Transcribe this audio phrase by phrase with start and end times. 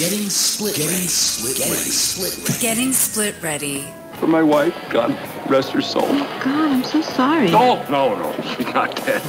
[0.00, 0.76] Getting split.
[0.76, 1.56] Getting split.
[1.58, 2.48] Getting split.
[2.48, 2.60] Ready.
[2.62, 3.86] Getting split ready.
[4.14, 5.10] For my wife, God
[5.46, 6.06] rest her soul.
[6.06, 7.50] Oh God, I'm so sorry.
[7.50, 8.34] No, no, no.
[8.56, 9.20] She's not dead.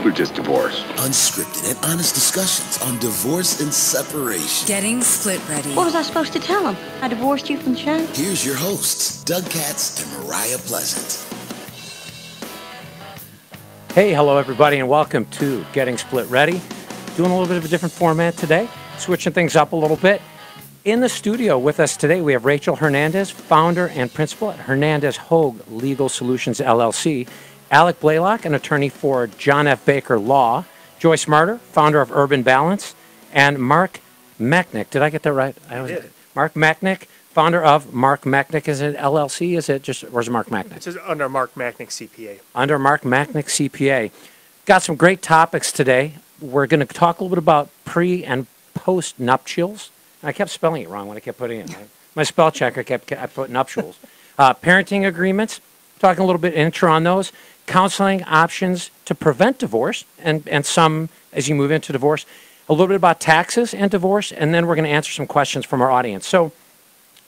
[0.04, 0.84] We're just divorced.
[0.96, 4.66] Unscripted and honest discussions on divorce and separation.
[4.66, 5.72] Getting split ready.
[5.74, 6.76] What was I supposed to tell him?
[7.00, 8.08] I divorced you from Sharon?
[8.12, 11.24] Here's your hosts, Doug Katz and Mariah Pleasant.
[13.94, 16.60] Hey, hello everybody, and welcome to Getting Split Ready.
[17.14, 18.68] Doing a little bit of a different format today,
[19.00, 20.20] switching things up a little bit.
[20.84, 25.16] In the studio with us today, we have Rachel Hernandez, founder and principal at Hernandez
[25.16, 27.28] Hogue Legal Solutions LLC,
[27.70, 29.84] Alec Blaylock, an attorney for John F.
[29.84, 30.64] Baker Law,
[30.98, 32.94] Joyce Marter, founder of Urban Balance,
[33.32, 34.00] and Mark
[34.40, 34.90] Mechnick.
[34.90, 35.56] Did I get that right?
[35.68, 36.10] I did.
[36.34, 38.66] Mark Mechnick, founder of Mark Mechnick.
[38.66, 39.56] Is it LLC?
[39.56, 40.86] Is it just, where's Mark Mechnick?
[40.86, 42.40] It's under Mark Macknick CPA.
[42.54, 44.10] under Mark Machnick CPA.
[44.64, 46.14] Got some great topics today.
[46.40, 49.90] We're going to talk a little bit about pre and post nuptials.
[50.22, 51.70] I kept spelling it wrong when I kept putting it.
[51.70, 51.88] in.
[52.14, 53.98] My spell checker kept I put nuptials.
[54.38, 55.60] Uh, parenting agreements.
[55.98, 57.32] Talking a little bit intro on those.
[57.66, 62.26] Counseling options to prevent divorce and and some as you move into divorce.
[62.68, 65.64] A little bit about taxes and divorce, and then we're going to answer some questions
[65.64, 66.26] from our audience.
[66.26, 66.52] So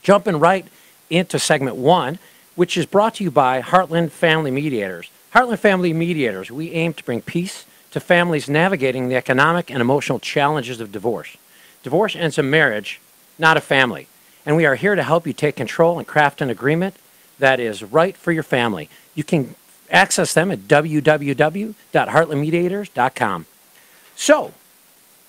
[0.03, 0.67] jumping right
[1.11, 2.19] into segment one,
[2.55, 5.11] which is brought to you by Heartland Family Mediators.
[5.35, 10.19] Heartland Family Mediators, we aim to bring peace to families navigating the economic and emotional
[10.19, 11.37] challenges of divorce.
[11.83, 13.01] Divorce ends a marriage,
[13.39, 14.09] not a family.
[14.45, 16.97] And we are here to help you take control and craft an agreement
[17.39, 18.89] that is right for your family.
[19.15, 19.55] You can
[19.91, 23.47] access them at www.heartlandmediators.com.
[24.17, 24.53] So,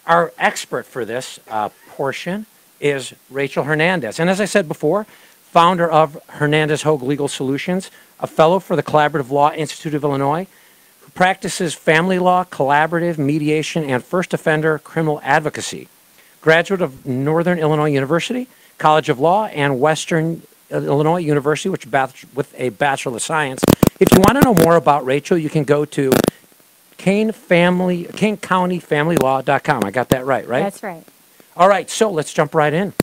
[0.05, 2.45] our expert for this uh, portion
[2.79, 4.19] is Rachel Hernandez.
[4.19, 5.05] And as I said before,
[5.43, 10.47] founder of Hernandez Hogue Legal Solutions, a fellow for the Collaborative Law Institute of Illinois,
[11.13, 15.87] practices family law, collaborative mediation, and first offender criminal advocacy.
[16.41, 18.47] Graduate of Northern Illinois University,
[18.77, 21.85] College of Law, and Western Illinois University, which
[22.33, 23.63] with a Bachelor of Science.
[23.99, 26.11] If you want to know more about Rachel, you can go to
[26.97, 29.83] Kane Family, Kane County Family Law.com.
[29.83, 30.63] I got that right, right?
[30.63, 31.03] That's right.
[31.55, 32.93] All right, so let's jump right in.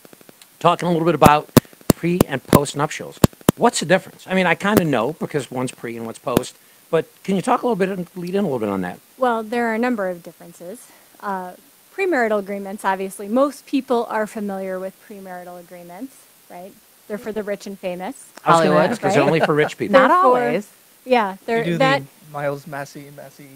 [0.59, 1.49] Talking a little bit about
[1.89, 3.21] pre and post nuptials.
[3.57, 4.27] What's the difference?
[4.27, 6.57] I mean, I kind of know because one's pre and one's post,
[6.91, 8.99] but can you talk a little bit and lead in a little bit on that?
[9.19, 10.89] Well, there are a number of differences.
[11.21, 11.53] Uh,
[11.95, 16.17] premarital agreements, obviously, most people are familiar with premarital agreements,
[16.51, 16.73] right?
[17.09, 18.33] They're for the rich and famous.
[18.45, 19.27] I was going to Hollywood, ask, is it right?
[19.27, 19.93] only for rich people?
[20.01, 20.71] Not always.
[21.05, 23.49] Yeah, they're do that the Miles Massey, Massey,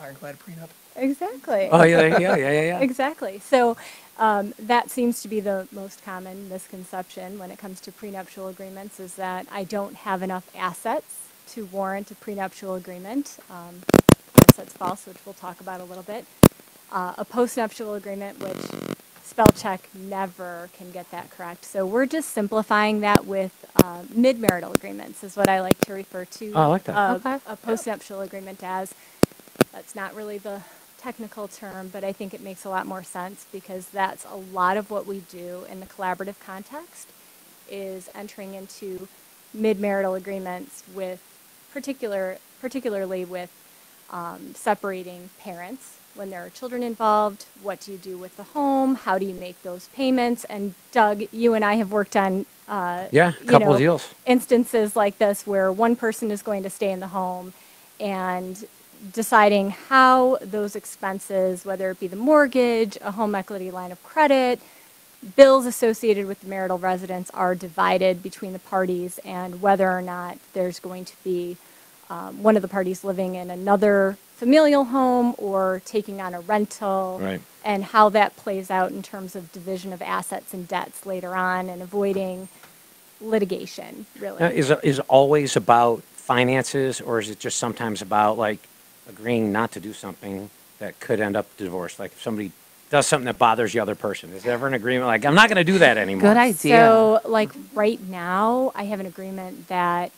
[0.00, 0.68] Ironclad prenup.
[0.96, 1.68] exactly.
[1.70, 2.78] Oh, yeah, yeah, yeah, yeah, yeah.
[2.80, 3.38] Exactly.
[3.38, 3.76] So
[4.18, 9.00] um, that seems to be the most common misconception when it comes to prenuptial agreements
[9.00, 13.38] is that I don't have enough assets to warrant a prenuptial agreement.
[13.50, 13.82] Um,
[14.36, 16.24] yes, that's false, which we'll talk about a little bit.
[16.90, 18.58] Uh, a postnuptial agreement, which
[19.22, 21.64] spell check never can get that correct.
[21.64, 23.52] So we're just simplifying that with
[23.84, 26.52] uh, mid-marital agreements is what I like to refer to.
[26.54, 26.96] Oh, I like that.
[26.96, 27.34] uh, Okay.
[27.46, 28.94] A postnuptial agreement as.
[29.72, 30.62] That's not really the
[30.98, 34.76] technical term, but I think it makes a lot more sense because that's a lot
[34.76, 37.08] of what we do in the collaborative context
[37.70, 39.06] is entering into
[39.54, 41.22] mid-marital agreements with
[41.72, 43.50] particular, particularly with
[44.10, 47.46] um, separating parents when there are children involved.
[47.62, 48.96] What do you do with the home?
[48.96, 50.44] How do you make those payments?
[50.44, 53.78] And Doug, you and I have worked on uh, Yeah, a you couple of know,
[53.78, 54.14] deals.
[54.26, 57.52] instances like this where one person is going to stay in the home
[58.00, 58.66] and
[59.12, 64.60] deciding how those expenses, whether it be the mortgage, a home equity line of credit,
[65.36, 70.38] bills associated with the marital residence are divided between the parties and whether or not
[70.52, 71.56] there's going to be
[72.10, 77.18] um, one of the parties living in another familial home or taking on a rental
[77.20, 77.40] Right.
[77.64, 81.68] and how that plays out in terms of division of assets and debts later on
[81.68, 82.48] and avoiding
[83.20, 88.38] litigation really Now, is it is always about finances, or is it just sometimes about
[88.38, 88.60] like
[89.08, 91.98] agreeing not to do something that could end up divorce?
[91.98, 92.52] Like if somebody
[92.90, 95.48] does something that bothers the other person, is there ever an agreement like I'm not
[95.48, 96.22] going to do that anymore?
[96.22, 96.76] Good idea.
[96.76, 100.12] So, like right now, I have an agreement that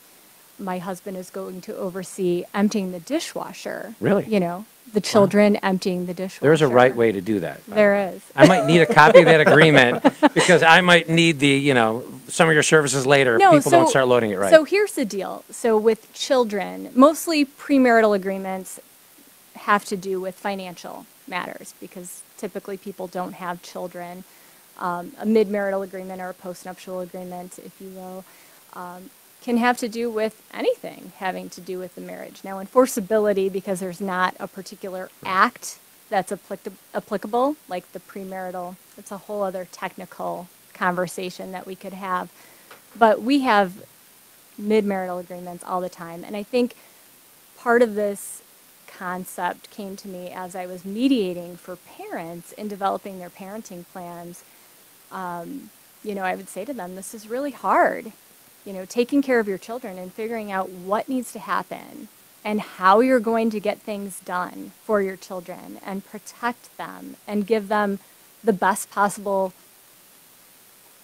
[0.58, 3.94] my husband is going to oversee emptying the dishwasher.
[3.98, 4.26] Really?
[4.26, 6.40] You know, the children emptying the dishwasher.
[6.42, 7.66] There's a right way to do that.
[7.66, 7.76] by way.
[7.76, 8.22] There is.
[8.36, 10.02] I might need a copy of that agreement
[10.34, 13.88] because I might need the, you know, some of your services later if people don't
[13.88, 14.50] start loading it right.
[14.50, 15.44] So here's the deal.
[15.50, 18.80] So with children, mostly premarital agreements
[19.54, 24.24] have to do with financial matters because typically people don't have children.
[24.78, 28.24] Um, a mid-marital agreement or a postnuptial agreement, if you will,
[28.72, 29.10] um,
[29.42, 32.40] can have to do with anything having to do with the marriage.
[32.42, 35.78] Now, enforceability, because there's not a particular act
[36.08, 38.76] that's applic- applicable, like the premarital.
[38.96, 42.30] It's a whole other technical conversation that we could have.
[42.98, 43.84] But we have
[44.58, 46.24] mid-marital agreements all the time.
[46.24, 46.74] And I think
[47.56, 48.42] part of this
[49.00, 54.44] concept came to me as I was mediating for parents in developing their parenting plans.
[55.10, 55.70] Um,
[56.04, 58.12] you know, I would say to them, this is really hard.
[58.66, 62.08] You know, taking care of your children and figuring out what needs to happen
[62.44, 67.46] and how you're going to get things done for your children and protect them and
[67.46, 68.00] give them
[68.44, 69.54] the best possible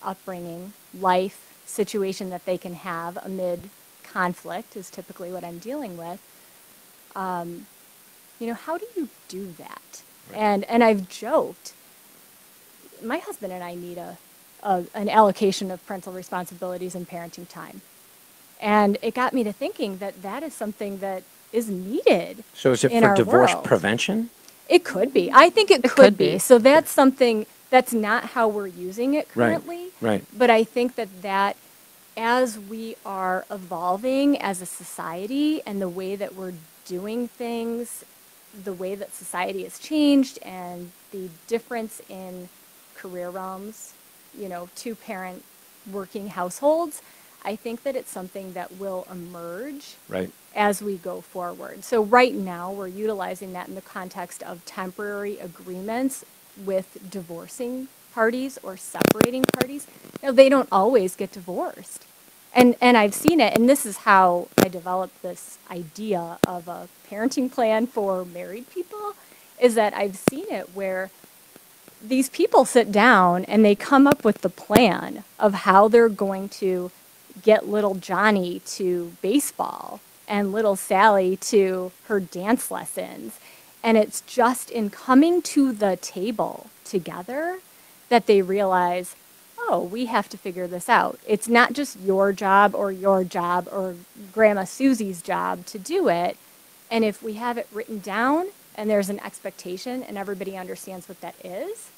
[0.03, 3.71] upbringing, life situation that they can have amid
[4.03, 6.21] conflict is typically what I'm dealing with.
[7.15, 7.67] Um,
[8.39, 10.03] you know, how do you do that?
[10.33, 11.73] And and I've joked.
[13.03, 14.19] My husband and I need a,
[14.63, 17.83] a an allocation of parental responsibilities and parenting time,
[18.61, 21.23] and it got me to thinking that that is something that
[21.53, 22.45] is needed.
[22.55, 23.65] So is it in for divorce world.
[23.65, 24.31] prevention?
[24.69, 25.31] It could be.
[25.33, 26.33] I think it, could, could be.
[26.33, 26.39] be.
[26.39, 29.77] So that's something that's not how we're using it currently.
[29.77, 30.09] Right, currently.
[30.09, 30.25] right.
[30.37, 31.57] But I think that that
[32.17, 36.55] as we are evolving as a society and the way that we're
[36.87, 38.05] doing things,
[38.65, 42.49] the way that society has changed and the difference in
[42.97, 43.93] career realms,
[44.37, 45.43] you know, two parent
[45.91, 47.03] working households,
[47.45, 50.31] I think that it's something that will emerge Right.
[50.55, 51.85] as we go forward.
[51.85, 56.25] So right now, we're utilizing that in the context of temporary agreements
[56.57, 59.87] with divorcing parties or separating parties.
[60.23, 62.05] Know, they don't always get divorced.
[62.57, 66.89] And, and I've seen it, and this is how I developed this idea of a
[67.11, 69.13] parenting plan for married people,
[69.61, 71.11] is that I've seen it where
[72.03, 76.49] these people sit down and they come up with the plan of how they're going
[76.49, 76.91] to
[77.43, 83.39] get little Johnny to baseball and little Sally to her dance lessons.
[83.83, 87.59] And it's just in coming to the table together
[88.09, 89.15] that they realize,
[89.69, 91.19] oh, we have to figure this out.
[91.27, 93.97] It's not just your job or your job or
[94.33, 96.37] Grandma Susie's job to do it.
[96.91, 101.21] And if we have it written down and there's an expectation and everybody understands what
[101.21, 101.91] that is,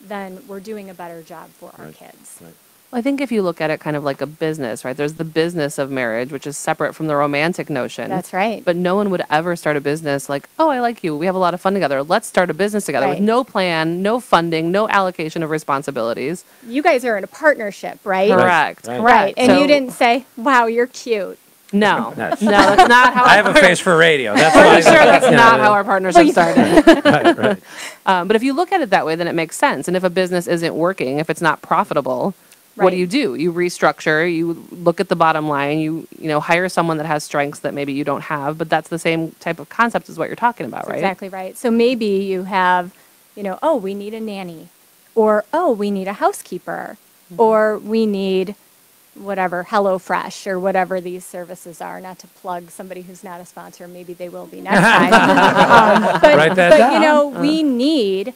[0.00, 2.38] then we're doing a better job for our kids.
[2.40, 2.54] Right.
[2.90, 4.96] Well, I think if you look at it kind of like a business, right?
[4.96, 8.08] There's the business of marriage, which is separate from the romantic notion.
[8.10, 8.64] That's right.
[8.64, 11.16] But no one would ever start a business like, oh, I like you.
[11.16, 12.02] We have a lot of fun together.
[12.02, 13.20] Let's start a business together Right.
[13.20, 16.44] with no plan, no funding, no allocation of responsibilities.
[16.66, 18.28] You guys are in a partnership, right?
[18.30, 18.88] Correct.
[18.88, 19.00] Right.
[19.00, 19.34] Right.
[19.36, 21.38] And So- you didn't say, wow, you're cute.
[21.72, 23.22] No, That's- no, that's not how.
[23.26, 24.34] I have a face for radio.
[24.34, 24.80] That's I'm why.
[24.80, 26.84] sure that's you know, not how our partnership started.
[27.04, 27.62] right, right.
[28.04, 29.86] Um, but if you look at it that way, then it makes sense.
[29.86, 32.34] And if a business isn't working, if it's not profitable,
[32.84, 33.34] what do you do?
[33.36, 34.32] You restructure.
[34.32, 35.80] You look at the bottom line.
[35.80, 38.58] You you know hire someone that has strengths that maybe you don't have.
[38.58, 40.98] But that's the same type of concept as what you're talking about, That's right?
[40.98, 41.56] exactly right.
[41.56, 42.94] So maybe you have,
[43.36, 44.68] you know, oh, we need a nanny,
[45.14, 46.96] or oh, we need a housekeeper,
[47.32, 47.40] Mm-hmm.
[47.42, 48.56] or we need
[49.14, 52.00] whatever HelloFresh or whatever these services are.
[52.00, 55.12] Not to plug somebody who's not a sponsor, maybe they will be next time.
[55.14, 58.34] um, but but you know, we need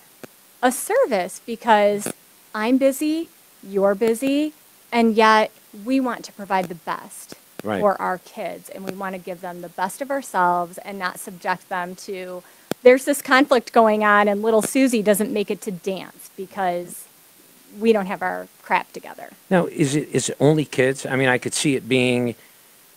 [0.62, 2.12] a service because
[2.54, 3.28] I'm busy,
[3.68, 4.52] you're busy,
[4.92, 5.50] and yet
[5.84, 7.34] we want to provide the best
[7.64, 7.80] Right.
[7.80, 11.18] for our kids and we want to give them the best of ourselves and not
[11.18, 12.42] subject them to
[12.82, 17.06] there's this conflict going on and little Susie doesn't make it to dance because
[17.80, 19.30] we don't have our crap together.
[19.50, 21.06] Now, is it is it only kids?
[21.06, 22.34] I mean, I could see it being,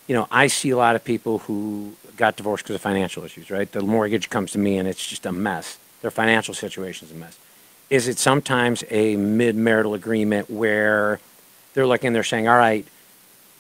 [0.08, 3.50] you know, I see a lot of people who got divorced because of financial issues,
[3.50, 3.72] right?
[3.72, 5.78] The mortgage comes to me and it's just a mess.
[6.02, 7.38] Their financial situation's a mess.
[7.90, 11.20] Is it sometimes a mid-marital agreement where
[11.74, 12.86] they're looking, they're saying, all right,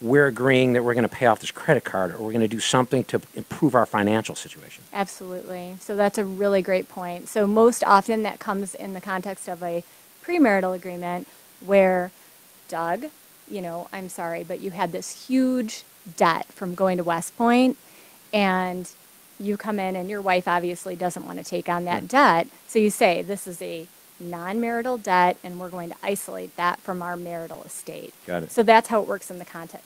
[0.01, 2.47] we're agreeing that we're going to pay off this credit card or we're going to
[2.47, 4.83] do something to improve our financial situation?
[4.93, 5.75] Absolutely.
[5.79, 7.29] So that's a really great point.
[7.29, 9.83] So most often that comes in the context of a
[10.23, 11.27] premarital agreement
[11.65, 12.11] where
[12.67, 13.05] Doug,
[13.49, 15.83] you know, I'm sorry, but you had this huge
[16.15, 17.77] debt from going to West Point
[18.33, 18.89] and
[19.39, 22.07] you come in and your wife obviously doesn't want to take on that hmm.
[22.07, 22.47] debt.
[22.67, 23.87] So you say, this is a
[24.19, 28.13] non-marital debt and we're going to isolate that from our marital estate.
[28.25, 28.51] Got it.
[28.51, 29.85] So that's how it works in the context.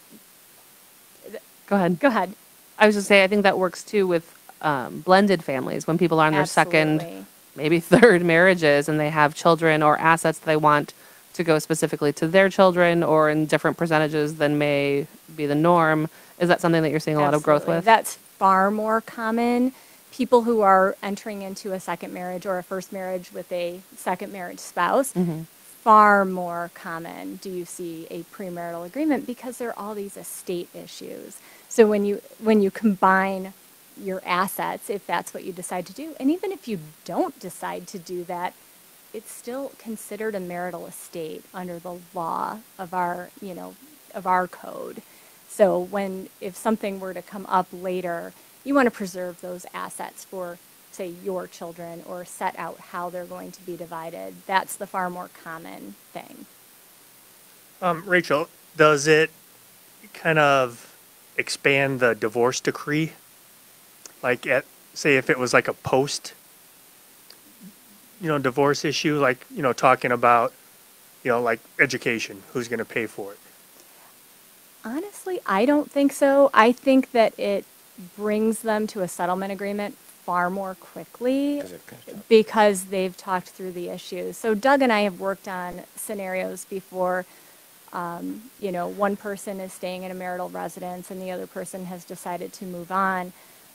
[1.67, 2.00] Go ahead.
[2.00, 2.33] Go ahead.
[2.77, 6.19] I was just say I think that works too with um, blended families when people
[6.19, 10.57] are on their second, maybe third marriages and they have children or assets that they
[10.57, 10.93] want
[11.33, 16.09] to go specifically to their children or in different percentages than may be the norm.
[16.39, 17.85] Is that something that you're seeing a lot of growth with?
[17.85, 19.73] That's far more common.
[20.11, 24.33] People who are entering into a second marriage or a first marriage with a second
[24.33, 25.43] marriage spouse, Mm-hmm.
[25.83, 30.69] far more common do you see a premarital agreement because there are all these estate
[30.75, 31.37] issues.
[31.69, 33.53] So when you when you combine
[34.01, 36.15] your assets if that's what you decide to do.
[36.19, 38.53] And even if you don't decide to do that,
[39.13, 43.75] it's still considered a marital estate under the law of our, you know,
[44.15, 45.01] of our code.
[45.49, 50.25] So when, if something were to come up later, you want to preserve those assets
[50.25, 50.57] for,
[50.91, 54.35] say, your children or set out how they're going to be divided.
[54.45, 56.45] That's the far more common thing.
[57.81, 59.31] Um, Rachel, does it
[60.13, 60.95] kind of
[61.37, 63.13] expand the divorce decree?
[64.21, 66.33] Like at, say if it was like a post,
[68.21, 70.53] you know, divorce issue, like, you know, talking about,
[71.23, 73.39] you know, like education, who's gonna pay for it?
[74.83, 76.51] Honestly, I don't think so.
[76.53, 77.65] I think that it
[78.17, 79.95] brings them to a settlement agreement
[80.25, 82.27] far more quickly 'Cause it comes up.
[82.29, 84.38] because they've talked through the issues.
[84.38, 87.25] So Doug and I have worked on scenarios before.
[87.93, 91.86] Um, you know, one person is staying in a marital residence and the other person
[91.86, 93.33] has decided to move on.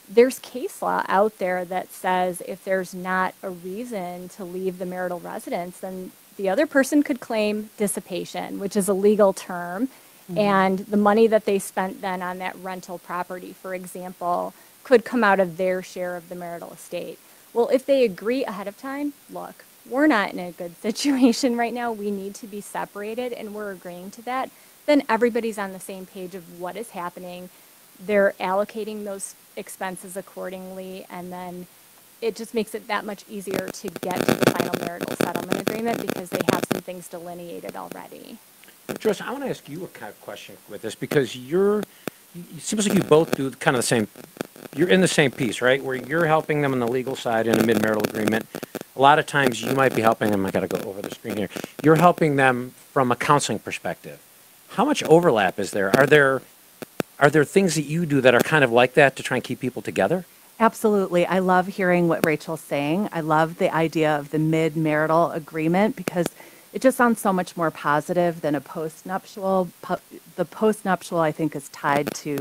[0.08, 4.86] There's case law out there that says if there's not a reason to leave the
[4.86, 9.88] marital residence, then the other person could claim dissipation, which is a legal term.
[10.30, 10.38] Mm-hmm.
[10.38, 14.54] And the money that they spent then on that rental property, for example,
[14.84, 17.18] could come out of their share of the marital estate.
[17.52, 21.72] Well, if they agree ahead of time, look, we're not in a good situation right
[21.74, 21.92] now.
[21.92, 24.50] We need to be separated and we're agreeing to that.
[24.86, 27.50] Then everybody's on the same page of what is happening.
[27.98, 31.66] They're allocating those expenses accordingly and then
[32.22, 36.00] it just makes it that much easier to get to the final marital settlement agreement
[36.00, 38.38] because they have some things delineated already.
[38.94, 42.60] Joyce, I want to ask you a kind of question with this because you're, it
[42.60, 44.08] seems like you both do kind of the same,
[44.76, 45.82] you're in the same piece, right?
[45.82, 48.46] Where you're helping them on the legal side in a mid-marital agreement.
[48.94, 51.10] A lot of times you might be helping them, I got to go over the
[51.14, 51.48] screen here.
[51.82, 54.20] You're helping them from a counseling perspective.
[54.70, 55.94] How much overlap is there?
[55.96, 56.42] Are there,
[57.18, 59.44] are there things that you do that are kind of like that to try and
[59.44, 60.24] keep people together?
[60.58, 61.26] Absolutely.
[61.26, 63.10] I love hearing what Rachel's saying.
[63.12, 66.26] I love the idea of the mid marital agreement because
[66.76, 69.70] it just sounds so much more positive than a postnuptial.
[69.80, 69.96] Po-
[70.34, 72.36] the postnuptial, I think, is tied to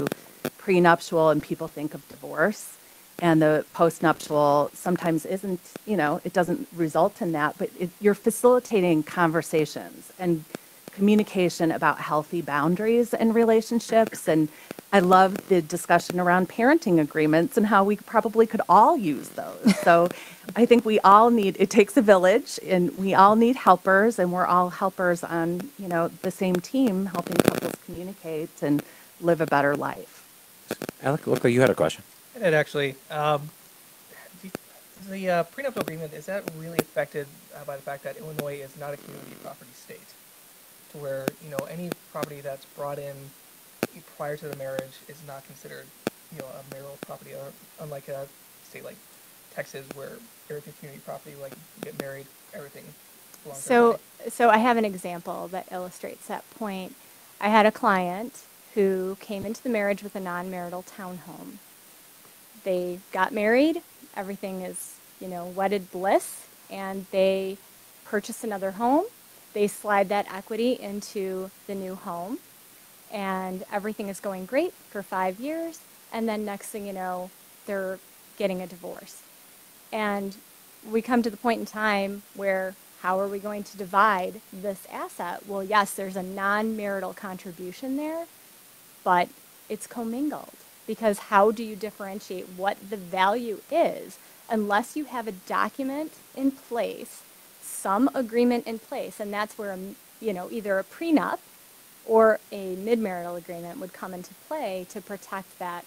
[0.58, 2.75] prenuptial, and people think of divorce.
[3.20, 8.13] And the postnuptial sometimes isn't, you know, it doesn't result in that, but it, you're
[8.13, 10.44] facilitating conversations and
[10.92, 14.27] communication about healthy boundaries in relationships.
[14.27, 14.50] And
[14.92, 19.80] I love the discussion around parenting agreements and how we probably could all use those.
[19.80, 20.10] So
[20.55, 24.31] I think we all need, it takes a village and we all need helpers and
[24.31, 28.83] we're all helpers on, you know, the same team, helping couples communicate and
[29.21, 30.25] live a better life.
[31.01, 32.03] Alec, look like you had a question.
[32.39, 33.49] And actually, um,
[34.41, 34.51] the,
[35.09, 38.77] the uh, prenuptial agreement, is that really affected uh, by the fact that Illinois is
[38.77, 40.13] not a community property state?
[40.91, 43.15] To where, you know, any property that's brought in
[44.17, 45.85] prior to the marriage is not considered,
[46.33, 48.27] you know, a marital property, uh, unlike a
[48.63, 48.97] state like
[49.53, 50.17] Texas where
[50.49, 52.83] everything community property, like get married, everything
[53.55, 53.99] So,
[54.29, 56.95] so I have an example that illustrates that point.
[57.41, 58.43] I had a client
[58.75, 61.57] who came into the marriage with a non-marital townhome.
[62.63, 63.81] They got married,
[64.15, 67.57] everything is, you know, wedded bliss, and they
[68.05, 69.05] purchase another home.
[69.53, 72.39] They slide that equity into the new home,
[73.11, 75.79] and everything is going great for five years.
[76.13, 77.31] And then next thing you know,
[77.67, 77.99] they're
[78.37, 79.21] getting a divorce.
[79.95, 80.35] And
[80.91, 84.85] we come to the point in time where how are we going to divide this
[84.91, 85.47] asset?
[85.47, 88.25] Well, yes, there's a non marital contribution there,
[89.05, 89.29] but
[89.69, 90.51] it's commingled.
[90.85, 96.51] Because how do you differentiate what the value is unless you have a document in
[96.51, 97.21] place,
[97.61, 99.21] some agreement in place?
[99.21, 99.77] And that's where,
[100.19, 101.39] you know, either a prenup
[102.05, 105.85] or a mid marital agreement would come into play to protect that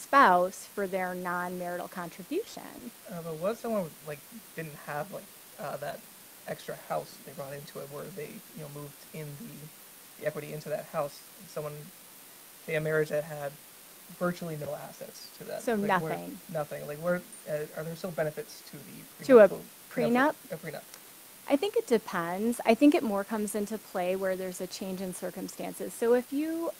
[0.00, 2.90] spouse for their non marital contribution.
[3.10, 4.18] Uh, but what if someone like
[4.56, 5.24] didn't have like
[5.58, 6.00] uh, that
[6.48, 10.52] extra house they brought into it, where they you know moved in the, the equity
[10.52, 11.20] into that house?
[11.48, 11.72] Someone,
[12.66, 13.52] say a marriage that had
[14.18, 15.62] virtually no assets to that.
[15.62, 16.38] So like, where- nothing.
[16.52, 16.86] nothing.
[16.86, 19.48] Like where uh, are there still benefits to the To a
[19.92, 20.34] prenup?
[20.50, 20.82] A prenup.
[21.48, 22.60] I think it depends.
[22.64, 25.92] I think it more comes into play where there's a change in circumstances.
[25.92, 26.70] So if you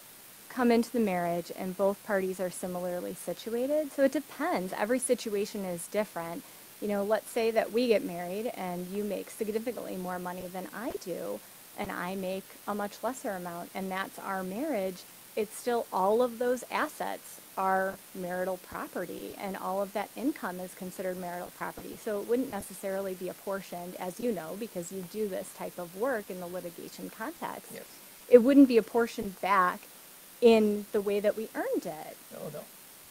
[0.50, 4.72] come into the marriage and both parties are similarly situated, so it depends.
[4.72, 6.42] Every situation is different.
[6.80, 10.68] You know, let's say that we get married and you make significantly more money than
[10.74, 11.40] I do,
[11.78, 15.02] and I make a much lesser amount, and that's our marriage.
[15.36, 20.74] It's still all of those assets are marital property, and all of that income is
[20.74, 21.96] considered marital property.
[22.02, 25.96] So it wouldn't necessarily be apportioned, as you know, because you do this type of
[25.96, 27.70] work in the litigation context.
[27.72, 27.84] Yes.
[28.28, 29.80] It wouldn't be apportioned back
[30.40, 32.16] in the way that we earned it.
[32.32, 32.60] No, no.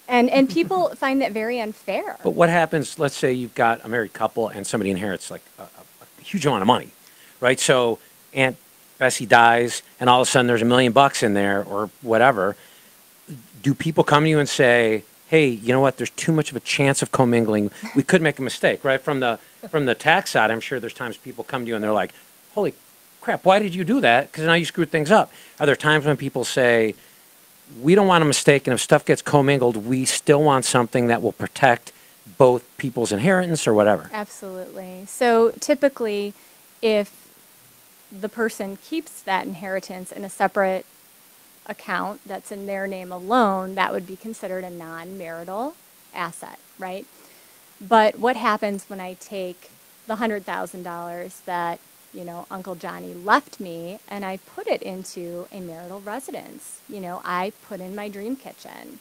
[0.07, 2.17] And, and people find that very unfair.
[2.24, 5.63] But what happens, let's say you've got a married couple and somebody inherits like a,
[5.63, 6.89] a, a huge amount of money,
[7.39, 7.59] right?
[7.59, 8.00] So
[8.33, 8.57] Aunt
[8.98, 12.55] Bessie dies and all of a sudden there's a million bucks in there or whatever.
[13.62, 16.57] Do people come to you and say, hey, you know what, there's too much of
[16.57, 17.69] a chance of commingling.
[17.95, 19.00] We could make a mistake, right?
[19.00, 19.38] From the,
[19.69, 22.13] from the tax side, I'm sure there's times people come to you and they're like,
[22.55, 22.74] holy
[23.21, 24.31] crap, why did you do that?
[24.31, 25.31] Because now you screwed things up.
[25.59, 26.95] Are there times when people say,
[27.81, 31.21] we don't want a mistake, and if stuff gets commingled, we still want something that
[31.21, 31.91] will protect
[32.38, 34.09] both people's inheritance or whatever?
[34.13, 35.05] Absolutely.
[35.07, 36.33] So typically,
[36.81, 37.27] if
[38.11, 40.85] the person keeps that inheritance in a separate
[41.65, 45.75] account that's in their name alone, that would be considered a non-marital
[46.13, 47.05] asset, right?
[47.79, 49.69] But what happens when I take
[50.07, 51.79] the hundred thousand dollars that,
[52.13, 56.81] you know, Uncle Johnny left me and I put it into a marital residence?
[56.89, 58.99] You know, I put in my dream kitchen.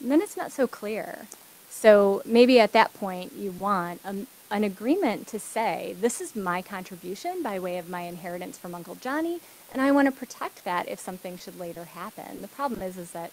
[0.00, 1.26] And then it's not so clear.
[1.68, 6.62] So maybe at that point you want a, an agreement to say, this is my
[6.62, 9.40] contribution by way of my inheritance from Uncle Johnny,
[9.72, 12.42] and I want to protect that if something should later happen.
[12.42, 13.30] The problem is, is that.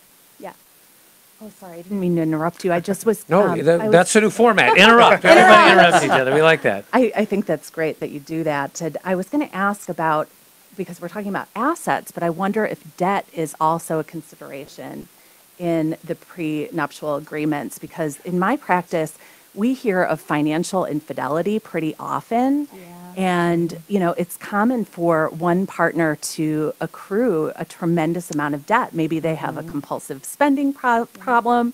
[1.39, 2.73] Oh, sorry, I didn't mean to interrupt you.
[2.73, 3.27] I just was.
[3.29, 4.75] No, um, that, was- that's the new format.
[4.77, 5.23] Interrupt.
[5.23, 6.33] Everybody interrupts each other.
[6.33, 6.85] We like that.
[6.93, 8.81] I, I think that's great that you do that.
[8.81, 10.27] And I was going to ask about,
[10.75, 15.09] because we're talking about assets, but I wonder if debt is also a consideration
[15.59, 19.17] in the prenuptial agreements, because in my practice,
[19.53, 22.67] we hear of financial infidelity pretty often.
[22.73, 22.79] Yeah.
[23.17, 28.93] And, you know, it's common for one partner to accrue a tremendous amount of debt.
[28.93, 31.73] Maybe they have a compulsive spending pro- problem.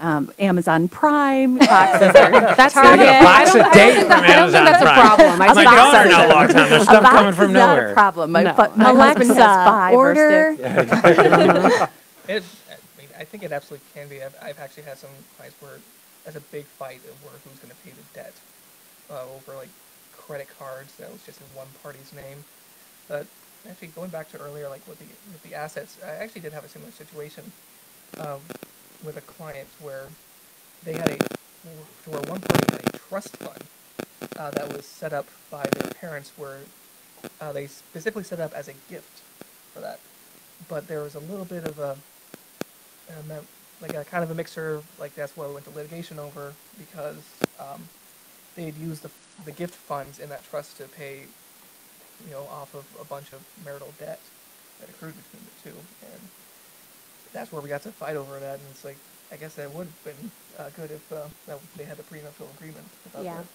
[0.00, 4.50] Um, Amazon Prime boxes are That's They get a box a day from I don't
[4.50, 5.30] think Amazon that's a problem.
[5.30, 6.68] I My think daughter that's- now logs on.
[6.68, 8.32] There's A stuff coming from is not a problem.
[8.32, 8.54] My, No.
[8.54, 10.56] fu- my husband has five order.
[10.56, 11.92] six.
[12.28, 14.22] It, I mean, I think it absolutely can be.
[14.22, 15.78] I've, I've actually had some clients where
[16.24, 18.32] there's a big fight over who's going to pay the debt
[19.10, 19.68] uh, over like
[20.26, 22.44] credit cards that was just in one party's name.
[23.08, 23.26] But
[23.68, 26.64] actually, going back to earlier, like with the with the assets, I actually did have
[26.64, 27.52] a similar situation
[28.18, 28.40] um,
[29.04, 30.08] with a client where
[30.84, 31.18] they had a
[32.06, 33.64] where one party had a trust fund
[34.36, 36.58] uh, that was set up by their parents, where
[37.40, 39.20] uh, they specifically set up as a gift
[39.72, 40.00] for that.
[40.68, 41.96] But there was a little bit of a,
[43.26, 43.46] mem-
[43.80, 47.18] like a kind of a mixer, like that's what we went to litigation over because
[47.58, 47.82] um,
[48.56, 49.10] they had used the,
[49.44, 51.24] the gift funds in that trust to pay,
[52.26, 54.20] you know, off of a bunch of marital debt
[54.80, 56.20] that accrued between the two, and
[57.32, 58.54] that's where we got to fight over that.
[58.54, 58.96] And it's like,
[59.32, 62.48] I guess that would have been uh, good if uh, that they had the prenuptial
[62.56, 62.84] agreement.
[63.12, 63.36] About Yeah.
[63.38, 63.46] that.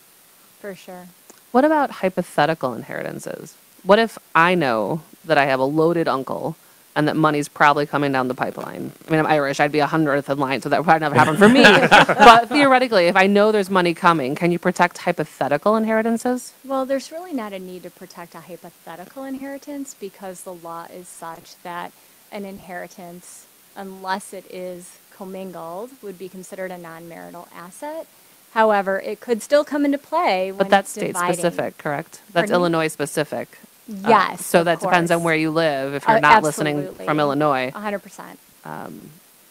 [0.61, 1.07] For sure.
[1.51, 3.55] What about hypothetical inheritances?
[3.83, 6.55] What if I know that I have a loaded uncle
[6.97, 8.91] and that money's probably coming down the pipeline?
[9.07, 9.59] I mean, I'm Irish.
[9.59, 11.63] I'd be a hundredth in line, so that would probably never happen for me.
[12.07, 16.53] but theoretically, if I know there's money coming, can you protect hypothetical inheritances?
[16.65, 21.07] Well, there's really not a need to protect a hypothetical inheritance because the law is
[21.07, 21.91] such that
[22.31, 28.07] an inheritance, unless it is commingled, would be considered a non-marital asset.
[28.53, 31.33] However, it could still come into play when But that's it's state dividing.
[31.35, 32.21] specific, correct?
[32.33, 32.65] That's Pardon me?
[32.65, 33.59] On specific.
[33.89, 34.45] Uh, Yes.
[34.45, 37.71] so of that depends on where you live if you're Uh, not listening from Illinois.
[37.73, 38.37] A hundred percent.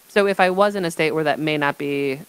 [0.09, 2.21] So if I was in a state where that may not be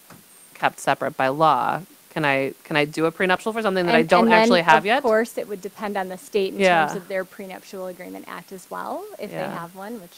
[0.54, 4.02] kept separate by law, can I can I do a prenuptial for something that I
[4.02, 4.98] don't and then, actually have yet?
[4.98, 6.86] Of course, it would depend on the state in Yeah.
[6.86, 10.16] terms of their prenuptial agreement act as well, if they have one, which,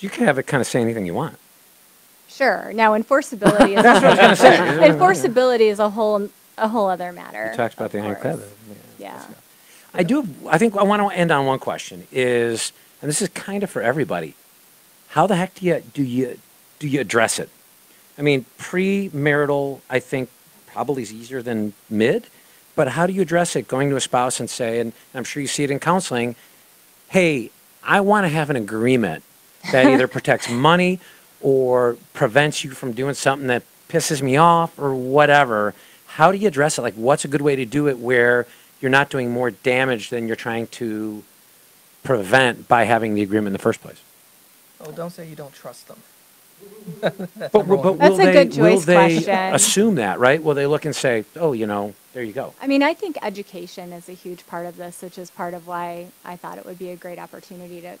[0.00, 1.38] You can have it kind of say anything you want.
[2.28, 2.70] sure.
[2.74, 3.82] Now, enforceability is,
[4.16, 4.56] gonna say.
[4.90, 7.48] enforceability is a whole, a whole other matter.
[7.50, 8.36] You talked about the Hank course.
[8.36, 8.48] Feather.
[8.98, 9.22] Yeah.
[9.94, 10.26] I do.
[10.48, 12.06] I think I want to end on one question.
[12.12, 12.72] Is
[13.02, 14.34] and this is kind of for everybody.
[15.08, 16.38] How the heck do you do you
[16.78, 17.48] do you address it?
[18.18, 20.28] I mean, pre-marital, I think
[20.66, 22.26] probably is easier than mid.
[22.76, 23.66] But how do you address it?
[23.66, 26.36] Going to a spouse and say, and I'm sure you see it in counseling.
[27.08, 27.50] Hey,
[27.82, 29.24] I want to have an agreement
[29.72, 31.00] that either protects money
[31.40, 35.74] or prevents you from doing something that pisses me off or whatever.
[36.06, 36.82] How do you address it?
[36.82, 38.46] Like, what's a good way to do it where
[38.80, 41.22] you're not doing more damage than you're trying to
[42.02, 44.00] prevent by having the agreement in the first place?
[44.80, 45.98] Oh, don't say you don't trust them.
[47.52, 49.54] But, but will That's a they, good will choice they question.
[49.54, 50.42] assume that, right?
[50.42, 52.54] Will they look and say, oh, you know, there you go?
[52.60, 55.66] I mean, I think education is a huge part of this, which is part of
[55.66, 57.98] why I thought it would be a great opportunity to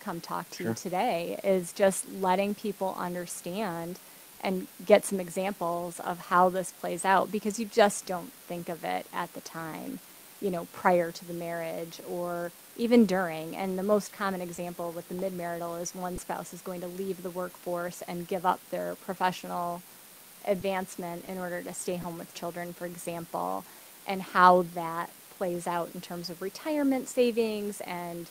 [0.00, 0.68] come talk to Sure.
[0.68, 3.98] you today, is just letting people understand
[4.42, 8.84] and get some examples of how this plays out because you just don't think of
[8.84, 10.00] it at the time.
[10.40, 13.56] You know, prior to the marriage or even during.
[13.56, 17.22] And the most common example with the mid-marital is one spouse is going to leave
[17.22, 19.82] the workforce and give up their professional
[20.46, 23.64] advancement in order to stay home with children, for example,
[24.06, 28.28] and how that plays out in terms of retirement savings and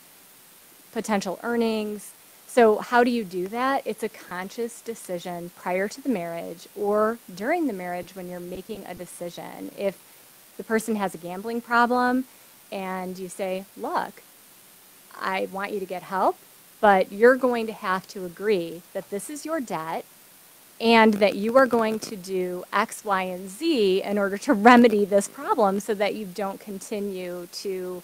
[0.92, 2.12] potential earnings.
[2.48, 3.84] So, how do you do that?
[3.86, 8.86] It's a conscious decision prior to the marriage or during the marriage when you're making
[8.86, 9.72] a decision.
[9.78, 10.00] If
[10.58, 12.26] the person has a gambling problem
[12.72, 14.22] and you say, Look,
[15.20, 16.38] I want you to get help,
[16.82, 20.06] but you're going to have to agree that this is your debt
[20.80, 25.06] and that you are going to do X, Y, and Z in order to remedy
[25.06, 28.04] this problem so that you don't continue to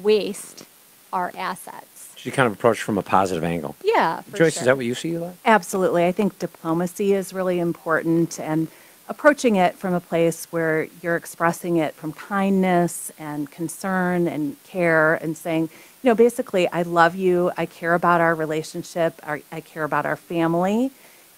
[0.00, 0.64] waste
[1.12, 2.12] our assets.
[2.16, 3.76] So you kind of approach from a positive angle.
[3.84, 4.60] Yeah, for Joyce, sure.
[4.62, 5.10] is that what you see?
[5.10, 5.32] Eli?
[5.44, 6.06] Absolutely.
[6.06, 8.68] I think diplomacy is really important and
[9.08, 15.14] approaching it from a place where you're expressing it from kindness and concern and care
[15.14, 15.68] and saying,
[16.02, 17.50] you know, basically, I love you.
[17.56, 19.20] I care about our relationship.
[19.22, 20.90] Our, I care about our family.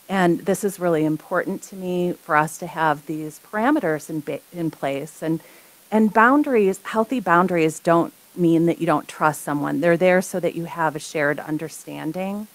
[0.09, 4.71] And this is really important to me for us to have these parameters in, in
[4.71, 5.23] place.
[5.23, 5.41] And,
[5.91, 9.81] and boundaries, healthy boundaries, don't mean that you don't trust someone.
[9.81, 12.47] They're there so that you have a shared understanding.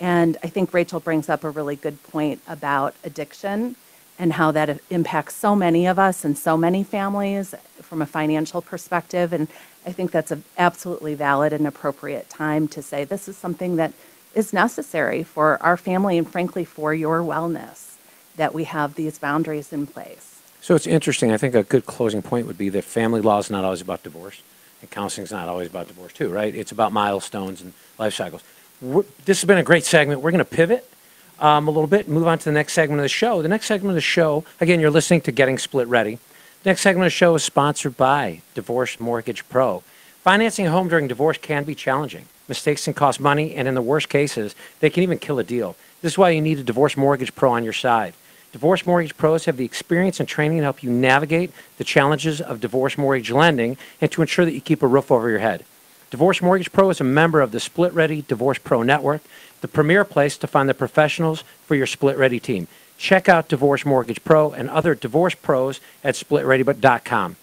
[0.00, 3.76] And I think Rachel brings up a really good point about addiction
[4.18, 8.62] and how that impacts so many of us and so many families from a financial
[8.62, 9.32] perspective.
[9.32, 9.48] And
[9.86, 13.92] I think that's an absolutely valid and appropriate time to say this is something that
[14.34, 17.96] is necessary for our family and frankly for your wellness
[18.36, 20.40] that we have these boundaries in place.
[20.60, 21.30] So it's interesting.
[21.30, 24.02] I think a good closing point would be that family law is not always about
[24.02, 24.42] divorce,
[24.80, 26.54] and counseling is not always about divorce, too, right?
[26.54, 28.42] It's about milestones and life cycles.
[28.80, 30.20] We're, this has been a great segment.
[30.20, 30.90] We're going to pivot
[31.38, 33.42] um, a little bit and move on to the next segment of the show.
[33.42, 36.18] The next segment of the show, again, you're listening to Getting Split Ready.
[36.62, 39.82] The next segment of the show is sponsored by Divorce Mortgage Pro.
[40.22, 42.26] Financing a home during divorce can be challenging.
[42.48, 45.76] Mistakes can cost money, and in the worst cases, they can even kill a deal.
[46.02, 48.14] This is why you need a Divorce Mortgage Pro on your side.
[48.52, 52.60] Divorce Mortgage Pros have the experience and training to help you navigate the challenges of
[52.60, 55.64] divorce mortgage lending and to ensure that you keep a roof over your head.
[56.10, 59.22] Divorce Mortgage Pro is a member of the Split Ready Divorce Pro Network,
[59.60, 62.68] the premier place to find the professionals for your Split Ready team.
[62.98, 67.36] Check out Divorce Mortgage Pro and other divorce pros at splitready.com.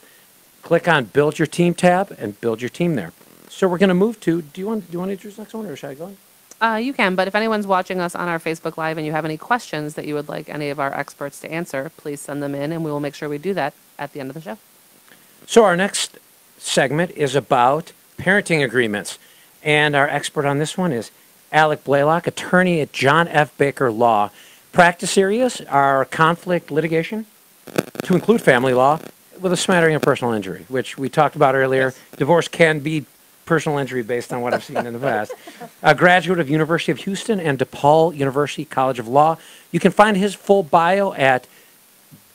[0.62, 3.12] Click on Build Your Team tab and build your team there.
[3.50, 4.42] So we're going to move to.
[4.42, 4.88] Do you want?
[4.88, 6.06] Do you want to introduce the next one, or should I go?
[6.06, 6.18] on?
[6.62, 9.26] Uh, you can, but if anyone's watching us on our Facebook Live and you have
[9.26, 12.56] any questions that you would like any of our experts to answer, please send them
[12.56, 14.58] in and we will make sure we do that at the end of the show.
[15.46, 16.18] So our next
[16.58, 19.20] segment is about parenting agreements,
[19.62, 21.12] and our expert on this one is
[21.54, 23.56] Alec Blaylock, attorney at John F.
[23.58, 24.32] Baker Law.
[24.72, 27.26] Practice areas are conflict litigation,
[28.04, 29.00] to include family law,
[29.40, 31.94] with a smattering of personal injury, which we talked about earlier.
[32.18, 33.06] Divorce can be
[33.46, 35.34] personal injury based on what I've seen in the past.
[35.82, 39.38] A graduate of University of Houston and DePaul University College of Law.
[39.72, 41.46] You can find his full bio at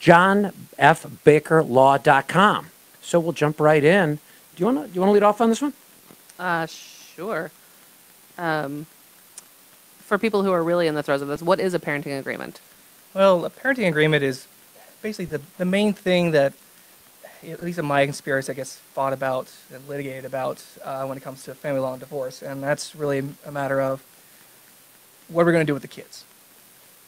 [0.00, 2.66] johnfbakerlaw.com.
[3.00, 4.16] So we'll jump right in.
[4.16, 4.20] Do
[4.58, 5.72] you want to do you want to lead off on this one?
[6.38, 7.50] Uh, sure.
[8.36, 8.84] Um,
[10.08, 12.62] for people who are really in the throes of this, what is a parenting agreement?
[13.12, 14.48] Well, a parenting agreement is
[15.02, 16.54] basically the, the main thing that,
[17.46, 21.20] at least in my experience, I guess, fought about and litigated about uh, when it
[21.20, 22.40] comes to family law and divorce.
[22.40, 24.02] And that's really a matter of
[25.28, 26.24] what we're going to do with the kids.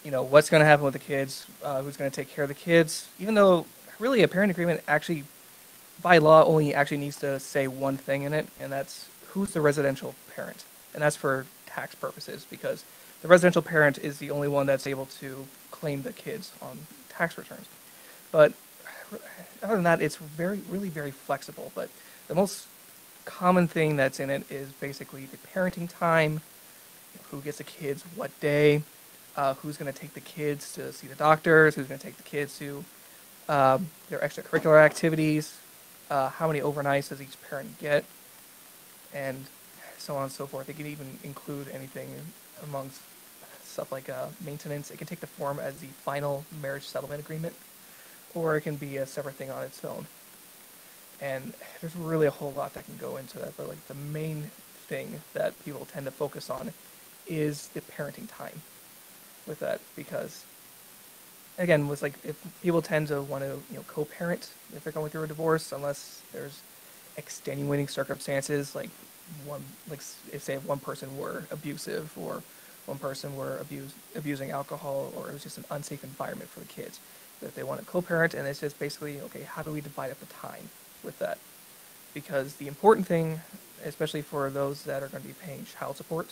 [0.04, 2.44] You know, what's going to happen with the kids, uh, who's going to take care
[2.44, 3.64] of the kids, even though
[3.98, 5.24] really a parent agreement actually,
[6.02, 9.62] by law, only actually needs to say one thing in it, and that's who's the
[9.62, 10.64] residential parent.
[10.92, 12.84] And that's for tax purposes because
[13.22, 16.78] the residential parent is the only one that's able to claim the kids on
[17.08, 17.66] tax returns.
[18.32, 18.52] But
[19.62, 21.72] other than that, it's very, really very flexible.
[21.74, 21.90] But
[22.28, 22.66] the most
[23.24, 26.40] common thing that's in it is basically the parenting time,
[27.30, 28.82] who gets the kids what day,
[29.36, 32.16] uh, who's going to take the kids to see the doctors, who's going to take
[32.16, 32.84] the kids to
[33.48, 35.58] um, their extracurricular activities,
[36.10, 38.04] uh, how many overnights does each parent get,
[39.12, 39.46] and
[40.00, 40.68] so on and so forth.
[40.68, 42.08] It can even include anything
[42.64, 43.00] amongst
[43.64, 44.90] stuff like uh, maintenance.
[44.90, 47.54] It can take the form as the final marriage settlement agreement,
[48.34, 50.06] or it can be a separate thing on its own.
[51.20, 54.50] And there's really a whole lot that can go into that, but like the main
[54.88, 56.72] thing that people tend to focus on
[57.26, 58.62] is the parenting time
[59.46, 60.44] with that because
[61.58, 65.10] again was like if people tend to want to you know co-parent if they're going
[65.10, 66.60] through a divorce unless there's
[67.16, 68.90] extenuating circumstances like
[69.44, 70.00] one like
[70.32, 72.42] if say one person were abusive or
[72.86, 76.66] one person were abuse, abusing alcohol or it was just an unsafe environment for the
[76.66, 76.98] kids
[77.42, 80.20] if they want to co-parent and it's just basically okay how do we divide up
[80.20, 80.68] the time
[81.02, 81.38] with that?
[82.14, 83.40] Because the important thing,
[83.84, 86.28] especially for those that are going to be paying child support,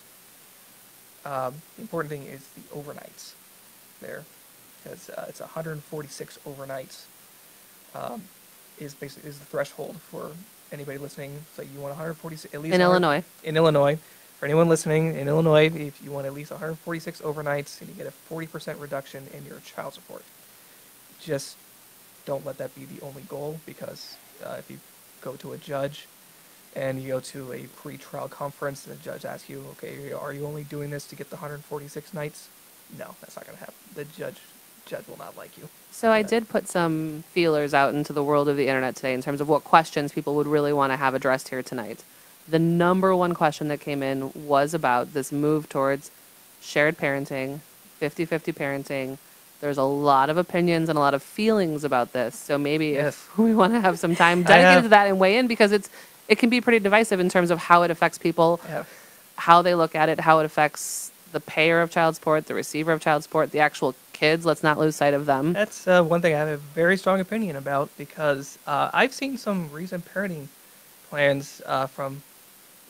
[1.25, 3.35] um, the important thing is the overnights
[4.01, 4.25] there,
[4.83, 7.05] because uh, it's 146 overnights
[7.95, 8.23] um,
[8.79, 10.33] is basically is the threshold for
[10.73, 11.45] anybody listening.
[11.55, 13.25] So you want 146 at least In Illinois.
[13.43, 13.99] In Illinois,
[14.39, 18.07] for anyone listening in Illinois, if you want at least 146 overnights, and you get
[18.07, 20.23] a 40% reduction in your child support,
[21.21, 21.57] just
[22.25, 24.79] don't let that be the only goal because uh, if you
[25.23, 26.07] go to a judge
[26.77, 30.47] and you go to a pre-trial conference and the judge asks you, okay, are you
[30.47, 32.49] only doing this to get the 146 nights?
[32.97, 33.75] No, that's not going to happen.
[33.95, 34.37] The judge
[34.87, 35.69] judge will not like you.
[35.99, 39.21] So I did put some feelers out into the world of the internet today in
[39.21, 42.05] terms of what questions people would really want to have addressed here tonight.
[42.49, 46.13] The number one question that came in was about this move towards
[46.63, 47.59] shared parenting,
[48.01, 49.19] 50-50 parenting.
[49.61, 52.37] There's a lot of opinions and a lot of feelings about this.
[52.37, 53.15] So maybe Yes.
[53.17, 55.91] if we want to have some time dedicated to that and weigh in because it's
[56.29, 58.85] it can be pretty divisive in terms of how it affects people Yeah.
[59.37, 62.93] how they look at it, how it affects the payer of child support, the receiver
[62.93, 64.45] of child support, the actual kids.
[64.45, 65.53] Let's not lose sight of them.
[65.53, 69.39] That's uh, one thing I have a very strong opinion about because uh, I've seen
[69.39, 70.49] some recent parenting
[71.09, 72.23] plans uh, from,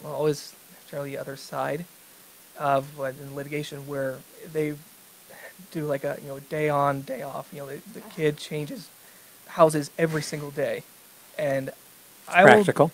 [0.02, 0.54] well, always
[0.90, 1.84] generally the other side
[2.58, 4.18] of what in litigation where
[4.52, 4.74] they
[5.70, 7.48] do like a you know day on day off.
[7.52, 8.88] You know the, the kid changes
[9.48, 10.82] houses every single day,
[11.38, 11.70] and
[12.30, 12.92] I will, Practical.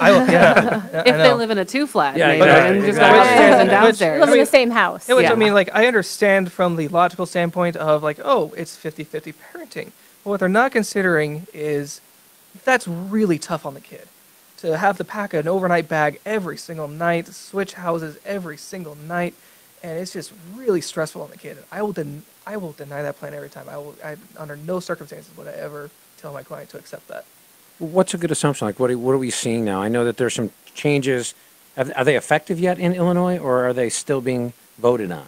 [0.00, 2.78] I will, yeah, I if they live in a two flat, Yeah, maybe, exactly, and
[2.80, 3.14] just exactly.
[3.16, 4.20] go upstairs and Which- downstairs.
[4.20, 5.08] Live in mean- the same house.
[5.08, 5.32] Yeah, which Yeah.
[5.32, 9.32] I mean, like, I understand from the logical standpoint of, like, oh, it's 50 50
[9.32, 9.92] parenting.
[10.24, 12.00] But what they're not considering is
[12.64, 14.08] that's really tough on the kid.
[14.58, 19.34] To have to pack an overnight bag every single night, switch houses every single night,
[19.82, 21.58] and it's just really stressful on the kid.
[21.70, 23.68] I will, den- I will deny that plan every time.
[23.68, 27.26] I will, I, under no circumstances would I ever tell my client to accept that.
[27.78, 28.66] What's a good assumption?
[28.66, 29.82] Like, what are, what are we seeing now?
[29.82, 31.34] I know that there's some changes.
[31.76, 35.26] Are, are they effective yet in Illinois, or are they still being voted on?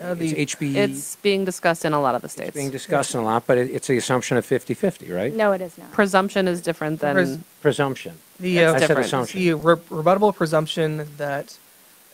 [0.00, 2.50] Uh, the- it's HB It's being discussed in a lot of the states.
[2.50, 5.34] it's being discussed in a lot, but it, it's the assumption of 50-50, right?
[5.34, 5.90] No, it is not.
[5.90, 8.14] Presumption is different than Pres- Presumption.
[8.38, 9.40] The, uh, I said assumption.
[9.40, 11.58] the re- rebuttable presumption that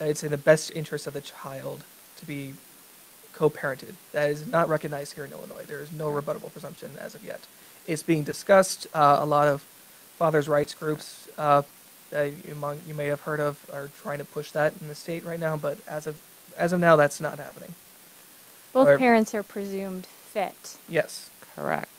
[0.00, 1.84] it's in the best interest of the child
[2.16, 2.54] to be
[3.34, 3.94] co-parented.
[4.12, 5.64] That is not recognized here in Illinois.
[5.66, 7.40] There is no rebuttable presumption as of yet.
[7.86, 8.86] It's being discussed.
[8.94, 9.62] Uh, a lot of
[10.18, 11.62] fathers' rights groups uh,
[12.11, 14.94] that you, among, you may have heard of are trying to push that in the
[14.94, 15.57] state right now.
[15.57, 16.16] But as of
[16.57, 17.74] as of now, that's not happening.
[18.72, 20.77] Both Or- parents are presumed fit.
[20.88, 21.31] Yes.
[21.55, 21.90] correct.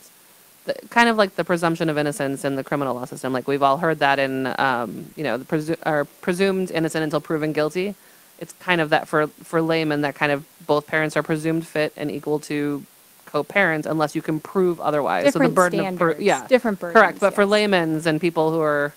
[0.65, 3.31] The, kind of like the presumption of innocence in the criminal law system.
[3.31, 7.21] Like we've all heard that in, um, you know, the presu- are presumed innocent until
[7.21, 7.95] proven guilty.
[8.39, 11.93] It's kind of that for for laymen that kind of both parents are presumed fit
[11.95, 12.83] and equal to
[13.35, 15.25] co-parent unless you can prove otherwise.
[15.25, 17.49] Different so the burden standards, of pro- yeah, different Correct, burdens, but for yes.
[17.49, 18.93] laymen's and people who are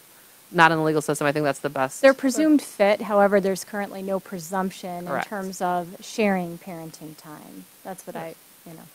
[0.52, 2.02] not in the legal system, I think that's the best.
[2.02, 7.64] They're presumed fit, however, there's currently no presumption in terms of sharing parenting time.
[7.82, 8.86] That's what I, you know.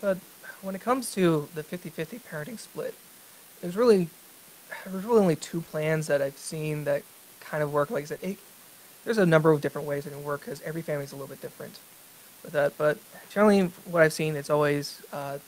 [0.00, 0.18] But
[0.62, 2.94] when it comes to the 50-50 parenting split,
[3.60, 4.08] there's really
[4.84, 7.02] there's really only two plans that I've seen that
[7.40, 7.90] kind of work.
[7.90, 8.38] Like I said, it,
[9.04, 11.28] there's a number of different ways it can work because every family is a little
[11.28, 11.78] bit different
[12.42, 12.76] with that.
[12.78, 12.98] But
[13.30, 15.38] generally, what I've seen, it's always uh,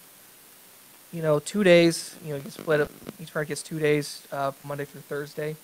[1.13, 2.17] you know two days.
[2.25, 2.91] You know, you split up.
[3.21, 5.57] Each parent gets two days, uh, Monday through Thursday,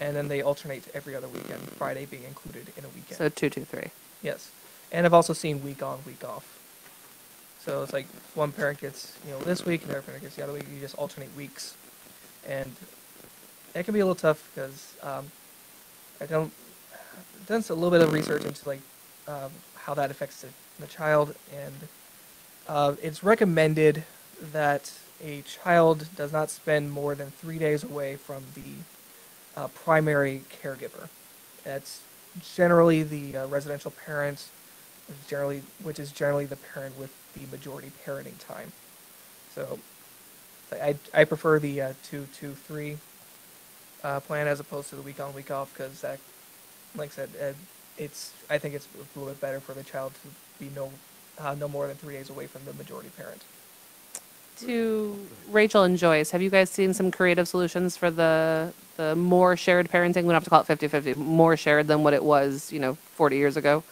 [0.00, 1.60] and then they alternate every other weekend.
[1.70, 3.18] Friday being included in a weekend.
[3.18, 3.90] so two, two, three.
[4.22, 4.50] Yes,
[4.92, 6.58] and I've also seen week on, week off.
[7.64, 10.36] So it's like one parent gets you know this week, and the other parent gets
[10.36, 10.64] the other week.
[10.72, 11.74] You just alternate weeks,
[12.46, 12.74] and
[13.74, 15.30] it can be a little tough because um,
[16.20, 16.52] I don't
[16.92, 18.80] I've done a little bit of research into like
[19.28, 19.50] um,
[19.84, 21.74] how that affects the, the child, and
[22.68, 24.04] uh, it's recommended
[24.52, 30.42] that a child does not spend more than three days away from the uh, primary
[30.62, 31.08] caregiver.
[31.64, 32.00] That's
[32.56, 34.48] generally the uh, residential parent,
[35.28, 38.72] generally which is generally the parent with the majority parenting time.
[39.54, 39.78] So,
[40.72, 42.98] I I prefer the uh, two two three
[44.02, 46.18] uh, plan as opposed to the week on week off because that,
[46.96, 47.52] like I said, uh,
[48.00, 50.90] it's I think it's a little bit better for the child to be no
[51.38, 53.42] uh, no more than three days away from the majority parent.
[54.60, 59.56] To Rachel and Joyce, have you guys seen some creative solutions for the the more
[59.56, 60.24] shared parenting?
[60.24, 62.94] We don't have to call it 50-50, more shared than what it was, you know,
[63.14, 63.82] 40 years ago.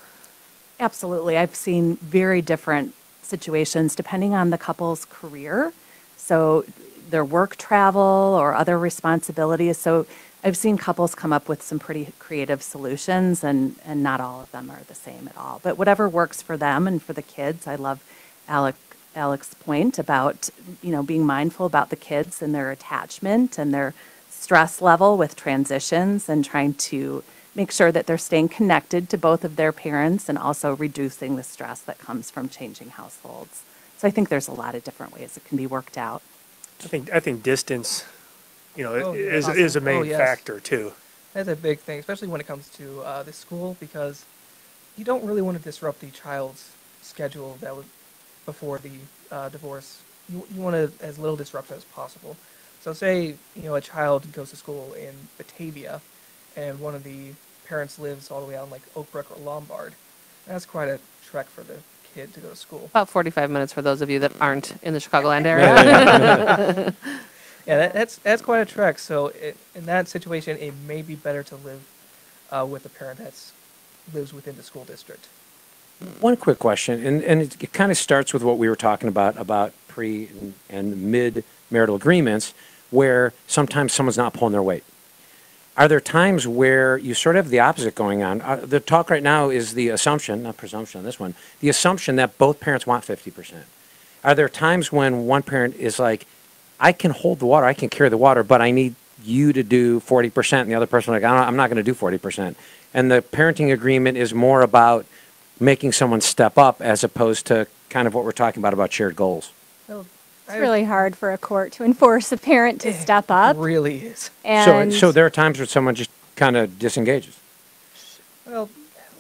[0.81, 1.39] Absolutely.
[1.39, 5.73] I've seen very different situations depending on the couple's career.
[6.19, 6.67] So
[7.09, 9.79] their work travel or other responsibilities.
[9.79, 10.07] So
[10.45, 14.51] I've seen couples come up with some pretty creative solutions and, and not all of
[14.53, 15.61] them are the same at all.
[15.63, 18.03] But whatever works for them and for the kids, I love
[18.47, 18.77] Alec
[19.17, 20.49] Alex's point about,
[20.81, 23.95] you know, being mindful about the kids and their attachment and their
[24.31, 27.25] stress level with transitions and trying to
[27.55, 31.43] make sure that they're staying connected to both of their parents and also reducing the
[31.43, 33.63] stress that comes from changing households.
[33.97, 36.23] So I think there's a lot of different ways it can be worked out.
[36.85, 38.05] I think, I think distance,
[38.77, 39.19] you know, Oh, yeah.
[39.19, 40.19] is, is a Oh, main yes.
[40.19, 40.93] factor too.
[41.35, 44.25] That's a big thing, especially when it comes to uh, the school, because
[44.97, 46.71] you don't really want to disrupt the child's
[47.03, 47.87] schedule that would
[48.47, 48.91] before the
[49.31, 50.01] uh, divorce.
[50.33, 52.37] You you want to as little disruption as possible.
[52.81, 56.01] So say you know a child goes to school in Batavia,
[56.57, 57.33] and one of the
[57.69, 59.93] parents lives all the way out in like Oakbrook or Lombard.
[60.47, 60.99] That's quite a
[61.31, 61.77] trek for the
[62.15, 62.89] kid to go to school.
[62.91, 66.95] About 45 minutes for those of you that aren't in the Chicagoland area.
[67.69, 68.99] Yeah, that, that's that's quite a trek.
[68.99, 71.83] So it, in that situation, it may be better to live
[72.51, 73.35] uh, with a parent that
[74.15, 75.29] lives within the school district.
[76.21, 79.07] One quick question, and, and it, it kind of starts with what we were talking
[79.09, 82.55] about, about pre and, and mid marital agreements,
[82.91, 84.85] where sometimes someone's not pulling their weight.
[85.77, 88.41] Are there times where you sort of have the opposite going on?
[88.41, 92.17] Uh, the talk right now is the assumption, not presumption on this one, the assumption
[92.17, 93.65] that both parents want 50%.
[94.25, 96.27] Are there times when one parent is like,
[96.81, 99.63] I can hold the water, I can carry the water, but I need you to
[99.63, 102.55] do 40%, and the other person like, I'm not going to do 40%.
[102.95, 105.05] And the parenting agreement is more about
[105.61, 109.17] making someone step up as opposed to kind of what we're talking about about shared
[109.17, 109.51] goals.
[109.89, 110.07] Well,
[110.47, 113.57] It's really hard for a court to enforce a parent to step up.
[113.57, 114.31] It really is.
[114.45, 117.39] And so, so there are times where someone just kind of disengages.
[118.47, 118.71] Well,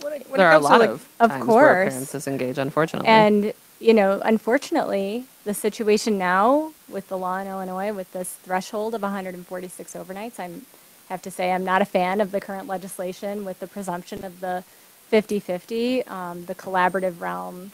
[0.00, 1.92] when it, when there it are a lot like, of Of times where course.
[1.92, 3.08] parents disengage, unfortunately.
[3.08, 8.94] And, you know, unfortunately, the situation now with the law in Illinois with this threshold
[8.94, 10.66] of 146 overnights, I'm
[11.08, 14.40] have to say I'm not a fan of the current legislation with the presumption of
[14.40, 14.64] the
[15.12, 16.08] 50-50.
[16.10, 17.72] Um, the collaborative realm,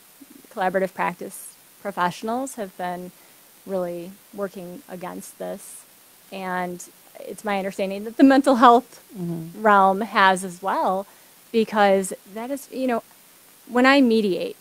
[0.50, 3.10] collaborative practice professionals have been
[3.66, 5.84] really working against this.
[6.32, 6.84] And
[7.20, 9.02] it's my understanding that the mental health
[9.60, 11.06] realm has as well,
[11.52, 13.02] because that is, you know,
[13.68, 14.56] when I mediate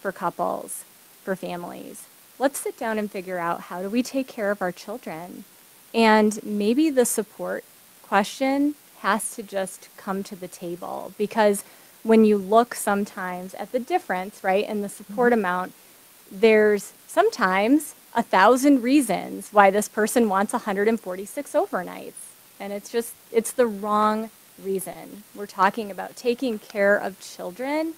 [0.00, 0.84] for couples,
[1.24, 2.06] for families,
[2.38, 5.44] let's sit down and figure out how do we take care of our children.
[5.92, 7.64] And maybe the support
[8.02, 11.64] question has to just come to the table because
[12.02, 15.40] when you look sometimes at the difference, right, in the support mm-hmm.
[15.40, 15.72] amount,
[16.30, 22.12] there's sometimes a thousand reasons why this person wants 146 overnights.
[22.60, 24.30] And it's just, it's the wrong
[24.62, 25.24] reason.
[25.34, 27.94] We're talking about taking care of children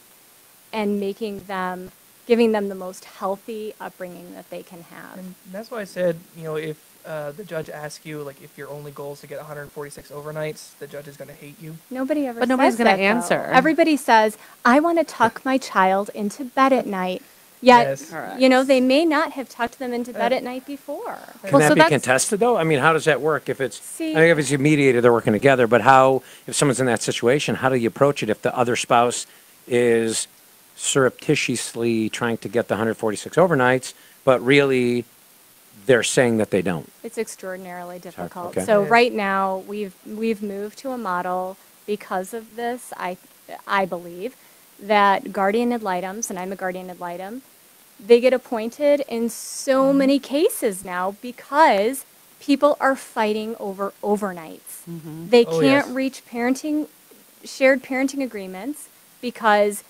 [0.73, 1.93] and making them,
[2.27, 5.19] giving them the most healthy upbringing that they can have.
[5.19, 8.59] And that's why I said, you know, if uh, the judge asks you, like, if
[8.59, 11.77] your only goal is to get 146 overnights, the judge is going to hate you.
[11.91, 13.03] Nobody ever But nobody's gonna that, though.
[13.03, 13.41] answer.
[13.53, 17.23] Everybody says, I want to tuck my child into bed at night.
[17.63, 18.15] Yet, Yes.
[18.39, 21.17] You know, they may not have tucked them into bed Uh, at night before.
[21.43, 22.57] Can Well, that so be that's- contested though?
[22.59, 25.01] I mean, how does that work if it's, See- I think if it's a mediator,
[25.01, 28.29] they're working together, but how, if someone's in that situation, how do you approach it
[28.29, 29.27] if the other spouse
[29.67, 30.29] is
[30.77, 35.05] surreptitiously trying to get the 146 overnights, but really
[35.87, 36.91] they're saying that they don't?
[37.05, 38.57] It's extraordinarily difficult.
[38.57, 38.65] okay.
[38.65, 38.89] So Yeah.
[38.89, 43.17] right now, we've, we've moved to a model because of this, I,
[43.67, 44.37] I believe,
[44.81, 47.43] that guardian ad litems, and I'm a guardian ad litem,
[48.05, 49.99] they get appointed in so Mm-hmm.
[49.99, 52.05] many cases now because
[52.41, 54.85] people are fighting over overnights.
[55.31, 55.95] They Oh, can't yes.
[55.95, 56.89] reach parenting,
[57.45, 58.89] shared parenting agreements
[59.23, 59.83] because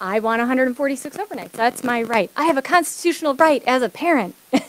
[0.00, 1.52] I want 146 overnights.
[1.52, 2.30] That's my right.
[2.36, 4.34] I have a constitutional right as a parent.
[4.52, 4.64] it,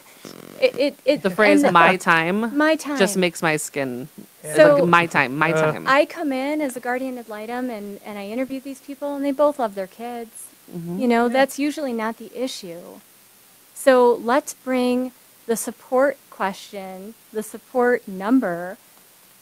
[0.61, 2.97] it, it, the phrase and "my time" my time.
[2.97, 4.07] just makes my skin.
[4.17, 4.49] Yeah.
[4.49, 5.85] it's like, So- my time, my Uh, time.
[5.87, 9.25] I come in as a guardian ad litem and, and I interview these people and
[9.25, 10.43] they both love their kids.
[10.73, 12.99] You know, that's usually not the issue.
[13.73, 15.13] So let's bring
[15.45, 18.77] the support question, the support number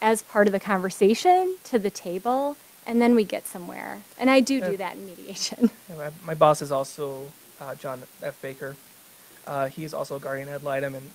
[0.04, 4.02] as part of the conversation to the table and then we get somewhere.
[4.18, 5.70] And I do do that in mediation.
[5.90, 7.28] Yeah, my, my boss is also
[7.62, 8.42] uh, John F.
[8.42, 8.76] Baker.
[9.46, 11.12] Uh, he is also a guardian ad litem, and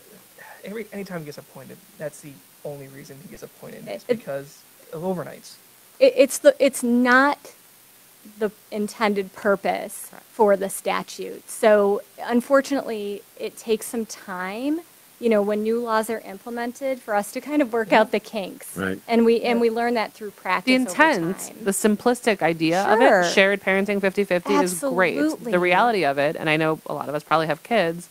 [0.64, 2.32] every anytime he gets appointed, that's the
[2.64, 5.56] only reason he gets appointed is it- because of overnights.
[5.98, 7.52] it, it's the it's not
[8.38, 11.48] the intended purpose for the statute.
[11.50, 14.80] So unfortunately, it takes some time.
[15.20, 18.20] You know, when new laws are implemented, for us to kind of work out the
[18.20, 18.74] kinks.
[18.76, 18.98] Right.
[19.06, 20.64] And we and we learn that through practice.
[20.66, 21.56] the over intent, time.
[21.62, 25.18] the simplistic idea of it, shared parenting 50-50 is great.
[25.18, 25.52] Absolutely.
[25.52, 28.08] The reality of it, and I know a lot of us probably have kids,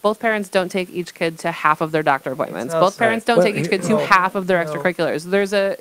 [0.00, 2.72] both parents don't take each kid to half of their doctor appointments.
[2.72, 3.08] not Both fair.
[3.08, 4.70] parents don't Well, take each kid to no, half of their no.
[4.72, 5.24] extracurriculars.
[5.24, 5.76] There's a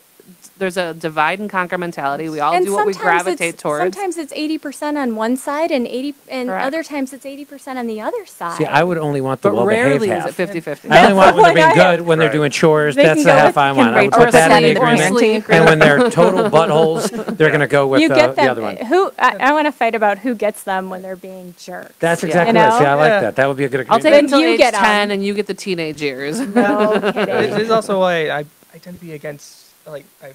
[0.58, 2.30] there's a divide and conquer mentality.
[2.30, 3.96] We all And do what we gravitate towards.
[3.96, 6.66] Sometimes it's eighty percent on one side and eighty, and Correct.
[6.66, 8.58] other times it's eighty percent on the other side.
[8.58, 10.30] See, I would only want the but well-behaved rarely is half.
[10.30, 10.90] it 50 50.
[10.90, 12.96] I only want when they're being Like I have- good, when they're doing chores.
[12.96, 13.90] They That's the half with- I want.
[13.96, 15.50] I would rate put that in the agreement.
[15.50, 18.62] And when they're total buttholes, they're going to go with you uh, get the other
[18.64, 18.78] one.
[18.78, 21.94] Who I, I want to fight about who gets them when they're being jerks.
[22.00, 22.80] That's exactly You right.
[22.80, 22.86] See.
[22.86, 23.20] I like Yeah.
[23.22, 23.36] that.
[23.36, 23.92] That would be a good agreement.
[23.92, 24.30] I'll agreement.
[24.30, 24.84] take it until you age get 'em.
[24.84, 26.40] 10 and you get the teenage years.
[26.40, 27.60] no This kidding.
[27.62, 28.40] is also why I,
[28.74, 30.34] I tend to be against like I,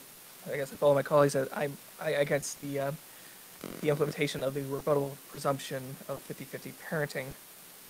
[0.52, 2.92] I guess I follow my colleagues that I'm I against the uh,
[3.80, 7.26] the implementation of the rebuttable presumption of 50-50 parenting.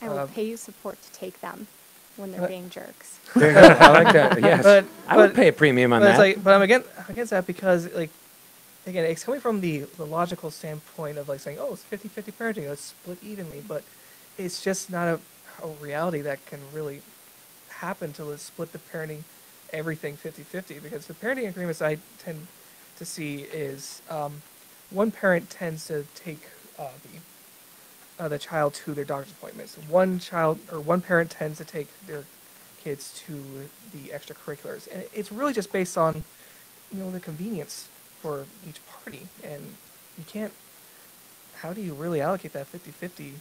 [0.03, 1.67] I will Uh, pay you support to take them
[2.17, 2.51] when they're What?
[2.51, 3.19] being jerks.
[3.35, 3.77] There you go.
[3.81, 4.39] I like that.
[4.51, 4.63] Yes.
[4.65, 6.11] But- I would but- pay a premium on but that.
[6.11, 8.11] it's like, but I'm against I'm against that because like
[8.87, 12.71] again, it's coming from the, the logical standpoint of like saying, oh, it's 50-50 parenting,
[12.71, 13.83] it's split evenly, but
[14.37, 15.21] it's just not a,
[15.65, 17.01] a reality that can really
[17.69, 19.23] happen to split the parenting
[19.73, 22.47] everything 50-50 because the parenting agreements I tend
[22.99, 24.43] to see is um,
[24.91, 26.43] one parent tends to take
[26.79, 27.19] uh, the
[28.23, 29.77] uh, the child to their doctor's appointments.
[29.89, 32.25] One child or one parent tends to take their
[32.83, 36.25] kids to the extracurriculars, and it's really just based on
[36.93, 37.89] you know the convenience
[38.21, 39.75] for each party, and
[40.19, 40.53] you can't.
[41.57, 43.35] How do you really allocate that 50-50?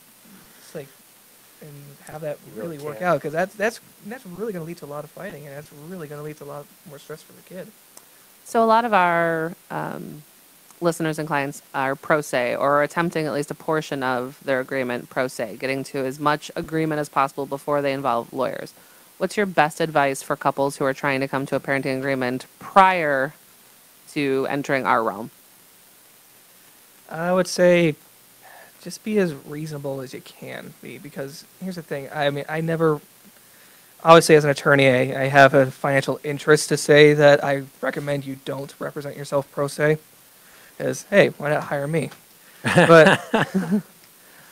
[1.61, 4.53] It's like and have that You really really work out because that's that's that's really
[4.53, 6.43] going to lead to a lot of fighting, and that's really going to lead to
[6.43, 7.67] a lot more stress for the kid.
[8.43, 10.23] So a lot of our um,
[10.81, 14.59] listeners and clients are pro se or are attempting at least a portion of their
[14.59, 18.73] agreement pro se, getting to as much agreement as possible before they involve lawyers.
[19.17, 22.47] What's your best advice for couples who are trying to come to a parenting agreement
[22.59, 23.33] prior
[24.13, 25.29] to entering our realm?
[27.09, 27.95] I would say
[28.81, 32.09] just be as reasonable as you can be because here's the thing.
[32.13, 32.99] I mean, I never.
[34.03, 38.25] obviously as an attorney, I, I have a financial interest to say that I recommend
[38.25, 39.97] you don't represent yourself pro se.
[40.79, 42.09] is hey, why not hire me?
[42.63, 43.23] But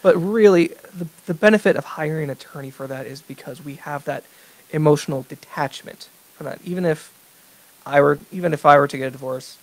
[0.04, 4.06] but really, the the benefit of hiring an attorney for that is because we have
[4.06, 4.24] that
[4.72, 6.60] emotional detachment for that.
[6.64, 7.12] Even if
[7.86, 9.58] I were even if I were to get a divorce,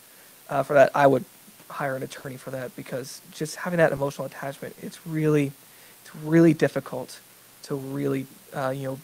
[0.50, 1.24] uh, for that I would
[1.68, 5.52] hire an attorney for that because just having that emotional attachment, it's really,
[6.02, 7.20] it's really difficult
[7.64, 8.98] to really, uh, you know,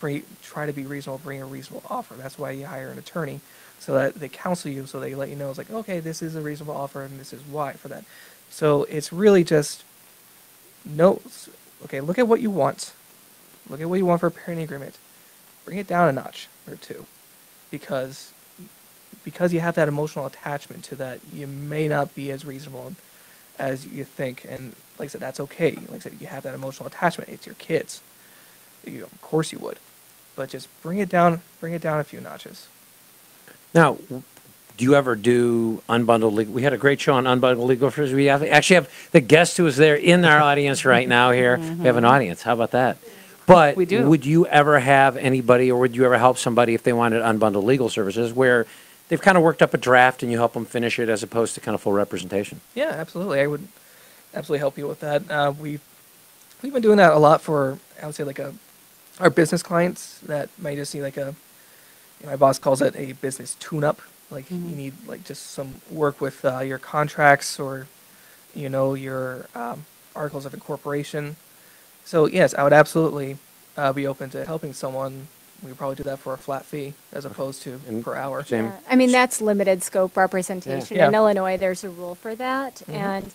[0.00, 2.14] bring, try to be reasonable, bring a reasonable offer.
[2.14, 3.40] That's why you hire an attorney,
[3.78, 6.36] so that they counsel you, so they let you know it's like, okay, this is
[6.36, 8.04] a reasonable offer, and this is why for that.
[8.50, 9.82] So it's really just,
[10.84, 11.20] no,
[11.84, 12.92] okay, look at what you want,
[13.68, 14.98] look at what you want for a parenting agreement,
[15.64, 17.06] bring it down a notch or two,
[17.70, 18.33] because
[19.24, 22.94] because you have that emotional attachment to that, you may not be as reasonable
[23.58, 24.44] as you think.
[24.48, 25.72] And like I said, that's okay.
[25.72, 27.30] Like I said, you have that emotional attachment.
[27.30, 28.00] It's your kids.
[28.84, 29.78] You, of course you would,
[30.36, 31.40] but just bring it down.
[31.60, 32.68] Bring it down a few notches.
[33.74, 33.96] Now,
[34.76, 36.52] do you ever do unbundled legal?
[36.52, 38.12] We had a great show on unbundled legal affairs.
[38.12, 41.56] We have, actually have the guest who is there in our audience right now here.
[41.56, 41.80] Mm-hmm.
[41.80, 42.42] We have an audience.
[42.42, 42.98] How about that?
[43.46, 44.08] But We do.
[44.08, 47.64] would you ever have anybody or would you ever help somebody if they wanted unbundled
[47.64, 48.66] legal services where
[49.08, 51.54] they've kind of worked up a draft and you help them finish it as opposed
[51.54, 52.60] to kind of full representation?
[52.74, 53.40] Yeah, absolutely.
[53.40, 53.68] I would
[54.34, 55.30] absolutely help you with that.
[55.30, 55.82] Uh, we've
[56.62, 58.54] we've been doing that a lot for I would say like a
[59.20, 61.34] our business clients that might just need like a
[62.20, 64.00] you know, my boss calls it a business tune-up.
[64.30, 67.86] Like you need like just some work with uh, your contracts or
[68.54, 69.84] you know your um,
[70.16, 71.36] articles of incorporation.
[72.04, 73.38] So yes, I would absolutely
[73.76, 75.28] uh, be open to helping someone.
[75.64, 78.44] We would probably do that for a flat fee as opposed to And per hour.
[78.44, 78.66] Same.
[78.66, 80.98] Yeah, I mean, that's limited scope representation.
[80.98, 81.08] Yeah.
[81.08, 82.82] In Illinois, there's a rule for that.
[82.86, 82.94] Mhm.
[82.94, 83.32] And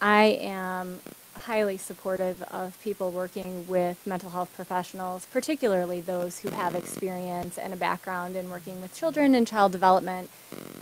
[0.00, 1.00] I am
[1.42, 7.72] highly supportive of people working with mental health professionals, particularly those who have experience and
[7.72, 10.30] a background in working with children and child development,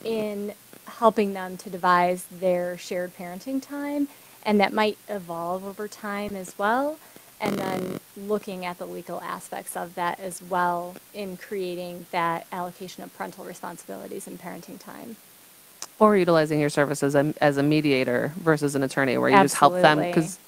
[0.05, 0.55] in
[0.87, 4.09] helping them to devise their shared parenting time.
[4.45, 6.99] And that might evolve over time as well.
[7.41, 13.05] And then looking at the legal aspects of that as well in creating that allocation
[13.05, 15.17] of parental responsibilities and parenting time.
[16.01, 19.75] Or utilizing your services as, as a mediator versus an attorney where you just help
[19.75, 19.99] them.
[19.99, 20.39] Because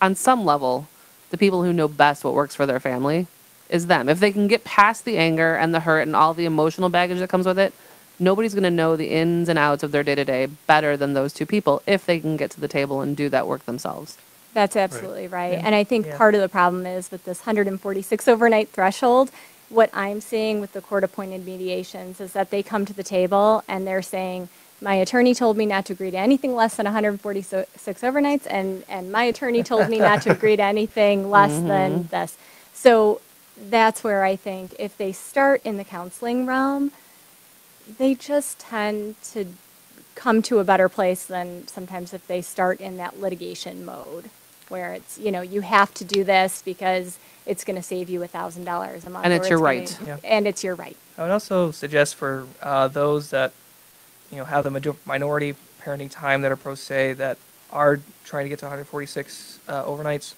[0.00, 0.86] on some level,
[1.30, 3.26] the people who know best what works for their family
[3.68, 4.08] is them.
[4.08, 7.18] If they can get past the anger and the hurt and all the emotional baggage
[7.18, 7.74] that comes with it,
[8.18, 11.14] nobody's going to know the ins and outs of their day to day better than
[11.14, 14.16] those two people if they can get to the table and do that work themselves.
[14.54, 15.58] That's absolutely right.
[15.62, 16.16] And I think Yeah.
[16.16, 19.30] part of the problem is with this 146 overnight threshold,
[19.68, 23.62] what I'm seeing with the court appointed mediations is that they come to the table
[23.68, 24.48] and they're saying,
[24.80, 29.10] my attorney told me not to agree to anything less than 146 overnights, and, and
[29.10, 31.68] my attorney told me not to agree to anything less mm-hmm.
[31.68, 32.36] than this.
[32.72, 33.20] So
[33.60, 36.92] that's where I think if they start in the counseling realm,
[37.98, 39.46] they just tend to
[40.14, 44.30] come to a better place than sometimes if they start in that litigation mode
[44.70, 48.22] where it's, you know, you have to do this because it's going to save you
[48.22, 49.24] a thousand dollars a month.
[49.24, 49.98] And or it's your gonna- right.
[50.06, 50.16] Yeah.
[50.24, 50.96] And it's your right.
[51.16, 53.52] I would also suggest for uh, those that,
[54.30, 57.38] you know, have the major- minority parenting time that are pro se that
[57.72, 60.34] are trying to get to 146 uh, overnights,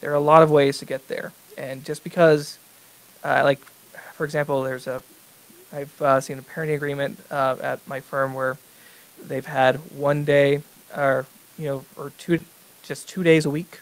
[0.00, 1.32] there are a lot of ways to get there.
[1.56, 2.58] And just because,
[3.22, 3.60] uh, like,
[4.14, 5.02] for example, there's a,
[5.72, 8.58] I've uh, seen a parenting agreement uh, at my firm where
[9.22, 10.62] they've had one day,
[10.96, 11.26] or
[11.58, 12.40] you know, or two,
[12.84, 13.80] just two days a week.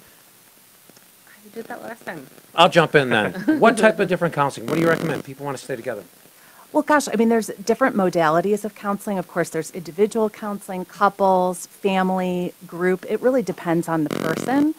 [1.45, 2.27] You did that last time.
[2.55, 3.33] I'll jump in then.
[3.59, 4.67] What type of different counseling?
[4.67, 5.23] What do you recommend?
[5.23, 6.03] People want to stay together.
[6.73, 9.19] Well, gosh, I mean, there's different modalities of counseling.
[9.19, 13.05] Of course, there's individual counseling, couples, family, group.
[13.07, 14.73] It really depends on the person.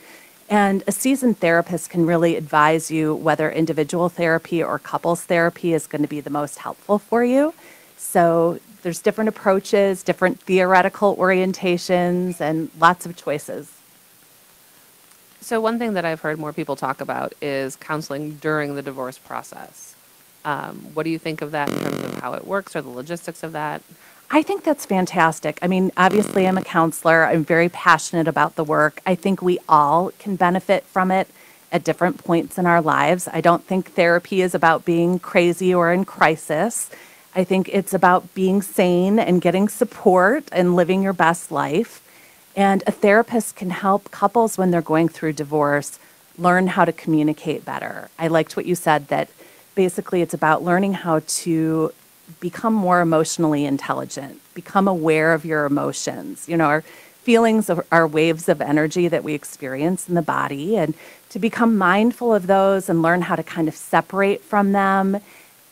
[0.51, 5.87] And a seasoned therapist can really advise you whether individual therapy or couples therapy is
[5.87, 7.55] going to be the most helpful for you.
[7.97, 13.73] So there's different approaches, different theoretical orientations, and lots of choices.
[15.41, 19.17] So one thing that I've heard more people talk about is counseling during the divorce
[19.17, 19.94] process.
[20.45, 22.91] Um, what do you think of that in terms of how it works or the
[22.91, 23.83] logistics of that?
[24.31, 25.59] I think that's fantastic.
[25.63, 27.25] I mean, obviously, I'm a counselor.
[27.25, 29.01] I'm very passionate about the work.
[29.07, 31.29] I think we all can benefit from it
[31.71, 33.29] at different points in our lives.
[33.33, 36.91] I don't think therapy is about being crazy or in crisis.
[37.35, 42.01] I think it's about being sane and getting support and living your best life.
[42.57, 45.99] And a therapist can help couples when they're going through divorce
[46.39, 48.09] learn how to communicate better.
[48.19, 49.29] I liked what you said that
[49.75, 51.93] basically it's about learning how to
[52.41, 56.49] become more emotionally intelligent, become aware of your emotions.
[56.49, 56.83] You know, our
[57.23, 60.95] feelings are, waves of energy that we experience in the body, and
[61.31, 65.21] to become mindful of those and learn how to kind of separate from them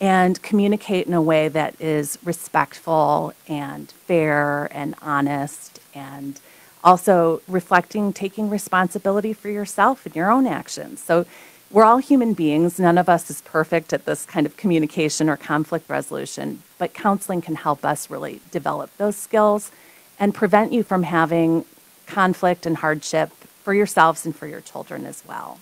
[0.01, 6.41] and communicate in a way that is respectful and fair and honest and
[6.83, 11.01] also reflecting taking responsibility for yourself and your own actions.
[11.01, 11.25] So
[11.73, 12.79] we're all human beings.
[12.79, 17.41] None of us is perfect at this kind of communication or conflict resolution, but counseling
[17.41, 19.71] can help us really develop those skills
[20.19, 21.65] and prevent you from having
[22.05, 23.31] conflict and hardship
[23.63, 25.59] for yourselves and for your children as well.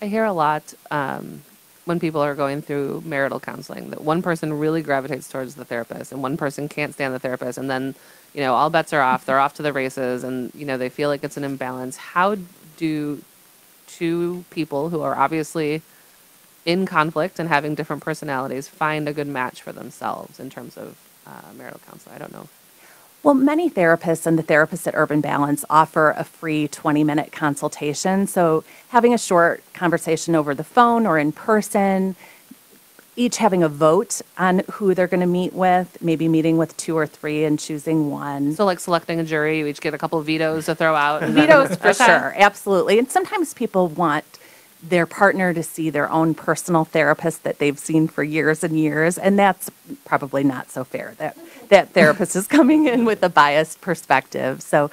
[0.00, 1.42] I hear a lot um,
[1.86, 6.12] when people are going through marital counseling that one person really gravitates towards the therapist
[6.12, 7.96] and one person can't stand the therapist, and then
[8.32, 9.26] you know all bets are off.
[9.26, 11.96] They're off to the races, and you know they feel like it's an imbalance.
[11.96, 12.36] How
[12.76, 13.20] do
[13.96, 15.82] two people who are obviously
[16.64, 20.96] in conflict and having different personalities find a good match for themselves in terms of
[21.26, 22.16] uh, marital counseling?
[22.16, 22.48] I don't know.
[23.22, 28.26] Well, many therapists and the therapists at Urban Balance offer a free 20 minute consultation.
[28.26, 32.16] So, having a short conversation over the phone or in person,
[33.16, 36.96] each having a vote on who they're going to meet with, maybe meeting with two
[36.96, 38.54] or three and choosing one.
[38.54, 41.22] So, like selecting a jury, you each get a couple of vetoes to throw out.
[41.28, 42.04] Vetoes for Okay.
[42.06, 42.98] sure, absolutely.
[42.98, 44.24] And sometimes people want
[44.82, 49.18] their partner to see their own personal therapist that they've seen for years and years,
[49.18, 49.70] and that's
[50.04, 51.14] probably not so fair.
[51.18, 51.36] That
[51.68, 54.62] that therapist is coming in with a biased perspective.
[54.62, 54.90] So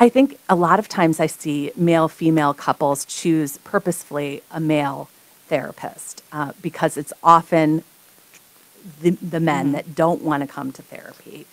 [0.00, 5.08] I think a lot of times I see male female couples choose purposefully a male
[5.48, 7.84] therapist uh, because it's often
[9.02, 11.46] the, the men that don't want to come to therapy.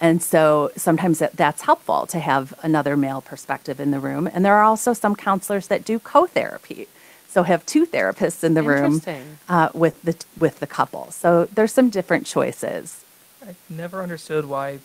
[0.00, 4.28] And so sometimes that, that's helpful to have another male perspective in the room.
[4.32, 6.88] And there are also some counselors that do co therapy.
[7.28, 9.02] So have two therapists in the room
[9.48, 11.12] uh, with, the, with the couple.
[11.12, 13.04] So there's some different choices.
[13.46, 14.80] I never understood why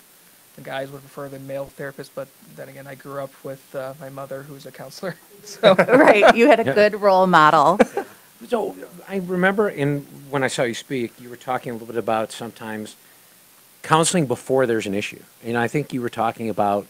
[0.56, 3.94] the guys would prefer the male therapist, but then again, I grew up with uh,
[4.00, 5.16] my mother, who's a counselor.
[5.46, 6.36] So right.
[6.36, 6.74] You had a Yeah.
[6.74, 7.80] good role model.
[8.48, 8.76] So
[9.08, 12.32] I remember in when I saw you speak, you were talking a little bit about
[12.32, 12.96] sometimes
[13.82, 15.22] counseling before there's an issue.
[15.44, 16.88] And I think you were talking about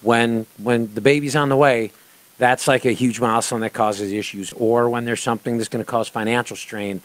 [0.00, 1.92] when when the baby's on the way,
[2.38, 5.90] that's like a huge milestone that causes issues, or when there's something that's going to
[5.90, 7.02] cause financial strain.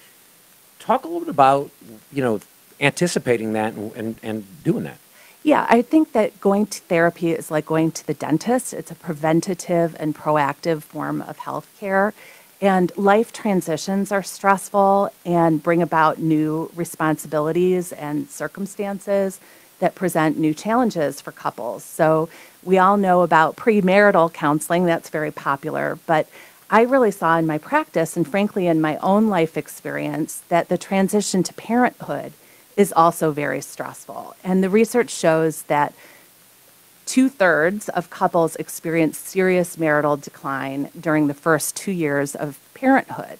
[0.79, 1.69] Talk a little bit about
[2.11, 2.39] you know
[2.79, 4.97] anticipating that and, and, and doing that.
[5.43, 8.73] Yeah, I think that going to therapy is like going to the dentist.
[8.73, 12.13] It's a preventative and proactive form of health care.
[12.61, 19.39] And life transitions are stressful and bring about new responsibilities and circumstances
[19.79, 21.85] that present new challenges for couples.
[21.85, 22.27] So
[22.63, 25.97] we all know about premarital counseling, that's very popular.
[26.05, 26.27] But
[26.69, 30.77] I really saw in my practice and frankly in my own life experience that the
[30.77, 32.33] transition to parenthood
[32.75, 34.35] is also very stressful.
[34.43, 35.93] And the research shows that
[37.09, 43.39] two thirds of couples experience serious marital decline during the first two years of parenthood.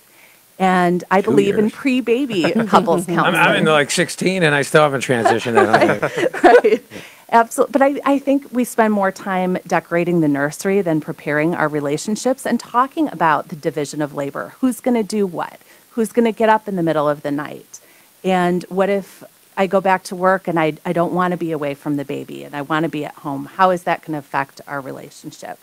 [0.57, 3.19] And I Two believe in pre baby couples I'm.
[3.19, 5.53] I'm in like 16 and I still haven't transitioned.
[5.53, 6.43] that.
[6.43, 6.83] right.
[7.31, 7.71] Absolutely.
[7.71, 12.47] But I, I think we spend more time decorating the nursery than preparing our relationships
[12.47, 14.55] and talking about the division of labor.
[14.61, 15.59] Who's going to do what?
[15.91, 17.79] Who's going to get up in the middle of the night?
[18.23, 19.23] And what if
[19.59, 22.05] I go back to work and I, I don't want to be away from the
[22.05, 23.43] baby and I want to be at home?
[23.45, 25.59] How is that going to affect our relationship?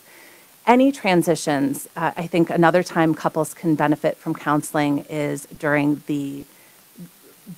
[0.67, 6.45] Any transitions, uh, I think another time couples can benefit from counseling is during the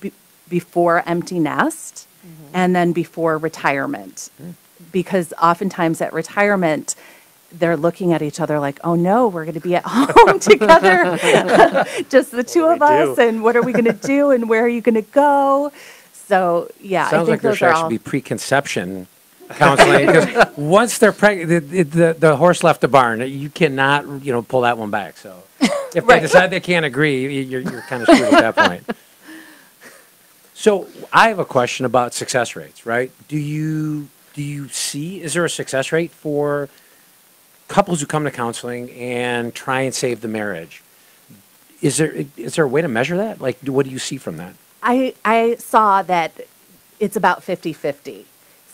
[0.00, 0.14] be-
[0.48, 2.08] before empty nest
[2.54, 4.30] and then before retirement.
[4.92, 6.94] Because oftentimes at retirement,
[7.52, 11.18] they're looking at each other like, oh no, we're going to be at home together,
[12.08, 13.28] just the two of us, do?
[13.28, 15.70] and what are we going to do, and where are you going to go?
[16.30, 17.88] So, yeah, I Sounds think like there those should are actually all.
[17.90, 19.06] be preconception
[19.50, 23.20] counseling because once they're pregnant, the, the, the horse left the barn.
[23.20, 25.16] You cannot, you know, pull that one back.
[25.16, 26.22] So if they Right.
[26.22, 28.84] decide they can't agree, you're, you're kind of screwed at that point.
[30.54, 32.84] So I have a question about success rates.
[32.84, 33.10] Right?
[33.28, 35.22] Do you do you see?
[35.22, 36.68] Is there a success rate for
[37.66, 40.82] couples who come to counseling and try and save the marriage?
[41.80, 43.40] Is there is there a way to measure that?
[43.40, 44.54] Like, what do you see from that?
[44.82, 46.32] I, I saw that
[46.98, 48.26] it's about 50 50.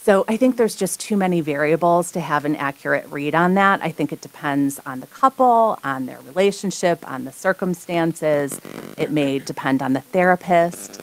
[0.07, 3.83] So I think there's just too many variables to have an accurate read on that.
[3.83, 8.61] I think it depends on the couple, on their relationship, on the circumstances.
[8.97, 11.01] It may depend on the therapist.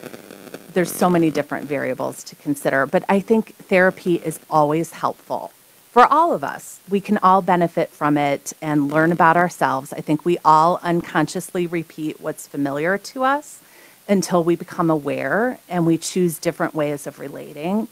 [0.74, 5.52] There's so many different variables to consider, but I think therapy is always helpful
[5.92, 6.80] for all of us.
[6.90, 9.92] We can all benefit from it and learn about ourselves.
[9.92, 13.60] I think we all unconsciously repeat what's familiar to us
[14.08, 17.88] until we become aware and we choose different ways of relating.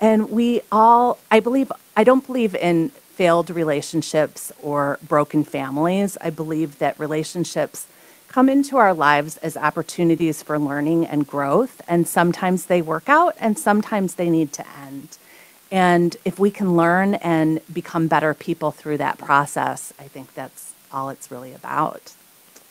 [0.00, 6.18] And we all, I believe, I don't believe in failed relationships or broken families.
[6.20, 7.86] I believe that relationships
[8.28, 11.80] come into our lives as opportunities for learning and growth.
[11.86, 15.16] And sometimes they work out and sometimes they need to end.
[15.70, 20.74] And if we can learn and become better people through that process, I think that's
[20.92, 22.12] all it's really about.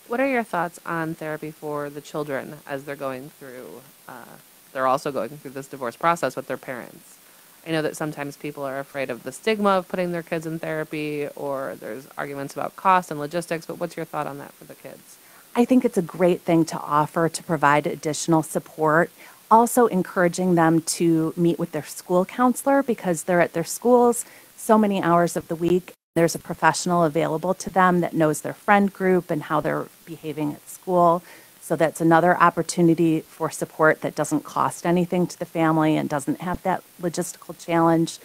[0.08, 3.82] What are your thoughts on therapy for the children as they're going through?
[4.08, 4.36] Uh,
[4.74, 7.18] they're also going through this divorce process with their parents.
[7.66, 10.60] I know that sometimes people are afraid of the stigma of putting their kids in
[10.60, 13.66] therapy, or there's arguments about cost and logistics.
[13.66, 15.18] But what's your thought on that for the kids?
[15.56, 19.10] I think it's a great thing to offer to provide additional support.
[19.50, 24.26] Also, encouraging them to meet with their school counselor because they're at their schools
[24.58, 25.94] so many hours of the week.
[26.16, 30.54] There's a professional available to them that knows their friend group and how they're behaving
[30.54, 31.24] at school.
[31.60, 36.42] So, that's another opportunity for support that doesn't cost anything to the family and doesn't
[36.42, 38.20] have that logistical challenge.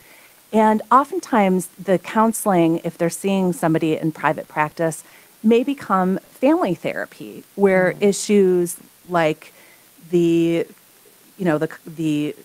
[0.53, 5.03] And oftentimes, the counseling, if they're seeing somebody in private practice,
[5.43, 8.03] may become family therapy, where mm-hmm.
[8.03, 8.77] issues
[9.09, 9.55] like
[10.11, 10.67] the,
[11.39, 12.37] you know, the the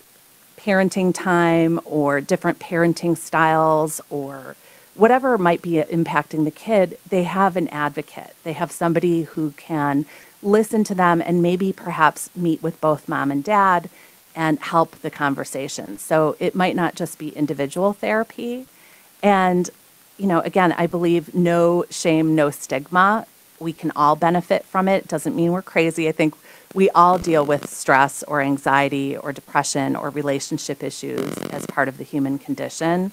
[0.56, 4.56] parenting time or different parenting styles or
[4.94, 8.34] whatever might be impacting the kid, they have an advocate.
[8.44, 10.06] They have somebody who can
[10.42, 13.88] listen to them and maybe perhaps meet with both mom and dad
[14.36, 15.98] and help the conversation.
[15.98, 18.66] So it might not just be individual therapy.
[19.22, 19.70] And,
[20.18, 23.26] you know, again, I believe no shame, no stigma.
[23.60, 25.08] We can all benefit from it.
[25.08, 26.08] Doesn't mean we're crazy.
[26.08, 26.34] I think
[26.74, 31.98] we all deal with stress or anxiety or depression or relationship issues as part of
[31.98, 33.12] the human condition.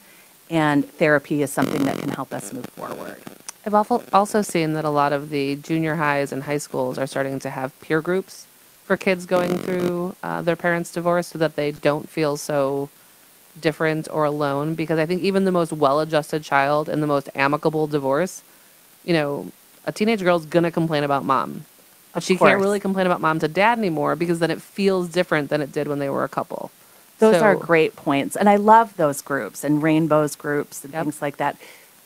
[0.52, 3.18] And therapy is something that can help us move forward.
[3.66, 7.08] I've also also seen that a lot of the junior highs and high schools are
[7.08, 8.48] starting to have peer groups
[8.84, 12.90] for kids going through uh, their parents' divorce so that they don't feel so
[13.62, 14.76] different or alone.
[14.76, 18.42] Because I think even the most well adjusted child in the most amicable divorce,
[19.06, 19.52] you know,
[19.86, 21.66] a teenage girl's going to complain about mom.
[22.14, 25.50] But she can't really complain about mom to dad anymore because then it feels different
[25.50, 26.72] than it did when they were a couple.
[27.22, 28.38] Those are great points.
[28.38, 31.06] And I love those groups and rainbows groups and Yep.
[31.06, 31.58] things like that.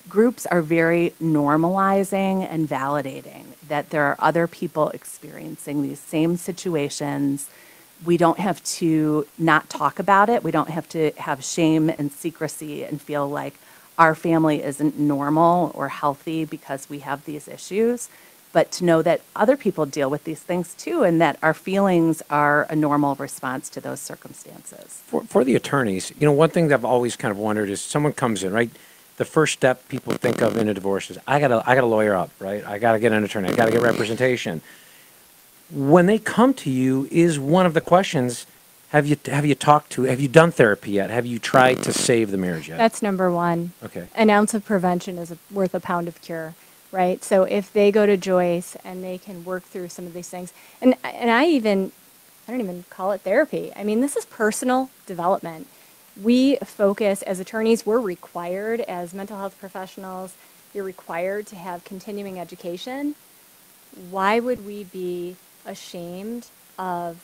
[0.09, 7.49] Groups are very normalizing and validating that there are other people experiencing these same situations.
[8.05, 10.43] We don't have to not talk about it.
[10.43, 13.55] We don't have to have shame and secrecy and feel like
[13.99, 18.09] our family isn't normal or healthy because we have these issues.
[18.55, 22.23] But to know that other people deal with these things too, and that our feelings
[22.29, 25.03] are a normal response to those circumstances.
[25.07, 27.81] For, for the attorneys, you know, one thing that I've always kind of wondered is
[27.81, 28.69] someone comes in, right?
[29.17, 32.15] The first step people think of in a divorce is I gotta, I gotta lawyer
[32.15, 32.65] up, right?
[32.65, 34.61] I gotta get an attorney, I gotta get representation.
[35.69, 38.47] When they come to you, is one of the questions,
[38.89, 41.09] have you, have you talked to, have you done therapy yet?
[41.09, 42.77] Have you tried to save the marriage yet?
[42.77, 43.73] That's number one.
[43.83, 44.07] Okay.
[44.15, 46.55] An ounce of prevention is worth a pound of cure,
[46.95, 47.23] right?
[47.23, 50.53] So if they go to Joyce and they can work through some of these things,
[50.81, 51.91] and and I even,
[52.47, 53.71] I don't even call it therapy.
[53.75, 55.67] I mean, this is personal development.
[56.21, 57.85] We focus as attorneys.
[57.85, 60.35] We're required as mental health professionals.
[60.73, 63.15] You're required to have continuing education.
[64.09, 65.35] Why would we be
[65.65, 67.21] ashamed of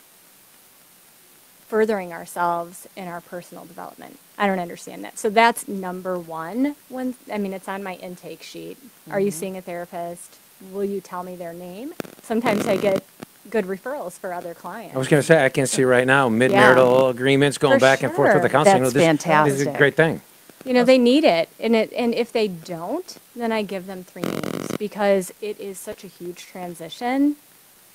[1.72, 4.20] furthering ourselves in our personal development.
[4.42, 5.20] I don't understand that.
[5.20, 6.76] So that's number one.
[6.90, 8.76] When I mean, it's on my intake sheet.
[9.12, 9.40] Are you mm-hmm.
[9.40, 10.40] seeing a therapist?
[10.72, 11.94] Will you tell me their name?
[12.24, 13.06] Sometimes I get
[13.52, 14.96] good referrals for other clients.
[14.96, 18.12] I was gonna say, I can see right now, mid-marital agreements going For back and
[18.14, 18.82] forth with the counseling.
[18.82, 20.22] That's This- This is a great thing.
[20.66, 24.04] You know, they need it, and it and if they don't, then I give them
[24.04, 27.36] three names because it is such a huge transition,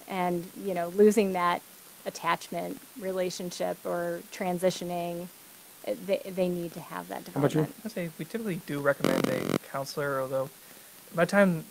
[0.07, 1.61] and you know, losing that
[2.05, 5.29] attachment relationship or transitioning,
[6.07, 7.63] they they need to have that How about you?
[7.63, 7.75] development.
[7.85, 10.51] I say we typically do recommend a counselor, although
[11.15, 11.65] by the time,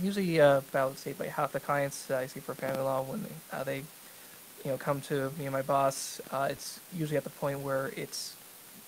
[0.00, 3.22] usually uh, about say by half the clients that I see for family law when
[3.22, 7.24] they, uh, they, you know, come to me and my boss, uh, it's usually at
[7.24, 8.36] the point where it's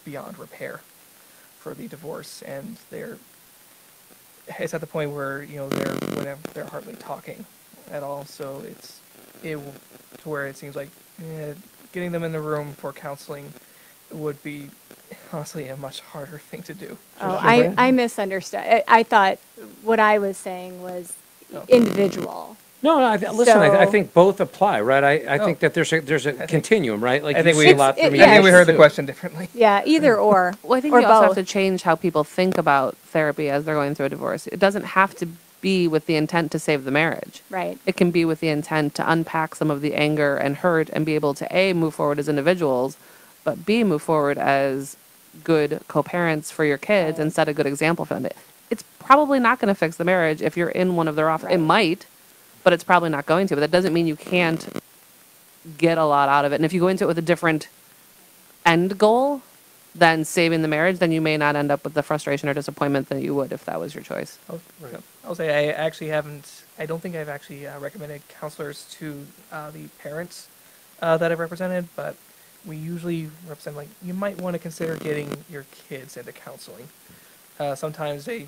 [0.05, 0.81] beyond repair
[1.59, 3.19] for the divorce, and they're
[4.59, 7.45] it's at the point where you know they're whenever they're hardly talking
[7.91, 9.01] at all, so it's
[9.43, 9.59] it
[10.19, 10.89] to where it seems like
[11.23, 11.55] eh,
[11.93, 13.53] getting them in the room for counseling
[14.11, 14.71] would be
[15.33, 16.97] honestly a much harder thing to do.
[17.21, 18.61] Oh, I, I misunderstood.
[18.61, 19.39] I, I thought
[19.83, 21.15] what I was saying was
[21.55, 21.65] oh.
[21.69, 22.57] individual.
[22.81, 25.03] No, no, I, listen, I, I So- think both apply, right?
[25.03, 25.45] I, I Oh.
[25.45, 27.23] think that there's a, there's a continuum, right?
[27.23, 28.51] Like I you think we- see a lot It's- from it- each I think we
[28.51, 28.57] yes.
[28.59, 29.49] heard the question differently.
[29.53, 30.55] Yeah, either or.
[30.63, 31.37] Well, I think or you also both.
[31.37, 34.47] have to change how people think about therapy as they're going through a divorce.
[34.47, 35.29] It doesn't have to
[35.61, 37.43] be with the intent to save the marriage.
[37.51, 37.79] Right.
[37.85, 41.05] It can be with the intent to unpack some of the anger and hurt and
[41.05, 42.97] be able to A, move forward as individuals,
[43.49, 44.99] but B, move forward as
[45.43, 48.27] good co parents for your kids and set a good example for them.
[48.27, 48.37] It,
[48.69, 51.55] it's probably not going to fix the marriage if you're in one of their offices.
[51.55, 52.05] It might,
[52.63, 53.57] but it's probably not going to.
[53.57, 54.69] But that doesn't mean you can't
[55.79, 56.57] get a lot out of it.
[56.57, 57.69] And if you go into it with a different
[58.67, 59.41] end goal
[59.95, 63.09] than saving the marriage, then you may not end up with the frustration or disappointment
[63.09, 64.39] that you would if that was your choice.
[64.51, 64.61] I'll,
[65.25, 66.65] I'll say I actually haven't.
[66.79, 70.49] I don't think I've actually uh, recommended counselors to uh, the parents
[71.01, 72.15] uh, that I've represented, but
[72.67, 76.89] we usually represent like you might want to consider getting your kids into counseling.
[77.59, 78.47] Uh, sometimes they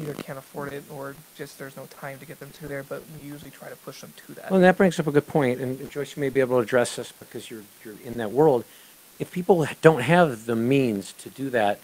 [0.00, 3.02] either can't afford it or just there's no time to get them to there, but
[3.20, 4.50] we usually try to push them to that.
[4.50, 6.62] Well, and that brings up a good point, and Joyce, you may be able to
[6.62, 8.64] address this because you're, you're in that world.
[9.18, 11.80] If people don't have the means to do that,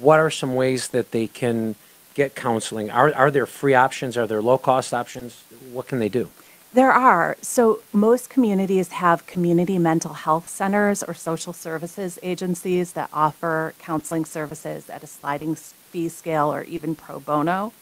[0.00, 1.74] what are some ways that they can
[2.14, 2.90] get counseling?
[2.90, 4.16] Are, are there free options?
[4.16, 5.42] Are there low-cost options?
[5.72, 6.30] What can they do?
[6.72, 7.36] There are.
[7.40, 14.26] So most communities have community mental health centers or social services agencies that offer counseling
[14.26, 17.72] services at a sliding fee scale or even pro bono.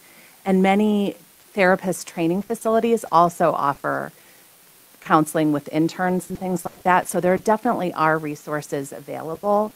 [0.44, 1.16] And many
[1.52, 4.12] therapist training facilities also offer
[5.00, 7.08] counseling with interns and things like that.
[7.08, 9.72] So there definitely are resources available.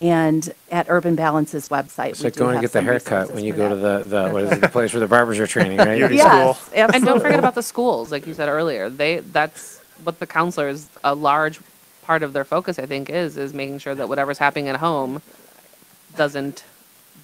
[0.00, 3.44] And at Urban Balance's website, It's we like do going to get the haircut when
[3.44, 5.46] you for go to the, the, what is it, the place where the barbers are
[5.46, 5.98] training, right?
[5.98, 6.72] Beauty Yes, school.
[6.74, 6.96] absolutely.
[6.96, 8.90] And don't forget about the schools, like you said earlier.
[8.90, 11.60] They that's what the counselors a large
[12.02, 15.22] part of their focus, I think, is is making sure that whatever's happening at home
[16.16, 16.64] doesn't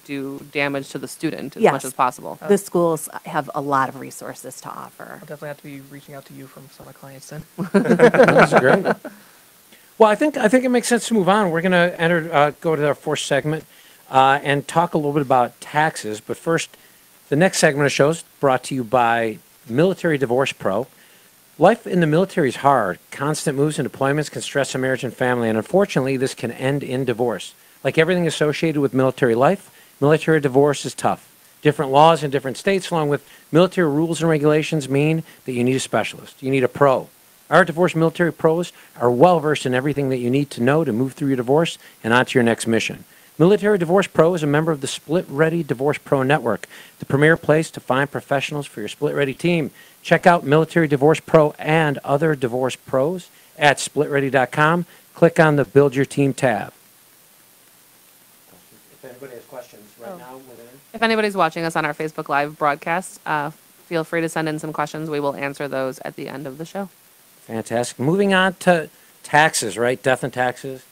[0.05, 2.37] do damage to the student as much as possible.
[2.47, 5.13] The schools have a lot of resources to offer.
[5.13, 7.43] I'll definitely have to be reaching out to you from some of my clients then.
[7.73, 8.85] That's great.
[10.01, 11.51] Well, I think I think it makes sense to move on.
[11.51, 13.65] We're going to enter uh, go to our fourth segment
[14.09, 16.19] uh, and talk a little bit about taxes.
[16.19, 16.75] But first,
[17.29, 19.37] the next segment of the show is brought to you by
[19.69, 20.87] Military Divorce Pro.
[21.59, 22.97] Life in the military is hard.
[23.11, 26.81] Constant moves and deployments can stress a marriage and family, and unfortunately, this can end
[26.81, 27.53] in divorce.
[27.83, 31.31] Like everything associated with military life, military divorce is tough.
[31.61, 35.75] Different laws in different states, along with military rules and regulations, mean that you need
[35.75, 36.41] a specialist.
[36.41, 37.07] You need a pro.
[37.51, 40.93] Our divorce military pros are well versed in everything that you need to know to
[40.93, 43.03] move through your divorce and on to your next mission.
[43.37, 46.67] Military Divorce Pro is a member of the Split Ready Divorce Pro Network,
[46.99, 49.71] the premier place to find professionals for your Split Ready team.
[50.03, 54.85] Check out Military Divorce Pro and other divorce pros at splitready.com.
[55.15, 56.71] Click on the Build Your Team tab.
[58.93, 60.17] If anybody has questions right Oh.
[60.17, 60.67] now, within.
[60.93, 63.49] If anybody's watching us on our Facebook Live broadcast, uh,
[63.87, 65.09] feel free to send in some questions.
[65.09, 66.89] We will answer those at the end of the show.
[67.41, 67.99] Fantastic.
[67.99, 68.89] Moving on to
[69.23, 70.01] taxes, right?
[70.01, 70.83] Death and taxes.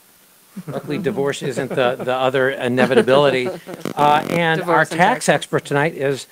[0.66, 3.48] Luckily, divorce isn't the, the other inevitability.
[3.94, 5.28] Uh, and our Divorce and tax taxes.
[5.28, 6.26] expert tonight is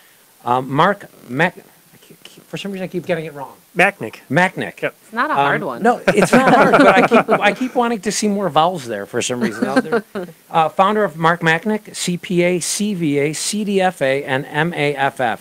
[0.45, 1.57] um, Mark Mac.
[1.59, 3.55] I keep- keep- For some reason, I keep getting it wrong.
[3.77, 4.17] Macnick.
[4.29, 4.81] Macnick.
[4.83, 4.97] Yep.
[5.03, 5.83] It's not a hard Um, one.
[5.83, 9.07] No, it's not hard, but I keep I keep wanting to see more vowels there
[9.07, 9.63] for some reason.
[9.65, 10.05] Now, there-
[10.51, 15.41] Uh, founder of Mark Macnick, CPA, CVA, CDFA, and MAFF,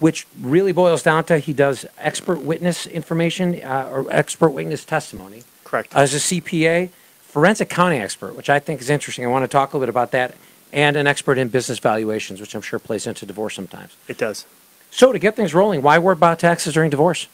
[0.00, 5.44] which really boils down to he does expert witness information uh, or expert witness testimony.
[5.62, 5.94] Correct.
[5.94, 6.90] As a CPA,
[7.20, 9.24] forensic accounting expert, which I think is interesting.
[9.24, 10.34] I want to talk a little bit about that,
[10.72, 13.96] and an expert in business valuations, which I'm sure plays into divorce sometimes.
[14.08, 14.46] It does.
[14.90, 17.28] So to get things rolling, why worry about taxes during divorce?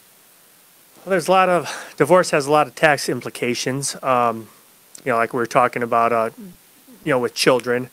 [1.05, 3.97] Well, there's a lot of divorce has a lot of tax implications.
[4.03, 4.49] Um,
[5.05, 6.31] you know, like we were talking about, uh,
[7.05, 7.91] you know, with children.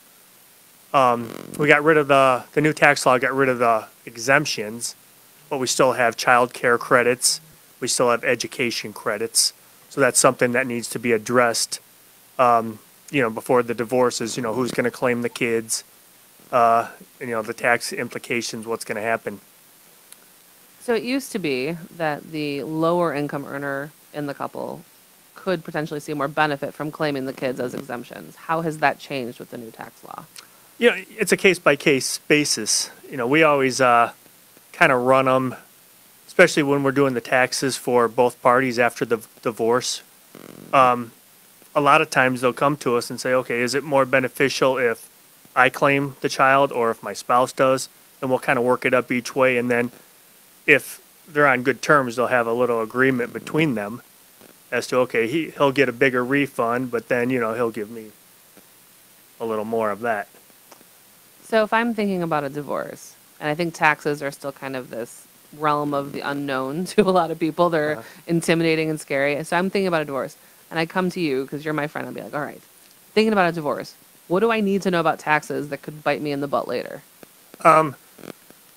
[0.94, 3.18] Um, we got rid of the the new tax law.
[3.18, 4.96] Got rid of the exemptions,
[5.50, 7.42] but we still have child care credits.
[7.80, 9.54] We still have education credits.
[9.90, 11.80] So that's something that needs to be addressed.
[12.40, 12.80] Um,
[13.12, 14.36] you know, before the divorces.
[14.36, 15.84] You know, who's going to claim the kids?
[16.52, 16.90] Uh,
[17.20, 18.66] and, you know, the tax implications.
[18.66, 19.40] What's going to happen?
[20.82, 24.84] So it used to be that the lower income earner in the couple
[25.36, 28.36] could potentially see more benefit from claiming the kids as exemptions.
[28.36, 30.26] How has that changed with the new tax law?
[30.84, 32.92] You know, it's a case by case basis.
[33.10, 34.12] You know, we always uh,
[34.74, 35.56] kind of run them,
[36.28, 40.04] especially when we're doing the taxes for both parties after the divorce.
[40.74, 41.14] Um,
[41.74, 44.78] a lot of times they'll come to us and say, okay, is it more beneficial
[44.78, 45.10] if
[45.56, 47.88] I claim the child or if my spouse does?
[48.20, 49.58] And we'll kind of work it up each way.
[49.58, 49.90] And then
[50.68, 54.02] if they're on good terms, they'll have a little agreement between them
[54.70, 57.90] as to, okay, he, he'll get a bigger refund, but then, you know, he'll give
[57.90, 58.12] me
[59.40, 60.28] a little more of that.
[61.54, 64.90] So if I'm thinking about a divorce, and I think taxes are still kind of
[64.90, 69.44] this realm of the unknown to a lot of people, they're intimidating and scary.
[69.44, 70.36] So I'm thinking about a divorce,
[70.72, 72.08] and I come to you because you're my friend.
[72.08, 72.60] I'll be like, all right,
[73.14, 73.94] thinking about a divorce.
[74.28, 76.68] What do I need to know about taxes that could bite me in the butt
[76.68, 77.04] later?
[77.64, 77.98] Um,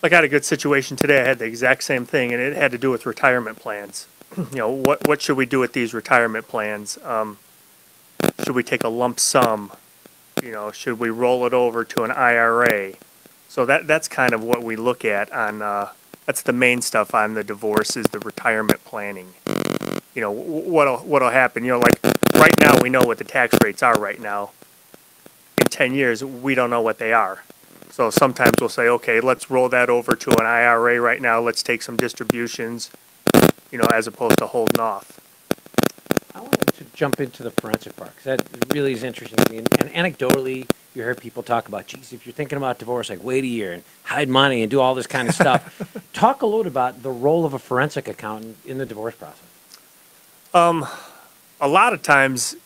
[0.02, 1.22] like I had a good situation today.
[1.22, 4.06] I had the exact same thing, and it had to do with retirement plans.
[4.36, 6.98] you know, what what should we do with these retirement plans?
[7.02, 7.38] Um,
[8.44, 9.72] should we take a lump sum?
[10.43, 12.93] You know, should we roll it over to an IRA?
[13.49, 15.62] So that that's kind of what we look at on.
[15.62, 15.93] Uh,
[16.26, 19.32] that's the main stuff on the divorce is the retirement planning.
[20.14, 21.64] You know, what'll what'll happen?
[21.64, 21.99] You know, like
[22.34, 24.51] right now we know what the tax rates are right now.
[25.59, 27.43] In ten years, we don't know what they are.
[27.91, 31.41] So sometimes we'll say, okay, let's roll that over to an IRA right now.
[31.41, 32.91] Let's take some distributions,
[33.70, 35.18] you know, as opposed to holding off.
[36.99, 39.59] I wanted to jump into the forensic part because that really is interesting to me.
[39.59, 43.22] And, and anecdotally, you hear people talk about, geez, if you're thinking about divorce, like
[43.22, 46.03] wait a year and hide money and do all this kind of stuff.
[46.12, 49.42] talk a little about the role of a forensic accountant in the divorce process.
[50.55, 50.86] Um,
[51.61, 52.57] a lot of times,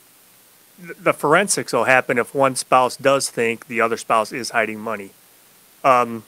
[0.79, 5.11] the forensics will happen if one spouse does think the other spouse is hiding money.
[5.85, 6.25] Um,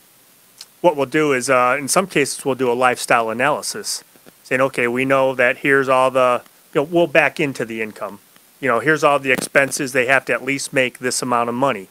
[0.81, 4.03] what we'll do is, uh, in some cases, we'll do a lifestyle analysis,
[4.43, 6.43] saying, okay, we know that here's all the,
[6.81, 8.21] know, we'll back into the income.
[8.61, 9.93] You know, here's all the expenses.
[9.93, 11.89] They have to at least make this amount of money.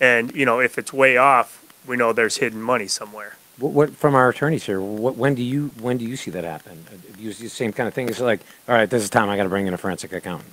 [0.00, 3.36] And, you know, if it's way off, we know there's hidden money somewhere.
[3.58, 4.80] What, what from our attorneys here?
[4.80, 6.84] What, when do you when do you see that happen?
[6.88, 8.08] Uh, Do you see the same kind of thing?
[8.08, 10.52] It's like, all right, this is time I got to bring in a forensic accountant.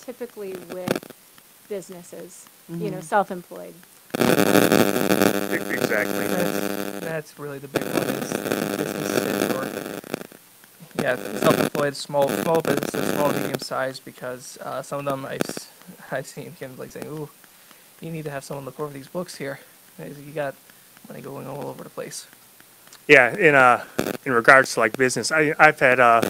[0.00, 1.12] Typically with
[1.68, 3.02] businesses, you know, Mhm.
[3.02, 3.74] self-employed.
[5.50, 6.26] Exactly.
[6.28, 8.32] That's, that's really the big one is
[8.76, 9.17] business fit or,
[11.02, 15.70] yeah, self-employed, small, small businesses, small, medium sized, because uh, some of them I've, s-
[16.10, 17.28] I've seen kind of like saying, "Ooh,
[18.00, 19.60] you need to have someone look over these books here.
[19.98, 20.54] You got
[21.08, 22.26] money going all over the place."
[23.06, 23.84] Yeah, in uh,
[24.24, 26.20] in regards to like business, I I've had uh,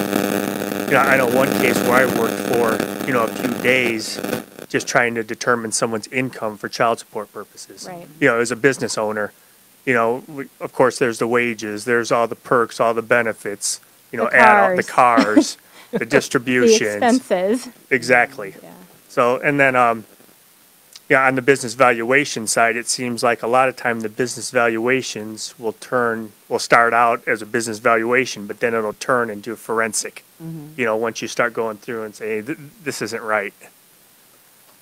[0.87, 4.21] you know, I know one case where I worked for you know a few days,
[4.69, 7.87] just trying to determine someone's income for child support purposes.
[7.89, 8.07] Right.
[8.21, 9.33] You know, as a business owner,
[9.85, 13.81] you know, we, of course, there's the wages, there's all the perks, all the benefits.
[14.13, 14.85] You know, The add all the cars.
[14.85, 15.59] cars,
[15.93, 17.03] the The distributions.
[17.03, 17.69] expenses.
[17.91, 18.55] Exactly.
[18.63, 18.71] Yeah.
[19.09, 20.05] So, and then, um,
[21.09, 24.51] yeah, on the business valuation side, it seems like a lot of time the business
[24.51, 29.57] valuations will turn, will start out as a business valuation, but then it'll turn into
[29.57, 30.25] forensic.
[30.77, 33.55] You know, once you start going through and say, hey, th- this isn't right.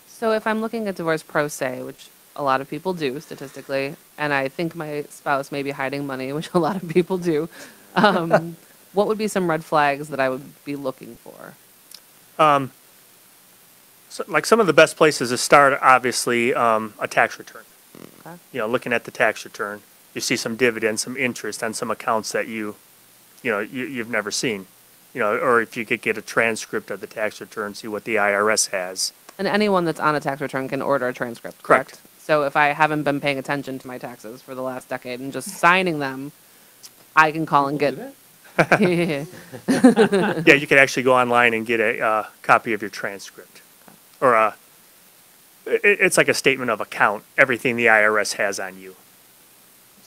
[0.08, 3.96] So if I'm looking at divorce pro se, which a lot of people do statistically,
[4.18, 7.48] and I think my spouse may be hiding money, which a lot of people do,
[7.94, 8.56] um,
[8.96, 11.54] what would be some red flags that I would be looking for?
[12.42, 12.72] Um,
[14.08, 17.62] so, like some of the best places to start, obviously, um, a tax return.
[18.20, 18.36] Okay.
[18.52, 19.82] You know, looking at the tax return,
[20.14, 22.76] you see some dividends, some interest on some accounts that you,
[23.42, 24.66] you know, you, you've never seen.
[25.12, 28.04] You know, or if you could get a transcript of the tax return, see what
[28.04, 29.12] the IRS has.
[29.38, 31.92] And anyone that's on a tax return can order a transcript, Correct.
[31.92, 32.06] correct?
[32.18, 35.32] So if I haven't been paying attention to my taxes for the last decade and
[35.32, 36.32] just signing them,
[37.14, 37.94] I can call and get.
[38.58, 39.24] Yeah,
[40.54, 43.62] you could actually go online and get a uh, copy of your transcript,
[44.20, 44.54] or.
[45.66, 48.94] It, it's like a statement of account, everything the IRS has on you.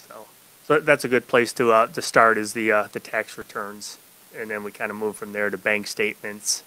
[0.07, 0.27] So,
[0.65, 3.97] so that's a good place to uh, to start is the uh, the tax returns,
[4.35, 6.63] and then we kind of move from there to bank statements,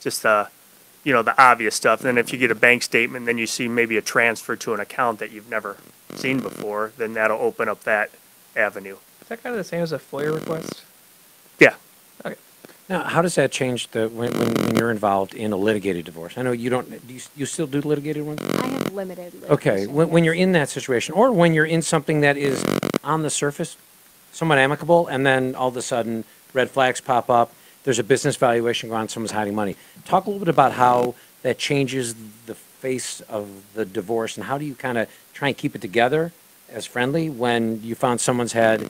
[0.00, 0.46] just uh,
[1.04, 2.00] you know, the obvious stuff.
[2.00, 4.74] And Then if you get a bank statement, then you see maybe a transfer to
[4.74, 5.76] an account that you've never
[6.14, 8.10] seen before, then that'll open up that
[8.56, 8.96] avenue.
[9.20, 10.82] Is that kind of the same as a FOIA request?
[11.58, 11.74] Yeah.
[12.24, 12.36] Okay.
[12.88, 16.36] Now, how does that change the, when, when, when you're involved in a litigated divorce?
[16.36, 18.40] I know you don't, do you, you still do litigated ones?
[18.42, 19.32] I have limited.
[19.48, 22.64] Okay, litigation, when, when you're in that situation, or when you're in something that is
[23.02, 23.76] on the surface,
[24.32, 27.52] somewhat amicable, and then all of a sudden, red flags pop up,
[27.84, 29.76] there's a business valuation going on, someone's hiding money.
[30.04, 32.14] Talk a little bit about how that changes
[32.46, 35.80] the face of the divorce, and how do you kind of try and keep it
[35.80, 36.32] together
[36.70, 38.80] as friendly when you found someone's had,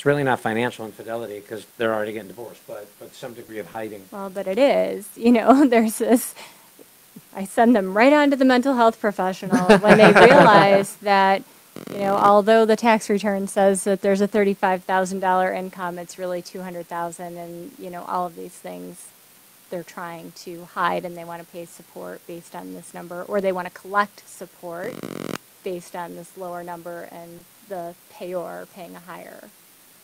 [0.00, 3.66] it's really not financial infidelity, because they're already getting divorced, but, but some degree of
[3.66, 4.02] hiding.
[4.10, 5.06] Well, but it is.
[5.18, 6.34] You know, there's this.
[7.36, 11.42] I send them right on to the mental health professional when they realize that,
[11.92, 16.18] you know, although the tax return says that there's a thirty-five thousand dollar income, it's
[16.18, 19.08] really two hundred thousand, and you know, all of these things
[19.68, 23.42] they're trying to hide, and they want to pay support based on this number, or
[23.42, 24.94] they want to collect support
[25.62, 29.50] based on this lower number, and the payor paying a higher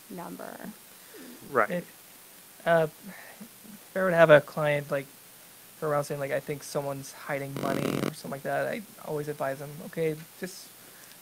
[0.09, 0.57] number.
[1.51, 1.69] Right.
[1.69, 1.85] It,
[2.65, 2.87] uh,
[3.39, 5.05] if I were to have a client like
[5.79, 9.27] go around saying like I think someone's hiding money or something like that, I always
[9.27, 10.67] advise them, okay, just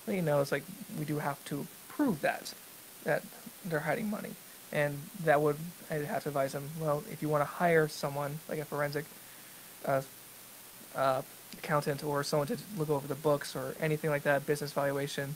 [0.07, 0.63] let you know it's like
[0.97, 2.53] we do have to prove that
[3.03, 3.23] that
[3.63, 4.31] they're hiding money,
[4.71, 5.57] and that would
[5.89, 6.69] I'd have to advise them.
[6.79, 9.05] Well, if you want to hire someone like a forensic
[9.85, 10.01] uh,
[10.95, 11.21] uh,
[11.57, 15.35] accountant or someone to look over the books or anything like that, business valuation,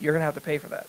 [0.00, 0.86] you're gonna have to pay for that.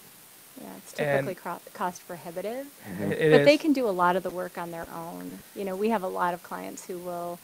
[0.61, 2.67] Yeah, it's typically cro- cost prohibitive.
[3.01, 5.39] It- it But they can do a lot of the work on their own.
[5.55, 7.39] You know, we have a lot of clients who will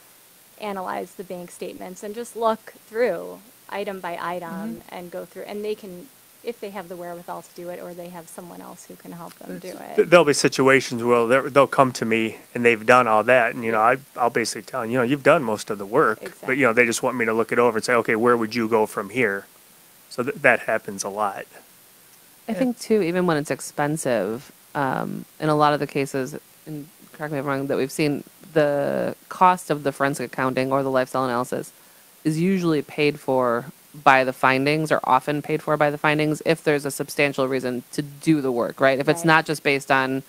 [0.59, 3.39] analyze the bank statements and just look through
[3.69, 4.49] item by item
[4.79, 4.95] Mm-hmm.
[4.95, 6.07] and go through, and they can,
[6.43, 9.11] if they have the wherewithal to do it, or they have someone else who can
[9.13, 10.09] help them do it.
[10.09, 13.63] There'll be situations where they're- they'll come to me and they've done all that, and
[13.65, 16.19] you know, I, I'll basically tell them, you know, you've done most of the work,
[16.45, 18.37] but you know, they just want me to look it over and say, okay, where
[18.37, 19.45] would you go from here?
[20.09, 21.45] So th- that happens a lot.
[22.47, 26.37] I think too, even when it's expensive, um, in a lot of the cases,
[26.67, 28.23] and correct me if I'm wrong, that we've seen,
[28.53, 31.71] the cost of the forensic accounting or the lifestyle analysis
[32.23, 33.65] is usually paid for
[34.03, 37.83] by the findings, or often paid for by the findings, if there's a substantial reason
[37.93, 38.99] to do the work, right?
[38.99, 39.25] If it's Right.
[39.27, 40.23] not just based on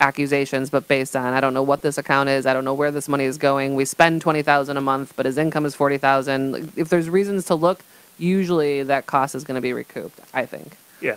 [0.00, 2.90] accusations, but based on I don't know what this account is, I don't know where
[2.90, 3.74] this money is going.
[3.74, 6.72] We spend twenty thousand a month, but his income is forty thousand.
[6.76, 7.82] If there's reasons to look,
[8.18, 10.20] usually that cost is going to be recouped.
[10.34, 10.76] I think.
[11.00, 11.16] Yeah.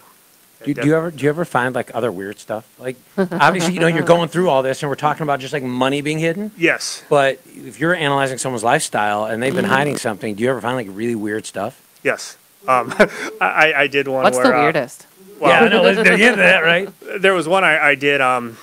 [0.66, 2.68] Do, do you ever do you ever find like other weird stuff?
[2.78, 5.64] Like obviously, you know, you're going through all this, and we're talking about just like
[5.64, 6.52] money being hidden.
[6.58, 7.02] Yes.
[7.10, 9.70] But if you're analyzing someone's lifestyle and they've been Mhm.
[9.70, 11.82] hiding something, do you ever find like really weird stuff?
[12.04, 12.38] Yes.
[12.68, 12.94] Um,
[13.42, 14.48] I, I did one What's where.
[14.48, 15.08] the uh, weirdest?
[15.40, 16.90] Yeah, I know, let's dig into that, right?
[17.22, 18.20] There was one I, I did.
[18.20, 18.58] Um,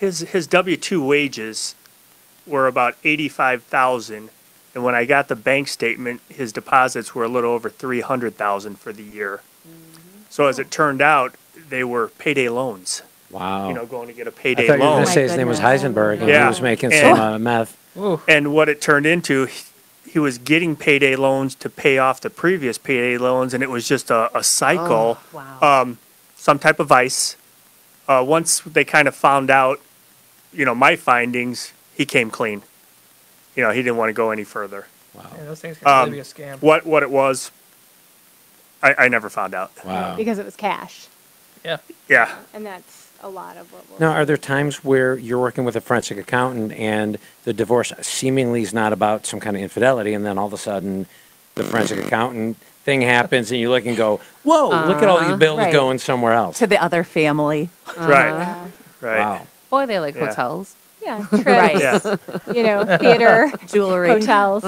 [0.00, 1.74] his his W two wages
[2.46, 4.30] were about eighty five thousand,
[4.74, 8.36] and when I got the bank statement, his deposits were a little over three hundred
[8.36, 9.40] thousand for the year.
[10.30, 11.34] So as it turned out,
[11.68, 13.02] they were payday loans.
[13.30, 13.68] Wow.
[13.68, 14.96] you know, going to get a I payday thought you were loan.
[14.96, 16.48] going to say his name was Heisenberg and he Yeah.
[16.48, 17.76] was making And- some uh, meth.
[18.28, 19.64] And what it turned into, he-
[20.08, 23.88] he was getting payday loans to pay off the previous payday loans, and it was
[23.88, 25.18] just a, a cycle.
[25.32, 25.58] wow.
[25.82, 25.98] Um,
[26.36, 27.34] some type of vice.
[28.06, 29.80] Uh, once they kind of found out,
[30.52, 32.62] you know, my findings, he came clean.
[33.56, 34.86] You know, he didn't want to go any further.
[35.14, 35.30] Wow.
[35.36, 36.60] Yeah, those things can really Um, be a scam.
[36.60, 37.50] What what it was,
[38.82, 39.70] I, I never found out.
[39.84, 40.16] Wow.
[40.16, 41.06] Because it was cash,
[41.64, 41.78] Yeah.
[42.08, 42.34] Yeah.
[42.52, 44.00] and that's a lot of what we'll.
[44.00, 48.62] Now, are there times where you're working with a forensic accountant and the divorce seemingly
[48.62, 51.06] is not about some kind of infidelity, and then all of a sudden
[51.54, 55.28] the forensic accountant thing happens and you look and go, whoa, look at all these
[55.28, 55.36] Uh-huh.
[55.36, 55.72] bills Right.
[55.72, 56.58] going somewhere else.
[56.58, 57.70] To the other family.
[57.96, 58.56] Right.
[59.00, 59.18] Right.
[59.20, 59.46] Wow.
[59.70, 60.26] Boy, they like Yeah.
[60.26, 60.74] hotels.
[61.04, 61.78] Yeah, trips, Right.
[61.78, 62.16] Yeah.
[62.54, 64.08] you know, theater, Jewelry.
[64.08, 64.64] hotels,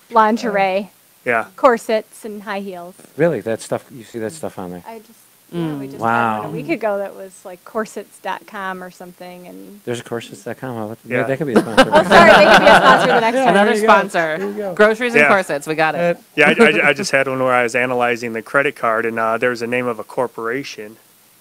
[0.10, 0.90] lingerie,
[1.24, 1.46] Yeah.
[1.56, 2.94] corsets, and high heels.
[3.16, 3.40] Really?
[3.40, 4.82] That stuff, you see that stuff on there?
[4.86, 5.10] I just,
[5.52, 6.44] yeah, we just Wow.
[6.44, 10.76] a week ago that was like corsets.com or something, and There's a corsets.com.
[10.76, 11.24] Oh, Yeah.
[11.24, 11.90] That could be a sponsor.
[11.92, 13.48] oh, sorry, they could be a sponsor the next time.
[13.48, 13.86] Another you go.
[13.86, 14.72] sponsor.
[14.76, 15.28] Groceries and Yeah.
[15.28, 15.66] corsets.
[15.66, 16.18] We got it.
[16.36, 19.18] Yeah, I, I, I just had one where I was analyzing the credit card, and
[19.18, 20.96] uh, was a name of a corporation,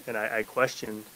[0.07, 1.09] and I, I questioned the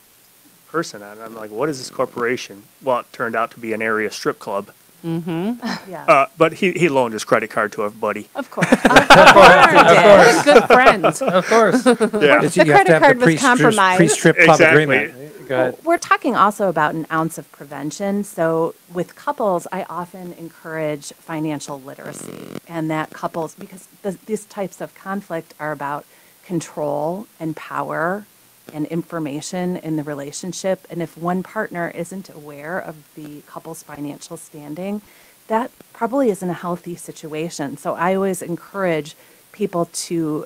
[0.73, 1.21] person on it.
[1.21, 2.63] I'm like, what is this corporation?
[2.81, 4.71] Well, it turned out to be an area strip club.
[5.05, 5.59] Mm-hmm.
[5.91, 6.05] Yeah.
[6.05, 8.27] Uh, but he, he loaned his credit card to a buddy.
[8.35, 8.67] Of course.
[8.83, 11.21] What a good friends.
[11.21, 11.85] Of course.
[11.85, 12.37] Yeah.
[12.37, 13.97] It's- The you have to credit have card was pre-strip- compromised.
[13.97, 14.83] Pre-strip club Exactly.
[14.83, 15.47] agreement.
[15.47, 15.77] Go ahead.
[15.83, 18.23] We're talking also about an ounce of prevention.
[18.23, 24.79] So with couples, I often encourage financial literacy and that couples, because the, these types
[24.81, 26.05] of conflict are about
[26.45, 28.25] control and power
[28.71, 30.85] and information in the relationship.
[30.89, 35.01] And if one partner isn't aware of the couple's financial standing,
[35.47, 37.77] that probably isn't a healthy situation.
[37.77, 39.15] So I always encourage
[39.51, 40.45] people to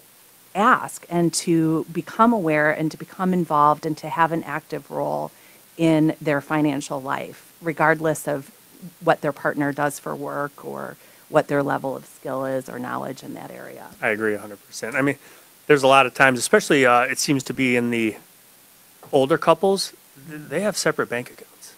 [0.55, 5.31] ask and to become aware and to become involved and to have an active role
[5.77, 8.51] in their financial life, regardless of
[9.03, 10.97] what their partner does for work or
[11.29, 13.87] what their level of skill is or knowledge in that area.
[14.01, 14.95] I agree 100%.
[14.95, 15.17] I mean,
[15.67, 18.15] there's a lot of times, especially uh, it seems to be in the
[19.11, 19.93] older couples,
[20.27, 21.75] they have separate bank accounts.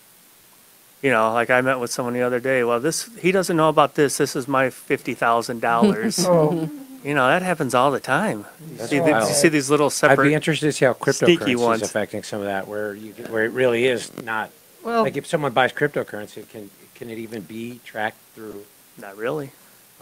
[1.01, 2.63] You know, like I met with someone the other day.
[2.63, 4.17] Well, this he doesn't know about this.
[4.17, 6.25] This is my fifty thousand dollars.
[6.27, 6.69] Oh,
[7.01, 8.45] You know, that happens all the time.
[8.69, 9.29] You That's see, the, wild.
[9.29, 10.25] you see these little separate.
[10.25, 13.45] I'd be interested to see how cryptocurrency is affecting some of that, where you, where
[13.45, 14.49] it really is not,
[14.83, 18.65] well, like if someone buys cryptocurrency, can, can it even be tracked through?
[18.97, 19.51] Not really.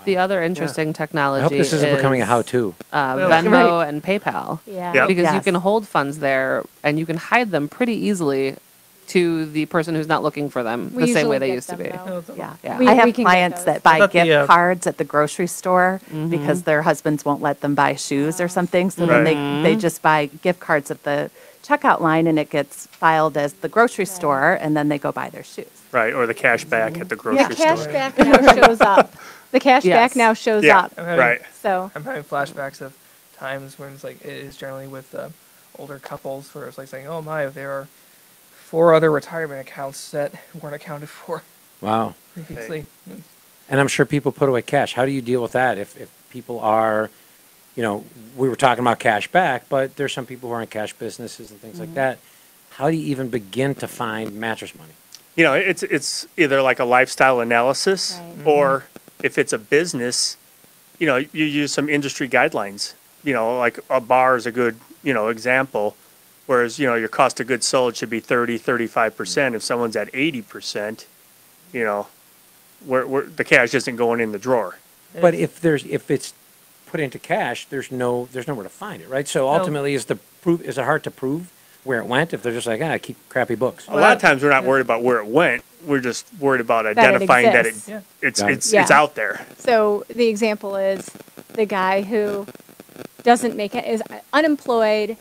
[0.06, 2.74] The other interesting technology I hope this isn't becoming a is, how-to.
[2.94, 3.88] Uh, Well, Venmo right.
[3.90, 4.60] and PayPal.
[4.66, 4.94] Yeah.
[4.94, 5.08] Yep.
[5.10, 5.44] Because you Yes.
[5.44, 8.56] can hold funds there and you can hide them pretty easily
[9.08, 11.54] to the person who's not looking for them We the same way usually they get
[11.56, 11.98] used to them, be.
[11.98, 12.24] though.
[12.36, 12.54] Yeah.
[12.64, 12.78] Yeah.
[12.78, 13.66] We- I we have can get clients those.
[13.66, 16.30] that buy But the, gift uh, cards at the grocery store Mm-hmm.
[16.30, 18.90] because their husbands won't let them buy shoes or something.
[18.90, 19.64] So then Mm-hmm.
[19.64, 21.32] they, they just buy gift cards at the
[21.64, 25.30] checkout line and it gets filed as the grocery store and then they go buy
[25.30, 25.68] their shoes.
[25.92, 27.66] Right, or the cash back at the grocery store.
[27.66, 27.94] Yeah, cash store.
[27.94, 29.14] back now shows up.
[29.52, 29.96] The cash Yes.
[30.12, 30.80] back now shows Yeah.
[30.80, 30.94] up.
[30.98, 31.42] I'm having, Right.
[31.62, 32.98] So I'm having flashbacks of
[33.38, 35.30] times when it's like it is generally with uh,
[35.78, 37.88] older couples where it's like saying, "Oh my, there are
[38.70, 41.44] four other retirement accounts that weren't accounted for
[41.82, 42.16] Wow.
[42.34, 42.86] previously."
[43.70, 44.94] And I'm sure people put away cash.
[44.94, 47.10] How do you deal with that if, if people are,
[47.76, 48.06] you know,
[48.38, 51.52] we were talking about cash back, but there's some people who are in cash businesses
[51.52, 52.18] and things like that.
[52.72, 54.94] How do you even begin to find mattress money?
[55.36, 58.48] You know, it's it's either like a lifestyle analysis, Right.
[58.48, 58.86] or
[59.24, 60.38] if it's a business,
[61.00, 62.94] you know, you use some industry guidelines.
[63.24, 65.96] You know, like a bar is a good you know example.
[66.46, 69.56] Whereas you know your cost of goods sold should be 30, 35 percent.
[69.56, 71.08] If someone's at eighty percent,
[71.74, 72.08] you know,
[72.86, 74.78] where, where the cash isn't going in the drawer.
[75.20, 76.34] But if there's, if it's
[76.86, 79.28] put into cash, there's no, there's nowhere to find it, right?
[79.28, 81.52] So ultimately, is the proof, is it hard to prove
[81.84, 83.88] where it went if they're just like, ah, I keep crappy books?
[83.88, 85.64] A lot of times we're not worried about where it went.
[85.86, 87.90] We're just worried about it identifying that it, exists.
[87.90, 88.02] Yeah.
[88.22, 88.54] it's Got it.
[88.54, 88.82] it's Yeah.
[88.82, 89.46] it's out there.
[89.58, 91.10] So the example is
[91.54, 92.48] the guy who
[93.24, 94.02] doesn't make it is
[94.34, 95.18] unemployed,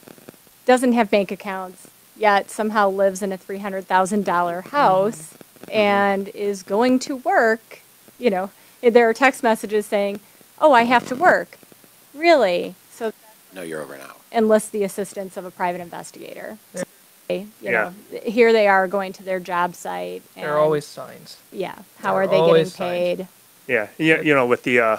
[0.65, 5.71] doesn't have bank accounts, yet somehow lives in a three hundred thousand dollar house mm-hmm.
[5.73, 7.81] and is going to work.
[8.19, 8.51] You know,
[8.81, 10.21] there are text messages saying,
[10.59, 11.59] "Oh, I have to work."
[12.15, 12.75] Really?
[12.91, 13.13] So
[13.53, 14.15] No, you're over now.
[14.33, 16.59] enlist the assistance of a private investigator.
[17.29, 17.93] You Yeah.
[18.13, 20.23] know, here they are going to their job site.
[20.35, 21.37] There are always signs.
[21.53, 21.75] yeah.
[21.99, 23.19] How there are are they getting always signs.
[23.19, 23.29] paid?
[23.67, 24.99] Yeah, you, you know, with the uh,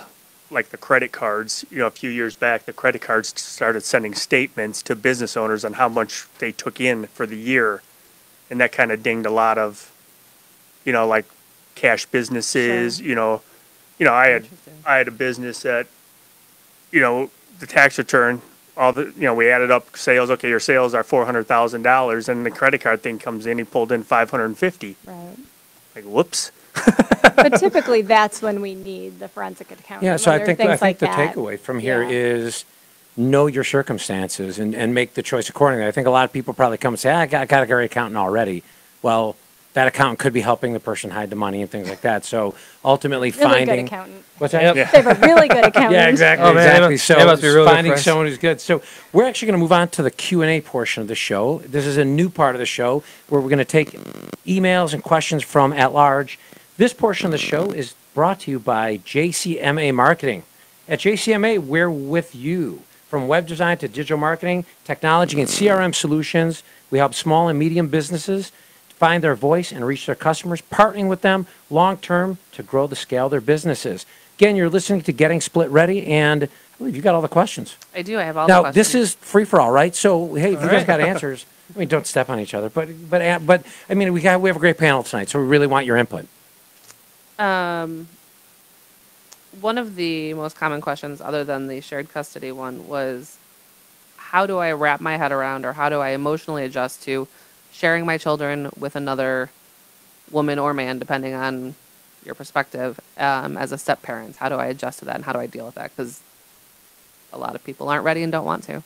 [0.51, 4.13] like the credit cards, you know, a few years back, the credit cards started sending
[4.13, 7.81] statements to business owners on how much they took in for the year,
[8.49, 9.91] and that kind of dinged a lot of,
[10.85, 11.25] you know, like
[11.75, 12.99] cash businesses.
[12.99, 13.41] You know,
[13.99, 14.47] you know, I had
[14.85, 15.87] I had a business that,
[16.91, 17.29] you know,
[17.59, 18.41] the tax return
[18.77, 21.81] all the, you know, we added up sales, okay, your sales are four hundred thousand
[21.81, 24.95] dollars, and the credit card thing comes in, he pulled in five hundred and fifty.
[25.05, 25.35] Right.
[25.95, 26.51] Like, whoops.
[27.35, 30.03] But typically, that's when we need the forensic accountant.
[30.03, 31.35] Yeah, so when I think, I think like the that.
[31.35, 32.09] takeaway from here Yeah.
[32.09, 32.65] is
[33.15, 35.85] know your circumstances and, and make the choice accordingly.
[35.85, 37.63] I think a lot of people probably come and say, "Ah, I got, I got
[37.63, 38.63] a great accountant already.
[39.03, 39.35] Well,
[39.77, 42.25] that accountant could be helping the person hide the money and things like that.
[42.25, 43.85] So ultimately Really good finding.
[43.85, 44.23] accountant.
[44.39, 44.63] What's that?
[44.63, 44.75] Yep.
[44.75, 44.89] Yeah.
[44.91, 45.93] They have a really good accountant.
[45.93, 46.93] Yeah, exactly, Oh, man, they exactly.
[46.95, 48.03] must- So must be really finding friends.
[48.03, 48.59] someone who's good.
[48.59, 48.81] So
[49.13, 51.59] we're actually going to move on to the Q and A portion of the show.
[51.59, 53.91] This is a new part of the show where we're going to take
[54.47, 56.39] emails and questions from at large.
[56.77, 60.41] This portion of the show is brought to you by JCMA Marketing.
[60.89, 62.81] At JCMA, we're with you.
[63.09, 67.89] From web design to digital marketing, technology, and CRM solutions, we help small and medium
[67.89, 68.51] businesses
[68.97, 72.95] find their voice and reach their customers, partnering with them long term to grow the
[72.95, 74.05] scale of their businesses.
[74.37, 77.77] Again, you're listening to Getting Split Ready, and I believe you got all the questions.
[77.95, 78.19] I do.
[78.19, 79.95] I have all now, the this is free for all, right?
[79.95, 80.87] So, hey, if you guys right.
[80.87, 81.45] got answers,
[81.75, 84.41] I mean, don't step on each other, but but uh, but I mean, we got
[84.41, 86.27] we have a great panel tonight, so we really want your input.
[87.37, 88.07] Um,
[89.61, 93.37] one of the most common questions, other than the shared custody one, was
[94.17, 97.27] how do I wrap my head around or how do I emotionally adjust to
[97.77, 99.49] sharing my children with another
[100.31, 101.75] woman or man, depending on
[102.25, 104.37] your perspective, um, as a step parent?
[104.37, 105.91] How do I adjust to that and how do I deal with that?
[105.95, 106.21] Because
[107.31, 108.83] a lot of people aren't ready and don't want to.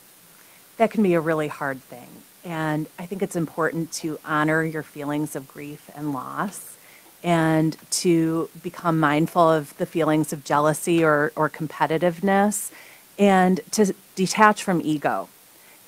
[0.76, 2.08] that can be a really hard thing.
[2.44, 6.76] And I think it's important to honor your feelings of grief and loss
[7.22, 12.72] and to become mindful of the feelings of jealousy or, or competitiveness
[13.18, 15.28] and to detach from ego.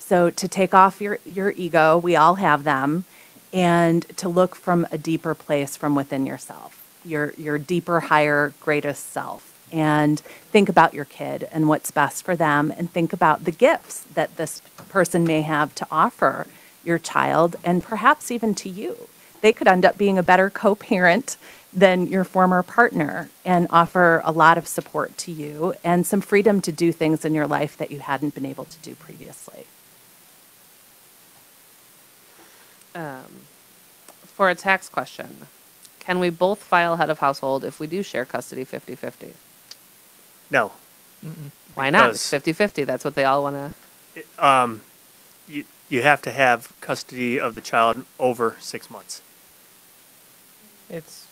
[0.07, 3.05] So to take off your, your ego, we all have them,
[3.51, 9.11] and to look from a deeper place from within yourself, your, your deeper, higher, greatest
[9.11, 9.51] self.
[9.71, 10.19] And
[10.51, 14.37] think about your kid and what's best for them, and think about the gifts that
[14.37, 16.45] this person may have to offer
[16.83, 19.07] your child and perhaps even to you.
[19.41, 21.35] They could end up being a better co parent
[21.73, 26.61] than your former partner and offer a lot of support to you and some freedom
[26.61, 29.65] to do things in your life that you hadn't been able to do previously.
[32.95, 33.41] Um,
[34.25, 35.47] for a tax question,
[35.99, 39.33] can we both file head of household if we do share custody 50 50?
[40.49, 40.71] No.
[41.75, 42.03] Why not?
[42.07, 42.83] Because- It's 50 50.
[42.85, 43.73] That's what they all want
[44.15, 44.45] to.
[44.45, 44.81] Um,
[45.47, 49.21] you, you have to have custody of the child over six months.
[50.89, 51.27] It's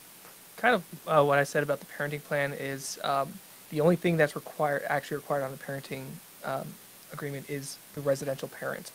[0.58, 3.34] kind of uh, what I said about the parenting plan is um,
[3.70, 6.06] the only thing that's required, actually required on the parenting
[6.44, 6.68] um,
[7.14, 8.92] agreement is the residential parent.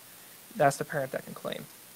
[0.56, 1.87] That's the parent that can claim the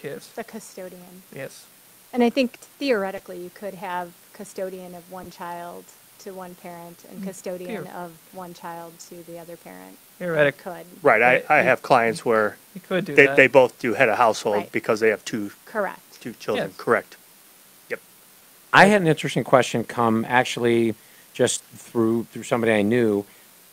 [0.00, 0.28] kids.
[0.32, 1.22] The custodian.
[1.34, 1.66] Yes.
[2.12, 5.84] And I think theoretically, you could have custodian of one child
[6.20, 9.96] to one parent and custodian Theor- of one child to the other parent.
[10.18, 10.58] Theoretic.
[10.58, 11.22] Could, Right.
[11.22, 13.36] I, I have clients where You could do they, that.
[13.36, 14.72] they both do head of household Right.
[14.72, 16.20] because they have two, correct.
[16.20, 16.68] two children.
[16.68, 16.76] Yes.
[16.76, 17.16] Correct.
[17.88, 18.00] Yep.
[18.72, 20.94] I had an interesting question come actually
[21.32, 23.24] just through through somebody I knew.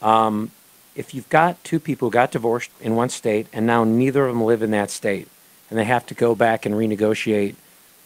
[0.01, 0.51] Um,
[0.95, 4.33] if you've got two people who got divorced in one state and now neither of
[4.33, 5.27] them live in that state,
[5.69, 7.55] and they have to go back and renegotiate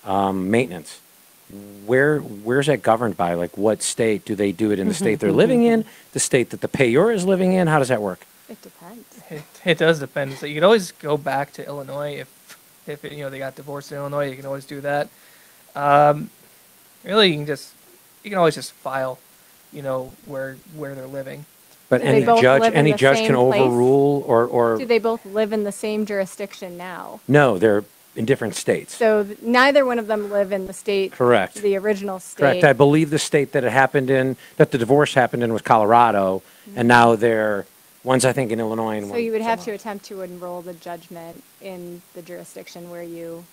[0.03, 0.99] um, maintenance,
[1.85, 3.33] where where's that governed by?
[3.33, 4.87] Like, what state do they do it in?
[4.87, 7.67] The state they're living in, the state that the payor is living in.
[7.67, 8.25] How does that work?
[8.49, 9.21] It depends.
[9.29, 10.33] It, it does depend.
[10.33, 13.55] So you can always go back to Illinois if, if it, you know they got
[13.55, 14.29] divorced in Illinois.
[14.29, 15.09] You can always do that.
[15.75, 16.29] Um,
[17.03, 17.73] really, you can just
[18.23, 19.19] you can always just file,
[19.71, 21.45] you know where where they're living.
[21.91, 23.61] But Do they any both judge, live in any the judge same can place?
[23.61, 27.19] overrule or or Do they both live in the same jurisdiction now?
[27.27, 27.83] no, they're
[28.15, 28.95] in different states.
[28.95, 31.11] So th- neither one of them live in the state.
[31.11, 31.55] Correct.
[31.55, 32.39] The original state.
[32.39, 32.63] Correct.
[32.63, 36.41] I believe the state that it happened in, that the divorce happened in was Colorado,
[36.67, 36.79] mm-hmm.
[36.79, 37.65] and now they're,
[38.05, 39.23] one's I think in Illinois and So one.
[39.23, 43.43] you would have to attempt to enroll the judgment in the jurisdiction where you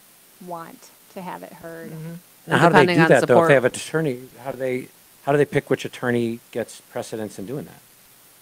[0.46, 1.90] want to have it heard.
[1.90, 2.14] Mm-hmm.
[2.46, 3.24] Now, how do they Depending do on that though?
[3.24, 3.48] If support.
[3.48, 4.88] they have an attorney, how do they,
[5.24, 7.80] how do they pick which attorney gets precedence in doing that?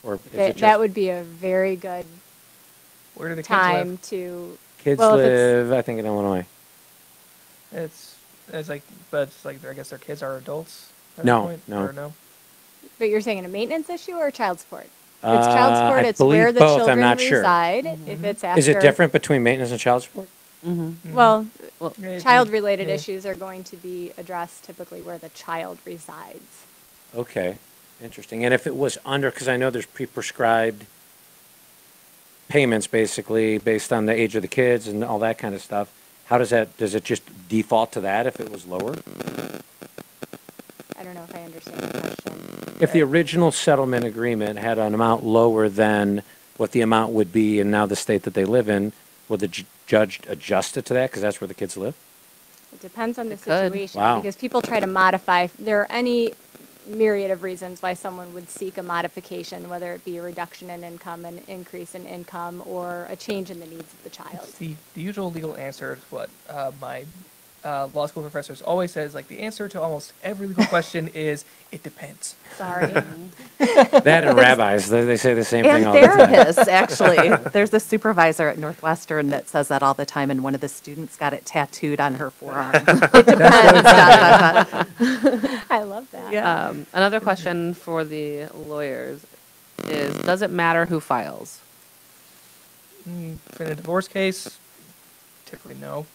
[0.06, 2.06] Or is it That, just that would be a very good
[3.14, 4.02] Where do the kids time live?
[4.04, 4.58] to.
[4.78, 6.46] kids well, live, I think in Illinois.
[7.72, 8.16] It's
[8.52, 10.90] it's like, but it's like I guess their kids are adults.
[11.18, 11.82] at No, point, no.
[11.82, 12.14] Or no.
[12.98, 14.86] But you're saying a maintenance issue or child support?
[15.22, 17.38] If Uh, it's child support, I it's where believe the both, I'm children not sure.
[17.38, 17.86] reside.
[17.86, 18.24] If mm-hmm.
[18.26, 18.58] it's after.
[18.60, 20.28] Is it different between maintenance and child support?
[20.66, 20.88] Mm-hmm.
[21.08, 21.14] Mm-hmm.
[21.14, 21.46] Well,
[21.80, 22.94] Well, child-related yeah.
[22.94, 26.64] issues are going to be addressed typically where the child resides.
[27.14, 27.58] Okay,
[28.02, 28.44] interesting.
[28.44, 30.84] And if it was under, because I know there's pre-prescribed
[32.48, 35.92] payments basically based on the age of the kids and all that kind of stuff,
[36.26, 38.96] how does that, does it just default to that if it was lower?
[40.98, 42.76] I don't know if I understand the question.
[42.80, 46.22] If the original settlement agreement had an amount lower than
[46.56, 48.92] what the amount would be in now the state that they live in,
[49.28, 51.94] will the ju- judge adjust it to that because that's where the kids live?
[52.72, 53.72] It depends on the It could.
[53.72, 54.00] situation.
[54.00, 54.20] Wow.
[54.20, 56.34] Because people try to modify, there are any
[56.86, 60.84] myriad of reasons why someone would seek a modification, whether it be a reduction in
[60.84, 64.46] income, an increase in income, or a change in the needs of the child.
[64.58, 67.04] The, the usual legal answer is what uh, my
[67.66, 69.14] uh, law school professors always says.
[69.14, 72.36] Like the answer to almost every legal question is it depends.
[72.56, 72.92] Sorry.
[73.58, 76.28] That and rabbis, they, they say the same And thing all the time.
[76.30, 77.50] therapists, actually.
[77.52, 80.68] There's a supervisor at Northwestern that says that all the time, and one of the
[80.68, 82.74] students got it tattooed on her forearm.
[82.74, 82.84] It
[83.26, 83.82] depends.
[83.82, 85.62] dot, dot, dot.
[85.70, 86.32] I love that.
[86.32, 86.66] Yeah.
[86.68, 89.24] Um, another question for the lawyers
[89.84, 91.60] is, does it matter who files?
[93.08, 94.58] Mm, In a divorce case,
[95.46, 96.06] typically no.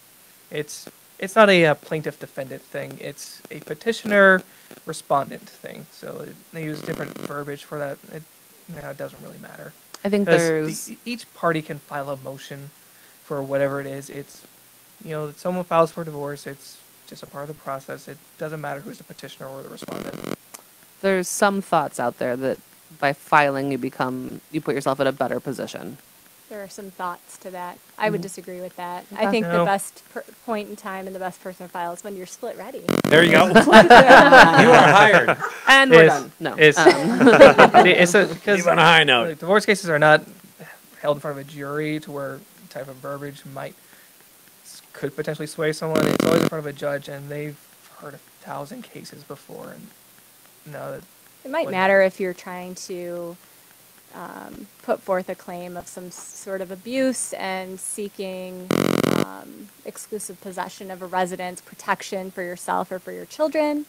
[0.52, 0.90] It's
[1.22, 2.98] it's not a uh, plaintiff defendant thing.
[3.02, 4.44] It's a petitioner
[4.86, 5.86] respondent thing.
[5.92, 7.98] So it, they use different verbiage for that.
[8.14, 8.24] It,
[8.70, 9.74] no, it doesn't really matter.
[10.04, 12.72] I think 'Cause the- there's, each party can file a motion
[13.24, 14.10] for whatever it is.
[14.10, 14.42] It's
[15.04, 16.46] you know, someone files for divorce.
[16.48, 16.78] It's
[17.08, 18.08] just a part of the process.
[18.08, 20.38] It doesn't matter who's the petitioner or the respondent.
[21.02, 22.60] there's some thoughts out there that
[23.00, 25.98] by filing you become, you put yourself in a better position.
[26.52, 27.78] There are some thoughts to that.
[27.98, 28.24] I would Mhm.
[28.24, 29.06] disagree with that.
[29.16, 29.66] I think the No.
[29.66, 32.58] best per- point in time and the best person to file is when you're split
[32.58, 32.84] ready.
[33.06, 33.46] There you go.
[33.54, 35.38] You are hired.
[35.70, 36.32] And we're It's- done.
[36.42, 36.58] No.
[36.60, 36.86] it's- Um,
[37.88, 39.30] it's a, because Leave on a high note.
[39.30, 40.26] like, divorce cases are not
[41.02, 43.74] held in front of a jury to where type of verbiage might
[44.92, 46.06] could potentially sway someone.
[46.06, 47.56] It's always in front of a judge, and they've
[48.02, 49.88] heard a thousand cases before, and
[50.66, 51.04] no, that-
[51.46, 53.38] It might Like- matter if you're trying to
[54.14, 58.68] um, put forth a claim of some sort of abuse and seeking
[59.26, 63.86] um, exclusive possession of a residence, protection for yourself or for your children.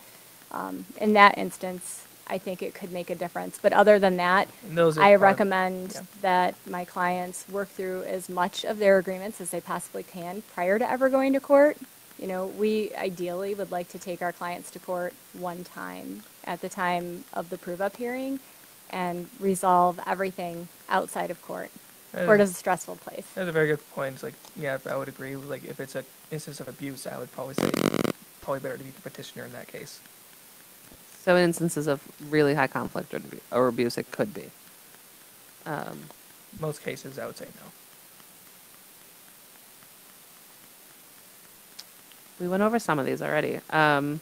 [0.50, 3.58] Um, in that instance, I think it could make a difference.
[3.60, 4.48] But other than that,
[5.02, 6.00] I recommend yeah.
[6.20, 10.78] that my clients work through as much of their agreements as they possibly can prior
[10.78, 11.76] to ever going to court.
[12.18, 16.60] You know, we ideally would like to take our clients to court one time at
[16.60, 18.38] the time of the prove-up hearing
[18.92, 21.70] and resolve everything outside of court.
[22.14, 23.24] Uh, Court is a stressful place.
[23.34, 24.14] That's a very good point.
[24.14, 25.34] It's like, yeah, I would agree.
[25.34, 27.70] Like, if it's an instance of abuse, I would probably say
[28.42, 29.98] probably better to be the petitioner in that case.
[31.22, 34.50] so in instances of really high conflict or, or abuse, it could be.
[35.64, 36.00] Um,
[36.60, 37.70] Most cases, I would say no.
[42.40, 43.60] we went over some of these already.
[43.70, 44.20] Um,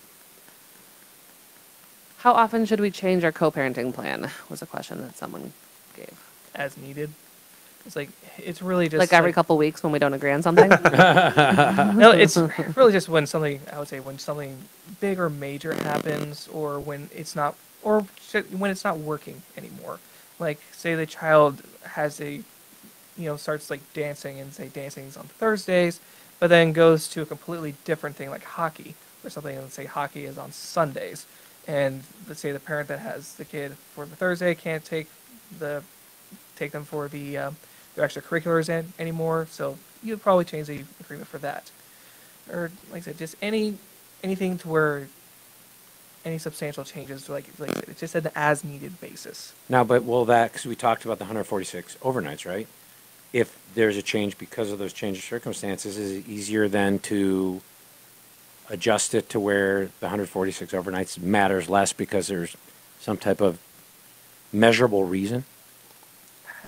[2.21, 4.31] how often should we change our co-parenting plan?
[4.51, 5.53] Was a question that someone
[5.97, 6.13] gave.
[6.55, 7.11] As needed.
[7.87, 10.69] It's like it's really just like every couple weeks when we don't agree on something.
[11.97, 12.37] no, it's
[12.77, 14.59] really just when something I would say when something
[15.01, 18.03] big or major happens, or when it's not, or
[18.51, 19.99] when it's not working anymore.
[20.39, 22.43] Like say the child has a,
[23.17, 26.01] you know, starts like dancing and say dancing's on Thursdays,
[26.39, 28.95] but then goes to a completely different thing like hockey
[29.25, 31.25] or something, and say hockey is on Sundays,
[31.71, 35.07] and let's say the parent that has the kid for the Thursday can't take
[35.59, 35.83] the
[36.57, 37.51] take them for the uh,
[37.95, 39.47] their extracurriculars in, anymore.
[39.51, 41.71] So you'd probably change the agreement for that,
[42.51, 43.77] or like I said, just any
[44.25, 45.09] anything to where
[46.25, 49.53] any substantial changes, like like I said, it's just an as needed basis.
[49.69, 52.67] Now, but will that, because we talked about the 146 overnights, right?
[53.33, 57.63] If there's a change because of those change of circumstances, is it easier then to
[58.71, 62.57] adjust it to where the 146 overnights matters less because there's
[63.01, 63.59] some type of
[64.53, 65.45] measurable reason?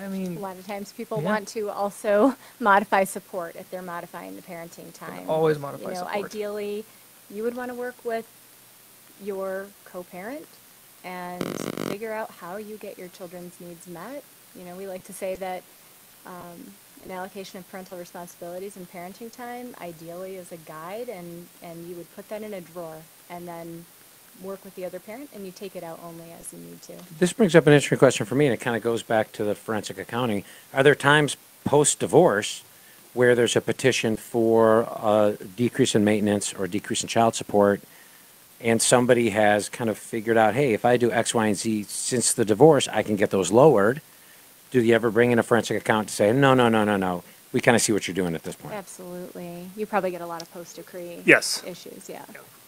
[0.03, 1.27] I mean, a lot of times people Yeah.
[1.27, 5.29] want to also modify support if they're modifying the parenting time.
[5.29, 6.25] always modify You know, support.
[6.27, 6.85] ideally,
[7.31, 8.27] you would want to work with
[9.23, 10.47] your co-parent
[11.05, 11.43] and
[11.89, 14.25] figure out how you get your children's needs met.
[14.57, 15.63] You know, we like to say that
[16.27, 16.75] um,
[17.05, 21.97] an allocation of parental responsibilities and parenting time ideally is a guide, and, and you
[21.97, 22.97] would put that in a drawer
[23.29, 23.85] and then
[24.43, 26.95] work with the other parent, and you take it out only as you need to.
[27.19, 29.45] This brings up an interesting question for me, and it kind of goes back to
[29.45, 30.45] the forensic accounting.
[30.73, 32.65] Are there times post-divorce
[33.15, 37.81] where there's a petition for a decrease in maintenance or decrease in child support,
[38.61, 41.83] and somebody has kind of figured out, hey, if I do X, Y, and Z
[41.85, 44.01] since the divorce, I can get those lowered?
[44.73, 47.23] Do you ever bring in a forensic account to say, no, no, no, no, no,
[47.53, 48.73] we kind of see what you're doing at this point?
[48.75, 49.69] Absolutely.
[49.77, 51.63] You probably get a lot of post-decree Yes.
[51.67, 52.25] issues, yeah.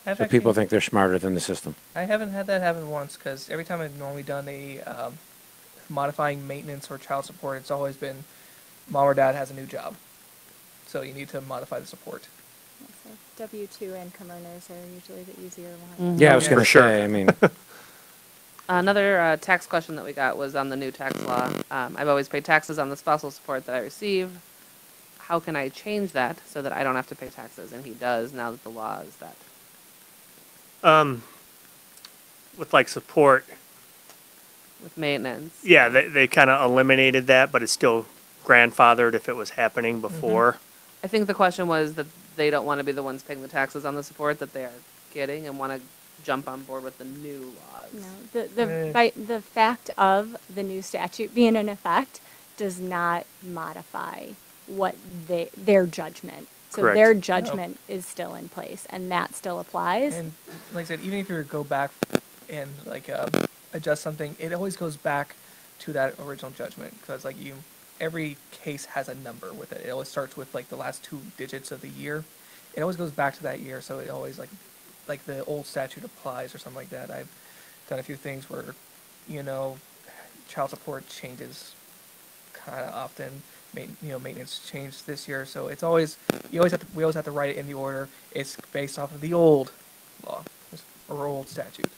[0.07, 1.77] I've So people think they're smarter than the system.
[1.97, 5.15] I haven't had that happen once because every time I've normally done a um,
[5.89, 8.25] modifying maintenance or child support, it's always been
[8.91, 9.95] mom or dad has a new job,
[10.87, 12.29] so you need to modify the support.
[13.39, 16.21] W two income earners are usually the easier ones.
[16.21, 16.51] Yeah, I was Yeah.
[16.51, 16.83] going For to sure.
[16.83, 17.31] say, I mean,
[18.69, 21.51] Another uh, tax question that we got was on the new tax law.
[21.71, 24.31] Um, I've always paid taxes on the spousal support that I receive.
[25.19, 27.73] How can I change that so that I don't have to pay taxes?
[27.73, 29.37] And he does now that the law is that.
[30.83, 31.23] Um,
[32.57, 33.45] with like support,
[34.83, 35.59] With maintenance.
[35.63, 38.07] yeah, they, they kind of eliminated that, but it's still
[38.45, 40.59] grandfathered if it was happening before.
[41.03, 43.49] I think the question was that they don't want to be the ones paying the
[43.49, 44.73] taxes on the support that they are
[45.13, 45.87] getting and want to
[46.23, 47.93] jump on board with the new laws.
[47.93, 48.93] No, the, the, Eh.
[48.93, 52.21] by, the fact of the new statute being in effect
[52.57, 54.29] does not modify
[54.67, 54.95] what
[55.27, 56.49] they, their judgment.
[56.71, 56.95] So Correct.
[56.97, 60.15] their judgment is still in place and that still applies.
[60.15, 60.33] And
[60.73, 61.93] like I said, even if you go back
[62.49, 63.31] and like um,
[63.73, 65.37] adjust something, it always goes back
[65.81, 67.55] to that original judgment because like you,
[68.01, 69.83] every case has a number with it.
[69.87, 72.25] It always starts with like the last two digits of the year.
[72.75, 74.49] It always goes back to that year, so it always like,
[75.09, 77.11] like the old statute applies or something like that.
[77.11, 77.29] I've
[77.89, 78.75] done a few things where,
[79.29, 79.79] you know,
[80.49, 81.75] child support changes
[82.53, 83.43] kind of often.
[83.75, 86.17] Ma- you know, maintenance changed this year, so it's always
[86.51, 88.09] you always have to, we always have to write it in the order.
[88.33, 89.73] It's based off of the old
[90.25, 90.45] law
[91.09, 91.91] or old statute.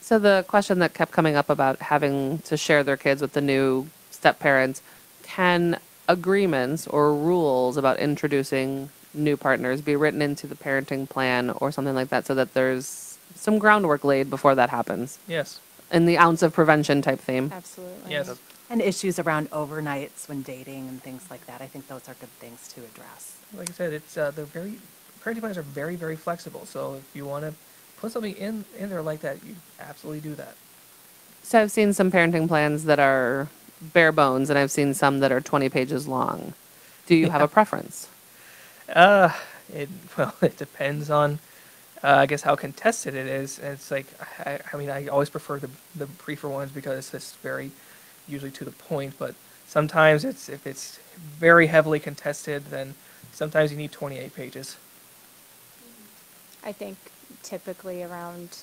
[0.00, 3.40] So the question that kept coming up about having to share their kids with the
[3.40, 4.82] new step parents,
[5.22, 5.78] can
[6.08, 11.94] agreements or rules about introducing new partners be written into the parenting plan or something
[11.94, 15.18] like that so that there's some groundwork laid before that happens?
[15.26, 15.60] Yes.
[15.90, 17.50] In the ounce of prevention type theme.
[17.52, 18.12] Absolutely.
[18.12, 18.38] Yes.
[18.70, 21.60] And issues around overnights when dating and things like that.
[21.60, 23.36] I think those are good things to address.
[23.54, 24.78] Like I said, it's uh, they're very
[25.22, 26.64] parenting plans are very very flexible.
[26.64, 27.52] So if you want to
[27.98, 30.54] put something in in there like that, you absolutely do that.
[31.42, 33.48] So I've seen some parenting plans that are
[33.82, 36.54] bare bones and I've seen some that are 20 pages long.
[37.06, 38.08] Do you have a preference?
[38.92, 39.30] Uh,
[39.72, 39.88] it
[40.18, 41.40] well, it depends on,
[42.04, 43.58] uh, I guess how contested it is.
[43.60, 44.06] It's like,
[44.40, 47.72] I, I mean, I always prefer the the briefer ones because it's just very,
[48.28, 49.14] usually to the point.
[49.18, 49.34] But
[49.68, 52.94] sometimes it's if it's very heavily contested, then
[53.32, 54.76] sometimes you need 28 pages.
[56.64, 56.98] I think
[57.42, 58.58] typically around,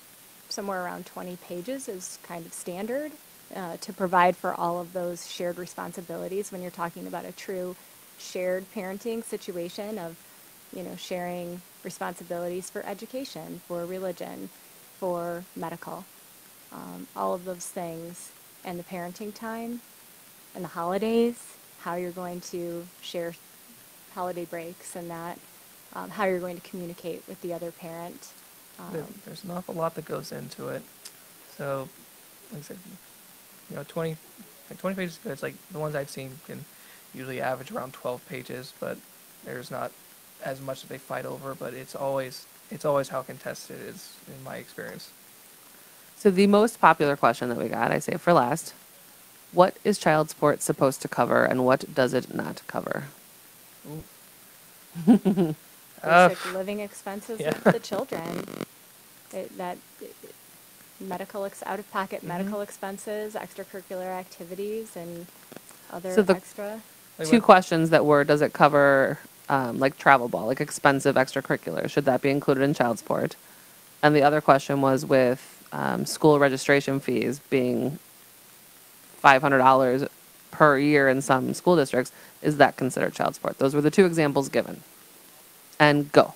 [0.50, 3.12] somewhere around 20 pages is kind of standard
[3.56, 7.76] uh, to provide for all of those shared responsibilities when you're talking about a true
[8.20, 10.16] shared parenting situation of,
[10.76, 14.50] you know, sharing responsibilities for education, for religion,
[15.00, 16.06] for medical,
[16.72, 18.32] um, all of those things,
[18.66, 19.82] and the parenting time,
[20.54, 23.34] and the holidays, how you're going to share
[24.14, 25.40] holiday breaks and that,
[25.96, 28.28] um, how you're going to communicate with the other parent.
[28.80, 30.84] Um, There's an awful lot that goes into it.
[31.58, 31.88] So,
[32.52, 32.78] like I said,
[33.70, 34.18] you know, 20,
[34.70, 35.20] like 20 pages.
[35.26, 36.64] It's like the ones I've seen can
[37.14, 38.98] usually average around 12 pages, but
[39.46, 39.92] there's not
[40.44, 41.56] as much that they fight over.
[41.56, 45.10] But it's always it's always how contested it is in my experience.
[46.18, 48.74] So the most popular question that we got, I say for last,
[49.54, 53.06] what is child support supposed to cover and what does it not cover?
[56.04, 57.50] Uh, living expenses yeah.
[57.50, 58.46] of the children.
[59.34, 60.36] It, that it- it-
[61.00, 62.28] medical ex, out-of-pocket Mm-hmm.
[62.28, 65.28] medical expenses, extracurricular activities, and
[65.92, 66.82] other So the- extra.
[67.20, 69.20] Like Two what- questions that were, does it cover
[69.50, 71.90] um, like travel ball, like expensive extracurricular?
[71.90, 73.36] Should that be included in child support?
[74.02, 78.00] And the other question was with um, school registration fees being
[79.24, 80.08] $500
[80.52, 83.58] per year in some school districts, is that considered child support?
[83.58, 84.82] Those were the two examples given.
[85.80, 86.34] And go.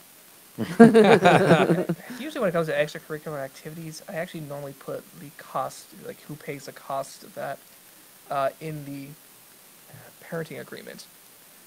[0.57, 6.35] Usually, when it comes to extracurricular activities, I actually normally put the cost, like who
[6.35, 7.57] pays the cost of that,
[8.29, 9.07] uh, in the
[10.33, 11.05] parenting agreement.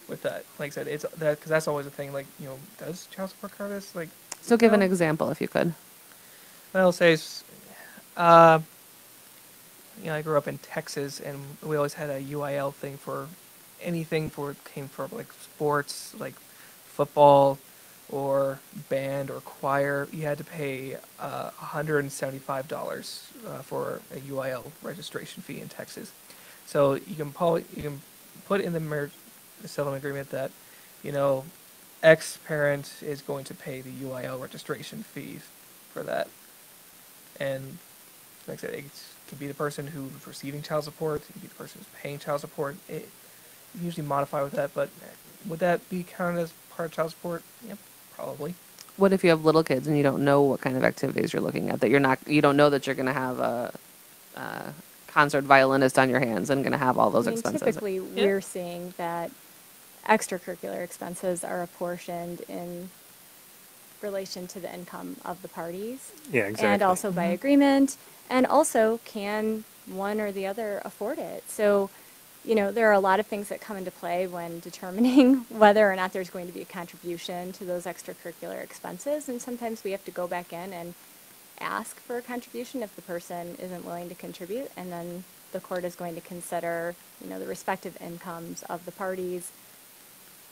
[0.08, 2.12] With that, like I said, it's that because that's always a thing.
[2.12, 3.94] Like, you know, does child support cover this?
[3.94, 4.08] Like,
[4.40, 5.74] So give an example if you could.
[6.74, 7.16] I'll say,
[8.16, 8.60] uh,
[10.00, 13.28] you know, I grew up in Texas, and we always had a UIL thing for
[13.82, 16.34] anything for came from like sports, like
[16.84, 17.58] football,
[18.10, 20.06] or band or choir.
[20.12, 22.72] You had to pay uh, $175
[23.46, 26.12] uh, for a UIL registration fee in Texas.
[26.66, 28.00] So you can pull, you can
[28.46, 29.10] put in the,
[29.64, 30.50] settlement agreement that,
[31.02, 31.44] you know,
[32.02, 35.42] X parent is going to pay the UIL registration fees
[35.92, 36.28] for that.
[37.40, 37.78] And
[38.46, 38.84] like I said, it
[39.28, 42.18] can be the person who's receiving child support, it can be the person who's paying
[42.18, 42.76] child support.
[42.88, 43.08] It
[43.76, 44.88] you usually modify with that, but
[45.46, 47.42] would that be counted as part of child support?
[47.66, 47.78] Yep,
[48.14, 48.54] probably.
[48.96, 51.42] What if you have little kids and you don't know what kind of activities you're
[51.42, 51.80] looking at?
[51.80, 53.72] That you're not, you don't know that you're going to have a
[55.16, 57.62] concert violinist on your hands and going to have all those I mean, expenses.
[57.62, 59.30] typically, we're seeing that
[60.06, 62.90] extracurricular expenses are apportioned in
[64.02, 66.12] relation to the income of the parties.
[66.30, 66.68] Yeah, exactly.
[66.68, 67.32] And also by mm-hmm.
[67.32, 67.96] agreement,
[68.28, 71.48] and also can one or the other afford it?
[71.48, 71.88] So,
[72.44, 75.90] you know, there are a lot of things that come into play when determining whether
[75.90, 79.30] or not there's going to be a contribution to those extracurricular expenses.
[79.30, 80.92] And sometimes we have to go back in and
[81.60, 84.70] ask for a contribution if the person isn't willing to contribute.
[84.76, 88.92] And then the court is going to consider, you know, the respective incomes of the
[88.92, 89.50] parties,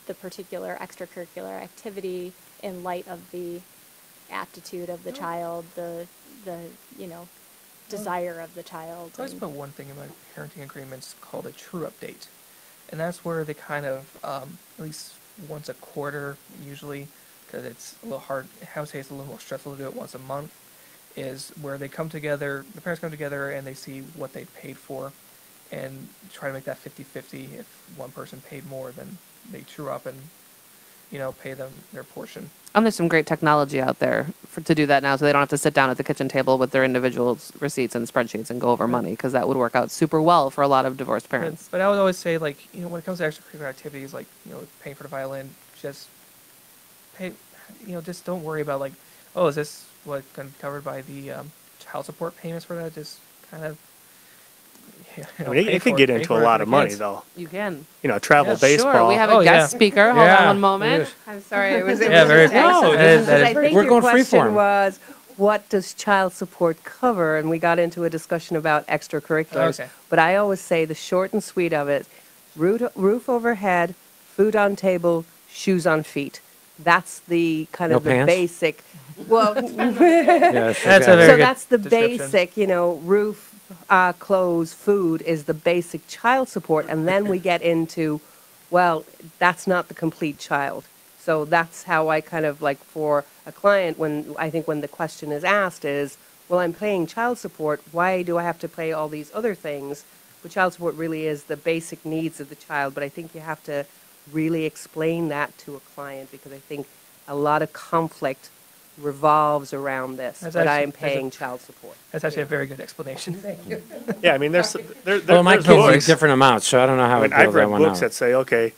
[0.06, 2.32] the particular extracurricular activity
[2.62, 3.60] in light of the
[4.30, 6.06] aptitude of the child, the,
[6.44, 6.58] the,
[6.98, 7.28] you know,
[7.88, 9.12] desire of the child.
[9.14, 12.26] Talks and- put one thing about parenting agreements called a true update,
[12.90, 15.14] and that's where they kind of um, at least
[15.48, 17.08] once a quarter usually,
[17.46, 18.46] because it's a little hard.
[18.74, 20.52] I say it's a little more stressful to do it once a month.
[21.16, 24.76] Is where they come together, the parents come together and they see what they paid
[24.76, 25.12] for,
[25.70, 27.60] and try to make that 50-50.
[27.60, 27.66] If
[27.96, 29.18] one person paid more, then
[29.48, 30.18] they true up and
[31.12, 32.50] you know pay them their portion.
[32.74, 35.38] And there's some great technology out there for, to do that now, so they don't
[35.42, 38.60] have to sit down at the kitchen table with their individual receipts and spreadsheets and
[38.60, 41.28] go over money, because that would work out super well for a lot of divorced
[41.28, 41.68] But, parents.
[41.70, 44.26] but I would always say, like, you know, when it comes to extracurricular activities, like,
[44.44, 45.50] you know, paying for the violin,
[45.80, 46.08] just
[47.14, 47.30] pay,
[47.86, 48.94] you know, just don't worry about, like,
[49.36, 52.76] oh, is this what going to be covered by the um, child support payments for
[52.76, 52.94] that?
[52.94, 53.18] Just
[53.50, 53.78] kind of.
[55.16, 56.98] You I mean, it, pay it could get pay into a lot of money, kids.
[56.98, 57.22] though.
[57.36, 57.86] You can.
[58.02, 58.92] You know, travel Yeah, baseball.
[58.92, 59.76] Sure, we have a Oh, guest yeah.
[59.78, 60.12] speaker.
[60.12, 61.02] Hold on one moment.
[61.04, 61.14] is.
[61.28, 62.82] I'm sorry, it was, it Yeah, was very- just excellent.
[62.84, 64.98] No, that is- that I think We're your going free question was,
[65.36, 67.36] what does child support cover?
[67.38, 69.78] And we got into a discussion about extracurriculars.
[69.80, 69.88] Okay.
[70.08, 72.06] But I always say the short and sweet of it,
[72.56, 73.94] roof, roof overhead,
[74.36, 76.40] food on table, shoes on feet.
[76.78, 78.24] That's the kind No of the pants?
[78.26, 78.84] basic,
[79.28, 79.56] well,
[80.50, 81.16] Yes, That's a okay.
[81.16, 82.30] very so good that's the description.
[82.30, 83.54] basic, you know, roof,
[83.90, 88.20] uh, clothes, food is the basic child support, and then we get into,
[88.70, 89.04] well,
[89.38, 90.84] that's not the complete child.
[91.18, 94.88] So that's how I kind of like for a client when I think when the
[94.88, 96.18] question is asked is,
[96.48, 97.82] well, I'm paying child support.
[97.92, 100.04] Why do I have to pay all these other things?
[100.42, 102.94] But child support really is the basic needs of the child.
[102.94, 103.86] But I think you have to
[104.32, 106.86] really explain that to a client because I think
[107.28, 108.50] a lot of conflict
[108.98, 110.40] revolves around this.
[110.40, 111.96] That's but actually- I'm that's a- paying child support.
[112.12, 113.34] That's actually a very good explanation.
[113.48, 113.82] Thank you.
[114.22, 116.06] Yeah, I mean, there's there, there, Well, my there's kids need books.
[116.06, 117.82] different amounts, so I don't know how I I mean, would build I've read one
[117.82, 118.00] books out.
[118.02, 118.72] that say, okay,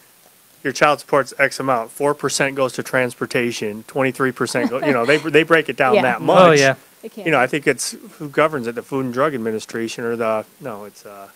[0.65, 4.85] your child support's X amount, four percent goes to transportation, twenty-three percent go.
[4.85, 6.03] You know, they they break it down Yeah.
[6.03, 6.39] that much.
[6.41, 6.75] Oh yeah.
[7.03, 7.27] They can't.
[7.27, 10.45] You know, I think it's who governs it, the Food and Drug Administration or the
[10.61, 11.29] no, it's uh,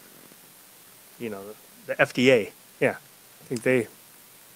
[1.18, 1.42] you know,
[1.86, 2.50] the FDA.
[2.80, 2.96] Yeah,
[3.42, 3.86] I think they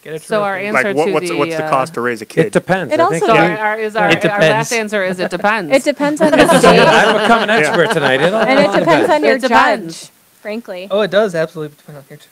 [0.04, 0.64] Get a So our update.
[0.66, 2.46] answer like what, to what's the, what's the uh, cost to raise a kid?
[2.46, 2.92] It depends.
[2.92, 5.18] It I think also- So you- our, our, is our, It our last answer is
[5.18, 5.72] it depends.
[5.72, 8.20] It depends on the state, I've become an expert tonight.
[8.20, 10.02] It'll- and it depends on your It depends.
[10.02, 10.10] judge,
[10.42, 10.88] frankly.
[10.90, 12.28] Oh, it does absolutely depend on your judge.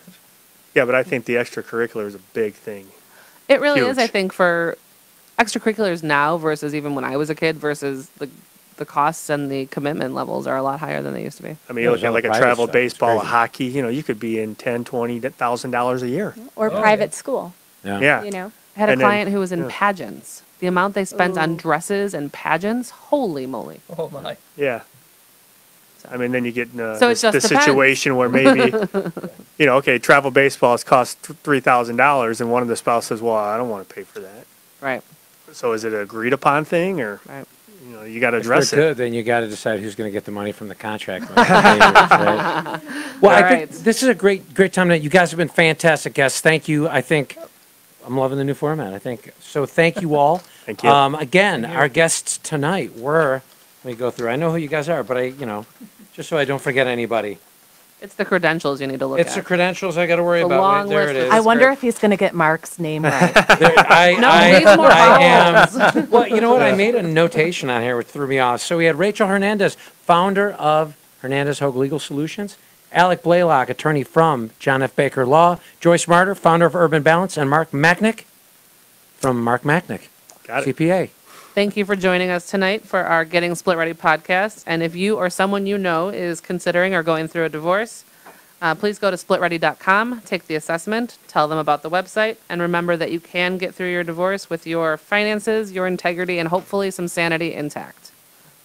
[0.75, 2.89] yeah, but I think the extracurricular is a big thing.
[3.49, 4.11] It really is, I Huge.
[4.11, 4.77] think, for
[5.39, 8.29] extracurriculars now versus even when I was a kid versus the
[8.77, 11.51] the costs and the commitment levels are a lot higher than they used to be.
[11.69, 12.75] I mean, Yeah, you look there's at all like the a private travel stuff.
[12.77, 13.31] It's baseball, a crazy.
[13.31, 13.65] hockey.
[13.67, 16.35] You know, you could be in ten, twenty thousand dollars a year.
[16.57, 17.17] Or Oh, private yeah.
[17.17, 18.01] school, Yeah.
[18.01, 18.53] Yeah, you know?
[18.77, 19.69] I had a And then- client who was in yeah.
[19.71, 20.43] pageants.
[20.61, 23.81] The amount they spent on dresses and pageants, holy moly.
[23.99, 24.37] Oh my.
[24.57, 24.83] yeah.
[26.11, 27.65] I mean, then you get in uh, So it this, just this depends.
[27.65, 28.71] situation where maybe,
[29.59, 33.23] you know, okay, travel baseballs cost three thousand dollars, and one of the spouses says,
[33.23, 34.47] "Well, I don't want to pay for that."
[34.81, 35.01] Right,
[35.53, 37.45] So is it an agreed upon thing, or right.
[37.87, 38.77] you know, you got to address it?
[38.77, 41.29] good, then you got to decide who's going to get the money from the contract.
[41.37, 42.81] right?
[43.21, 44.89] Well, I All think this is a great, great time.
[44.89, 46.41] That you guys have been fantastic guests.
[46.41, 46.89] Thank you.
[46.89, 47.37] I think
[48.05, 48.93] I'm loving the new format.
[48.95, 49.67] I think so.
[49.67, 50.39] Thank you all.
[50.67, 50.91] Thank you.
[50.91, 53.43] Um, again, our guests tonight were.
[53.85, 54.29] Let me go through.
[54.29, 55.67] I know who you guys are, but I, you know,
[56.13, 57.39] just so I don't forget anybody.
[58.01, 59.27] It's the credentials you need to look at.
[59.27, 60.61] It's the credentials I got to worry It's a about.
[60.61, 61.33] long there list it.
[61.33, 61.73] I wonder Sure.
[61.73, 63.33] if he's going to get Mark's name right.
[63.59, 66.09] There- I, No, I, these more I am.
[66.11, 66.63] Well, you know what?
[66.63, 68.61] I made a notation on here which threw me off.
[68.61, 72.57] So we had Rachel Hernandez, founder of Hernandez Hogue Legal Solutions.
[72.93, 74.95] Alec Blaylock, attorney from John F.
[74.95, 75.59] Baker Law.
[75.81, 77.37] Joyce Marter, founder of Urban Balance.
[77.37, 78.25] And Mark Macknick
[79.17, 80.09] from Mark Macknick,
[80.47, 80.77] Got it.
[80.77, 81.11] CPA.
[81.55, 84.65] Thank you for joining us tonight for our Getting Split Ready podcast.
[84.67, 88.05] And if you or someone you know is considering or going through a divorce,
[88.63, 92.97] uh, please go to splitready.com, take the assessment, tell them about the website, and remember
[92.97, 97.09] that you can get through your divorce with your finances, your integrity, and hopefully some
[97.09, 98.13] sanity intact.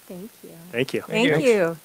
[0.05, 0.51] Thank you.
[0.71, 1.01] Thank you.
[1.01, 1.37] Thank you.
[1.39, 1.77] you.